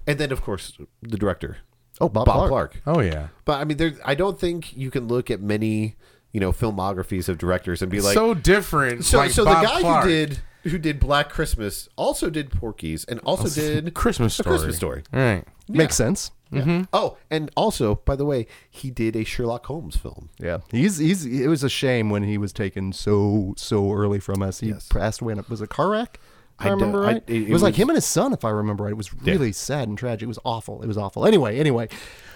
and 0.09 0.19
then 0.19 0.33
of 0.33 0.43
course 0.43 0.77
the 1.03 1.17
director 1.17 1.59
oh, 2.01 2.09
Bob, 2.09 2.27
Bob 2.27 2.49
Clark. 2.49 2.51
Clark. 2.51 2.83
Oh 2.87 3.01
yeah. 3.01 3.29
But 3.45 3.61
I 3.61 3.65
mean, 3.65 3.77
there. 3.77 3.93
I 4.05 4.15
don't 4.15 4.39
think 4.39 4.77
you 4.77 4.91
can 4.91 5.09
look 5.09 5.31
at 5.31 5.41
many, 5.41 5.97
you 6.33 6.41
know, 6.41 6.53
filmographies 6.53 7.29
of 7.29 7.39
directors 7.39 7.83
and 7.83 7.91
be 7.91 8.01
like, 8.01 8.15
so 8.15 8.35
different. 8.35 9.05
so. 9.05 9.19
like 9.19 9.31
so 9.31 9.45
Bob 9.45 9.63
the 9.63 9.69
guy 9.69 9.81
Clark. 9.81 10.05
who 10.05 10.11
did 10.11 10.41
who 10.65 10.79
did 10.79 11.01
Black 11.01 11.29
Christmas 11.29 11.89
also 11.97 12.31
did 12.31 12.51
Porky's 12.53 13.05
and 13.05 13.19
also 13.21 13.49
did 13.49 13.95
Christmas 13.95 14.39
A 14.39 14.43
Story. 14.43 14.57
Christmas 14.57 14.77
Story. 14.77 15.03
Right. 15.13 15.45
Makes 15.69 15.97
sense. 15.97 16.31
Mm-hmm. 16.53 16.83
Oh, 16.93 17.17
and 17.31 17.51
also, 17.57 17.95
by 18.05 18.15
the 18.15 18.27
way, 18.27 18.47
he 18.69 18.91
did 18.91 19.17
a 19.17 19.25
Sherlock 19.25 19.65
Holmes 19.67 19.97
film. 19.97 20.29
Yeah, 20.39 20.59
he's 20.71 20.99
he's. 20.99 21.25
It 21.25 21.47
was 21.49 21.65
a 21.65 21.69
shame 21.71 22.11
when 22.11 22.25
he 22.25 22.37
was 22.37 22.53
taken 22.53 22.93
so 22.93 23.55
so 23.57 23.91
early 23.91 24.21
from 24.21 24.43
us. 24.43 24.61
He 24.61 24.69
Yes. 24.69 24.87
passed 24.89 25.23
away. 25.23 25.33
in 25.33 25.39
a- 25.39 25.45
Was 25.49 25.63
a 25.63 25.67
car 25.67 25.89
wreck? 25.89 26.21
If 26.61 26.67
I, 26.67 26.69
I 26.69 26.69
don't- 26.71 26.79
remember 26.81 27.07
I- 27.07 27.11
it- 27.13 27.25
it, 27.27 27.43
it 27.49 27.53
was, 27.53 27.63
like 27.63 27.75
him 27.75 27.89
and 27.89 27.97
his 27.97 28.05
son, 28.05 28.33
if 28.33 28.45
I 28.45 28.51
remember 28.51 28.85
right. 28.85 28.91
It 28.93 28.97
was 28.97 29.13
really 29.15 29.53
sad 29.53 29.89
and 29.89 29.99
tragic. 29.99 30.23
It 30.23 30.27
was 30.29 30.39
awful. 30.45 30.81
It 30.83 30.87
was 30.87 30.97
awful. 30.97 31.27
Anyway, 31.27 31.59
anyway. 31.59 31.89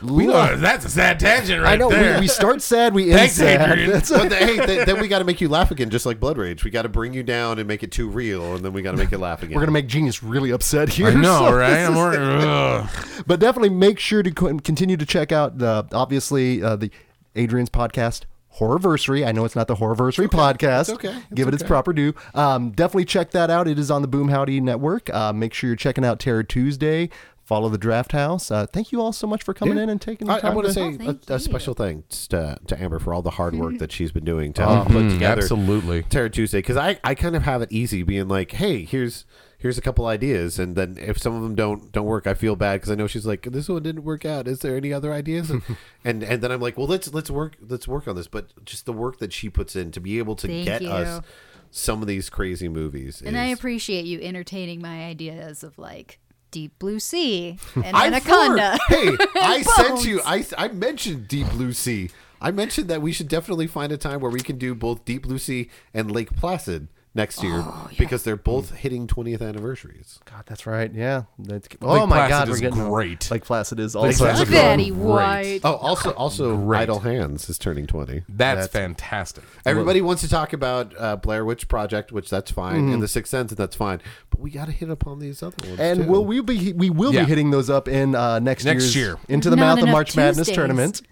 We 0.03 0.27
Lo- 0.27 0.37
are, 0.37 0.57
that's 0.57 0.85
a 0.85 0.91
sad 0.91 1.21
tangent 1.21 1.63
right 1.63 1.73
I 1.73 1.77
know 1.77 1.89
there. 1.91 2.15
we, 2.17 2.21
we 2.23 2.27
start 2.27 2.61
sad, 2.61 2.93
we 2.95 3.05
end 3.11 3.19
Thanks, 3.21 3.35
sad. 3.35 3.79
That's 3.89 4.11
But 4.11 4.29
the, 4.31 4.37
hey, 4.37 4.57
th- 4.67 4.87
then 4.87 5.01
we 5.01 5.09
got 5.09 5.21
to 5.21 5.25
make 5.25 5.41
you 5.41 5.49
laugh 5.49 5.71
again, 5.71 5.89
just 5.91 6.05
like 6.07 6.19
Blood 6.21 6.39
Rage. 6.39 6.65
We 6.65 6.71
got 6.71 6.83
to 6.83 6.89
bring 6.89 7.15
you 7.15 7.23
down 7.23 7.59
and 7.59 7.69
make 7.69 7.83
it 7.83 7.93
too 7.93 8.09
real, 8.09 8.55
and 8.57 8.65
then 8.65 8.73
we 8.73 8.83
got 8.83 8.91
to 8.93 8.97
make 8.99 9.11
you 9.11 9.19
laugh 9.19 9.43
again. 9.43 9.55
We're 9.55 9.63
gonna 9.63 9.73
make 9.73 9.87
Genius 9.87 10.23
really 10.23 10.51
upset 10.51 10.89
here. 10.91 11.07
I 11.09 11.15
know, 11.15 11.39
so 11.39 11.55
right? 11.55 11.71
this 11.71 11.89
I'm 11.89 13.17
is- 13.17 13.25
but 13.27 13.41
definitely 13.41 13.71
make 13.71 13.99
sure 13.99 14.23
to 14.23 14.31
co- 14.31 14.57
continue 14.59 14.97
to 14.97 15.07
check 15.07 15.31
out 15.33 15.59
the 15.59 15.87
obviously 15.93 16.63
uh, 16.63 16.77
the 16.77 16.91
Adrian's 17.37 17.71
podcast 17.71 18.23
Horrorversary. 18.59 19.27
I 19.27 19.33
know 19.33 19.45
it's 19.45 19.57
not 19.57 19.69
the 19.69 19.77
Horrorversary 19.77 20.29
podcast. 20.29 20.81
It's 20.83 20.91
okay. 20.91 21.09
It's 21.17 21.27
Give 21.35 21.49
it 21.49 21.55
its 21.55 21.63
proper 21.63 21.93
due. 21.93 22.15
Um, 22.35 22.71
definitely 22.71 23.05
check 23.05 23.31
that 23.33 23.51
out. 23.51 23.69
It 23.69 23.79
is 23.79 23.91
on 23.91 24.03
the 24.03 24.09
Boom 24.09 24.29
Howdy 24.29 24.61
Network. 24.61 25.11
Uh, 25.13 25.33
make 25.33 25.53
sure 25.55 25.69
you're 25.69 25.77
checking 25.77 26.05
out 26.05 26.19
Terror 26.21 26.43
Tuesday. 26.43 27.11
Follow 27.45 27.69
the 27.69 27.79
Drafthouse. 27.79 28.51
Uh, 28.51 28.67
thank 28.67 28.91
you 28.91 29.01
all 29.01 29.13
so 29.13 29.27
much 29.27 29.45
for 29.45 29.55
coming 29.55 29.77
Yeah. 29.77 29.85
in 29.85 29.89
and 29.91 30.01
taking 30.03 30.27
the 30.27 30.33
I, 30.33 30.49
I 30.49 30.55
want 30.55 30.67
to 30.67 30.75
to 30.75 30.99
say 30.99 30.99
Oh, 31.07 31.19
a, 31.29 31.37
a 31.37 31.39
special 31.39 31.75
thanks 31.75 32.27
to, 32.29 32.59
to 32.67 32.83
Amber 32.83 32.99
for 32.99 33.15
all 33.15 33.23
the 33.23 33.31
hard 33.31 33.55
work 33.55 33.77
that 33.79 33.93
she's 33.93 34.11
been 34.11 34.25
doing 34.25 34.53
to 34.55 34.63
help 34.63 34.89
put 34.89 35.11
together 35.11 35.43
absolutely. 35.43 36.03
Terror 36.05 36.29
Tuesday. 36.29 36.59
Because 36.59 36.77
I, 36.77 36.99
I 37.05 37.15
kind 37.15 37.37
of 37.37 37.45
have 37.45 37.63
it 37.63 37.71
easy 37.71 38.03
being 38.03 38.27
like, 38.27 38.51
hey, 38.53 38.83
here's 38.85 39.27
here's 39.67 39.79
a 39.79 39.83
couple 39.83 40.07
ideas, 40.07 40.59
and 40.61 40.77
then 40.77 40.97
if 40.99 41.19
some 41.19 41.35
of 41.35 41.43
them 41.43 41.57
don't 41.57 41.91
don't 41.91 42.07
work, 42.07 42.27
I 42.29 42.35
feel 42.35 42.55
bad 42.55 42.75
because 42.77 42.91
I 42.91 42.95
know 42.95 43.09
she's 43.09 43.27
like, 43.27 43.43
this 43.43 43.69
one 43.69 43.83
didn't 43.83 44.05
work 44.05 44.25
out. 44.25 44.47
Is 44.47 44.61
there 44.61 44.77
any 44.77 44.93
other 44.93 45.13
ideas? 45.13 45.51
And 45.51 45.63
and, 46.05 46.23
and 46.23 46.43
then 46.43 46.53
I'm 46.53 46.61
like, 46.61 46.79
well, 46.79 46.87
let's 46.87 47.13
let's 47.13 47.31
work 47.31 47.57
let's 47.61 47.89
work 47.89 48.07
on 48.07 48.15
this. 48.15 48.29
But 48.29 48.65
just 48.65 48.87
the 48.87 48.93
work 48.93 49.19
that 49.19 49.33
she 49.33 49.51
puts 49.51 49.75
in 49.75 49.91
to 49.93 50.01
be 50.01 50.19
able 50.19 50.37
to 50.37 50.47
Thank 50.47 50.65
get 50.67 50.83
you. 50.83 50.91
us 50.91 51.25
some 51.73 52.01
of 52.01 52.07
these 52.09 52.31
crazy 52.31 52.69
movies. 52.69 53.21
And 53.25 53.37
I 53.37 53.47
appreciate 53.47 54.05
you 54.05 54.21
entertaining 54.21 54.81
my 54.81 55.05
ideas 55.05 55.65
of 55.65 55.77
like 55.79 56.21
Deep 56.53 56.79
Blue 56.79 57.01
Sea 57.01 57.59
and 57.75 57.97
I'm 57.97 58.15
Anaconda. 58.15 58.79
for- 58.89 58.95
Hey, 58.95 59.17
I 59.35 59.63
sent 59.77 60.05
you. 60.05 60.21
I 60.25 60.47
I 60.57 60.69
mentioned 60.69 61.27
Deep 61.29 61.51
Blue 61.51 61.73
Sea. 61.73 62.11
I 62.41 62.51
mentioned 62.51 62.89
that 62.89 63.01
we 63.03 63.13
should 63.13 63.29
definitely 63.29 63.67
find 63.67 63.91
a 63.91 63.97
time 63.97 64.21
where 64.21 64.31
we 64.31 64.41
can 64.41 64.59
do 64.59 64.75
both 64.75 65.05
Deep 65.05 65.23
Blue 65.23 65.39
Sea 65.39 65.69
and 65.95 66.11
Lake 66.11 66.37
Placid 66.37 66.89
next 67.17 67.43
year 67.43 67.65
Oh, 67.65 67.89
because 67.99 68.23
they're 68.23 68.37
both 68.37 68.73
hitting 68.75 69.07
20th 69.09 69.41
anniversaries. 69.43 70.21
God, 70.25 70.45
that's 70.47 70.67
right. 70.67 70.93
Yeah. 70.93 71.25
That's, 71.39 71.67
oh 71.83 71.93
Lake 71.95 72.09
my 72.09 72.17
Placid 72.29 72.31
God, 72.31 72.49
is 72.49 72.51
we're 72.55 72.61
getting 72.71 72.85
great. 72.89 73.31
Lake 73.31 73.45
Placid 73.45 73.81
is 73.81 73.97
also. 73.97 74.25
Placid 74.25 74.49
is 74.49 74.55
Betty 74.55 74.91
Great. 74.91 74.99
White. 75.03 75.61
Oh, 75.65 75.75
also 75.75 76.11
also 76.13 76.57
Great. 76.57 76.83
Idle 76.83 77.01
Hands 77.01 77.49
is 77.49 77.59
turning 77.59 77.87
20. 77.87 78.23
That's, 78.29 78.69
fantastic. 78.69 79.43
Everybody 79.65 80.01
wants 80.03 80.23
to 80.23 80.29
talk 80.29 80.53
about 80.53 80.93
uh, 80.99 81.17
Blair 81.17 81.45
Witch 81.45 81.67
Project, 81.69 82.13
which 82.13 82.31
that's 82.31 82.51
fine, 82.51 82.91
and 82.91 83.03
The 83.03 83.09
Sixth 83.09 83.31
Sense, 83.31 83.51
and 83.51 83.59
that's 83.59 83.75
fine. 83.77 84.01
But 84.31 84.41
we 84.41 84.51
got 84.51 84.67
to 84.67 84.73
hit 84.73 84.91
upon 84.91 85.19
these 85.19 85.43
other 85.43 85.57
ones 85.67 85.81
And 85.81 86.05
too. 86.05 86.09
will 86.11 86.25
we 86.25 86.41
be 86.41 86.73
we 86.75 86.91
will 86.91 87.13
Yeah. 87.15 87.23
be 87.23 87.27
hitting 87.29 87.51
those 87.51 87.71
up 87.71 87.89
in 87.89 88.15
uh, 88.15 88.39
next 88.39 88.65
Next 88.65 88.83
year's 88.85 88.97
year. 88.97 89.19
into 89.29 89.51
the 89.51 89.57
Not 89.57 89.63
mouth 89.63 89.79
of 89.79 89.83
enough 89.85 89.93
March 89.93 90.17
Madness 90.17 90.49
tournament. 90.51 91.03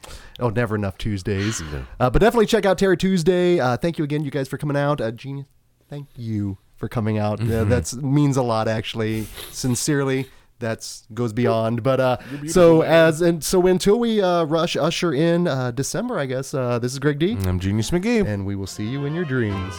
Oh, 0.41 0.49
never 0.51 0.75
enough 0.75 0.99
Tuesdays. 0.99 1.63
Uh, 2.01 2.11
but 2.11 2.19
definitely 2.19 2.47
check 2.47 2.67
out 2.67 2.77
Terror 2.77 2.97
Tuesday. 2.97 3.61
Uh, 3.61 3.77
thank 3.77 3.99
you 3.99 4.05
again, 4.05 4.25
you 4.25 4.31
guys, 4.33 4.49
for 4.49 4.59
coming 4.59 4.77
out. 4.77 5.01
Uh, 5.01 5.13
Genius, 5.13 5.47
thank 5.95 6.09
you 6.17 6.59
for 6.77 6.89
coming 6.89 7.19
out. 7.19 7.41
Uh, 7.41 7.65
that's 7.65 7.95
means 7.95 8.37
a 8.37 8.43
lot, 8.43 8.67
actually. 8.69 9.27
Sincerely. 9.51 10.27
That's 10.61 11.05
goes 11.13 11.33
beyond, 11.33 11.83
but 11.83 12.01
uh, 12.01 12.17
so 12.47 12.83
as 12.83 13.21
and 13.21 13.43
so 13.45 13.67
until 13.67 13.99
we 13.99 14.23
uh, 14.23 14.45
rush 14.45 14.77
usher 14.77 15.13
in 15.13 15.49
uh, 15.49 15.73
December, 15.73 16.17
I 16.19 16.27
guess 16.27 16.55
uh, 16.55 16.79
this 16.79 16.93
is 16.93 16.99
Greg 17.01 17.19
D, 17.19 17.37
I'm 17.45 17.59
Genius 17.59 17.91
McGee. 17.91 18.25
and 18.25 18.47
we 18.47 18.55
will 18.55 18.69
see 18.69 18.87
you 18.87 19.05
in 19.05 19.15
your 19.15 19.25
dreams. 19.25 19.75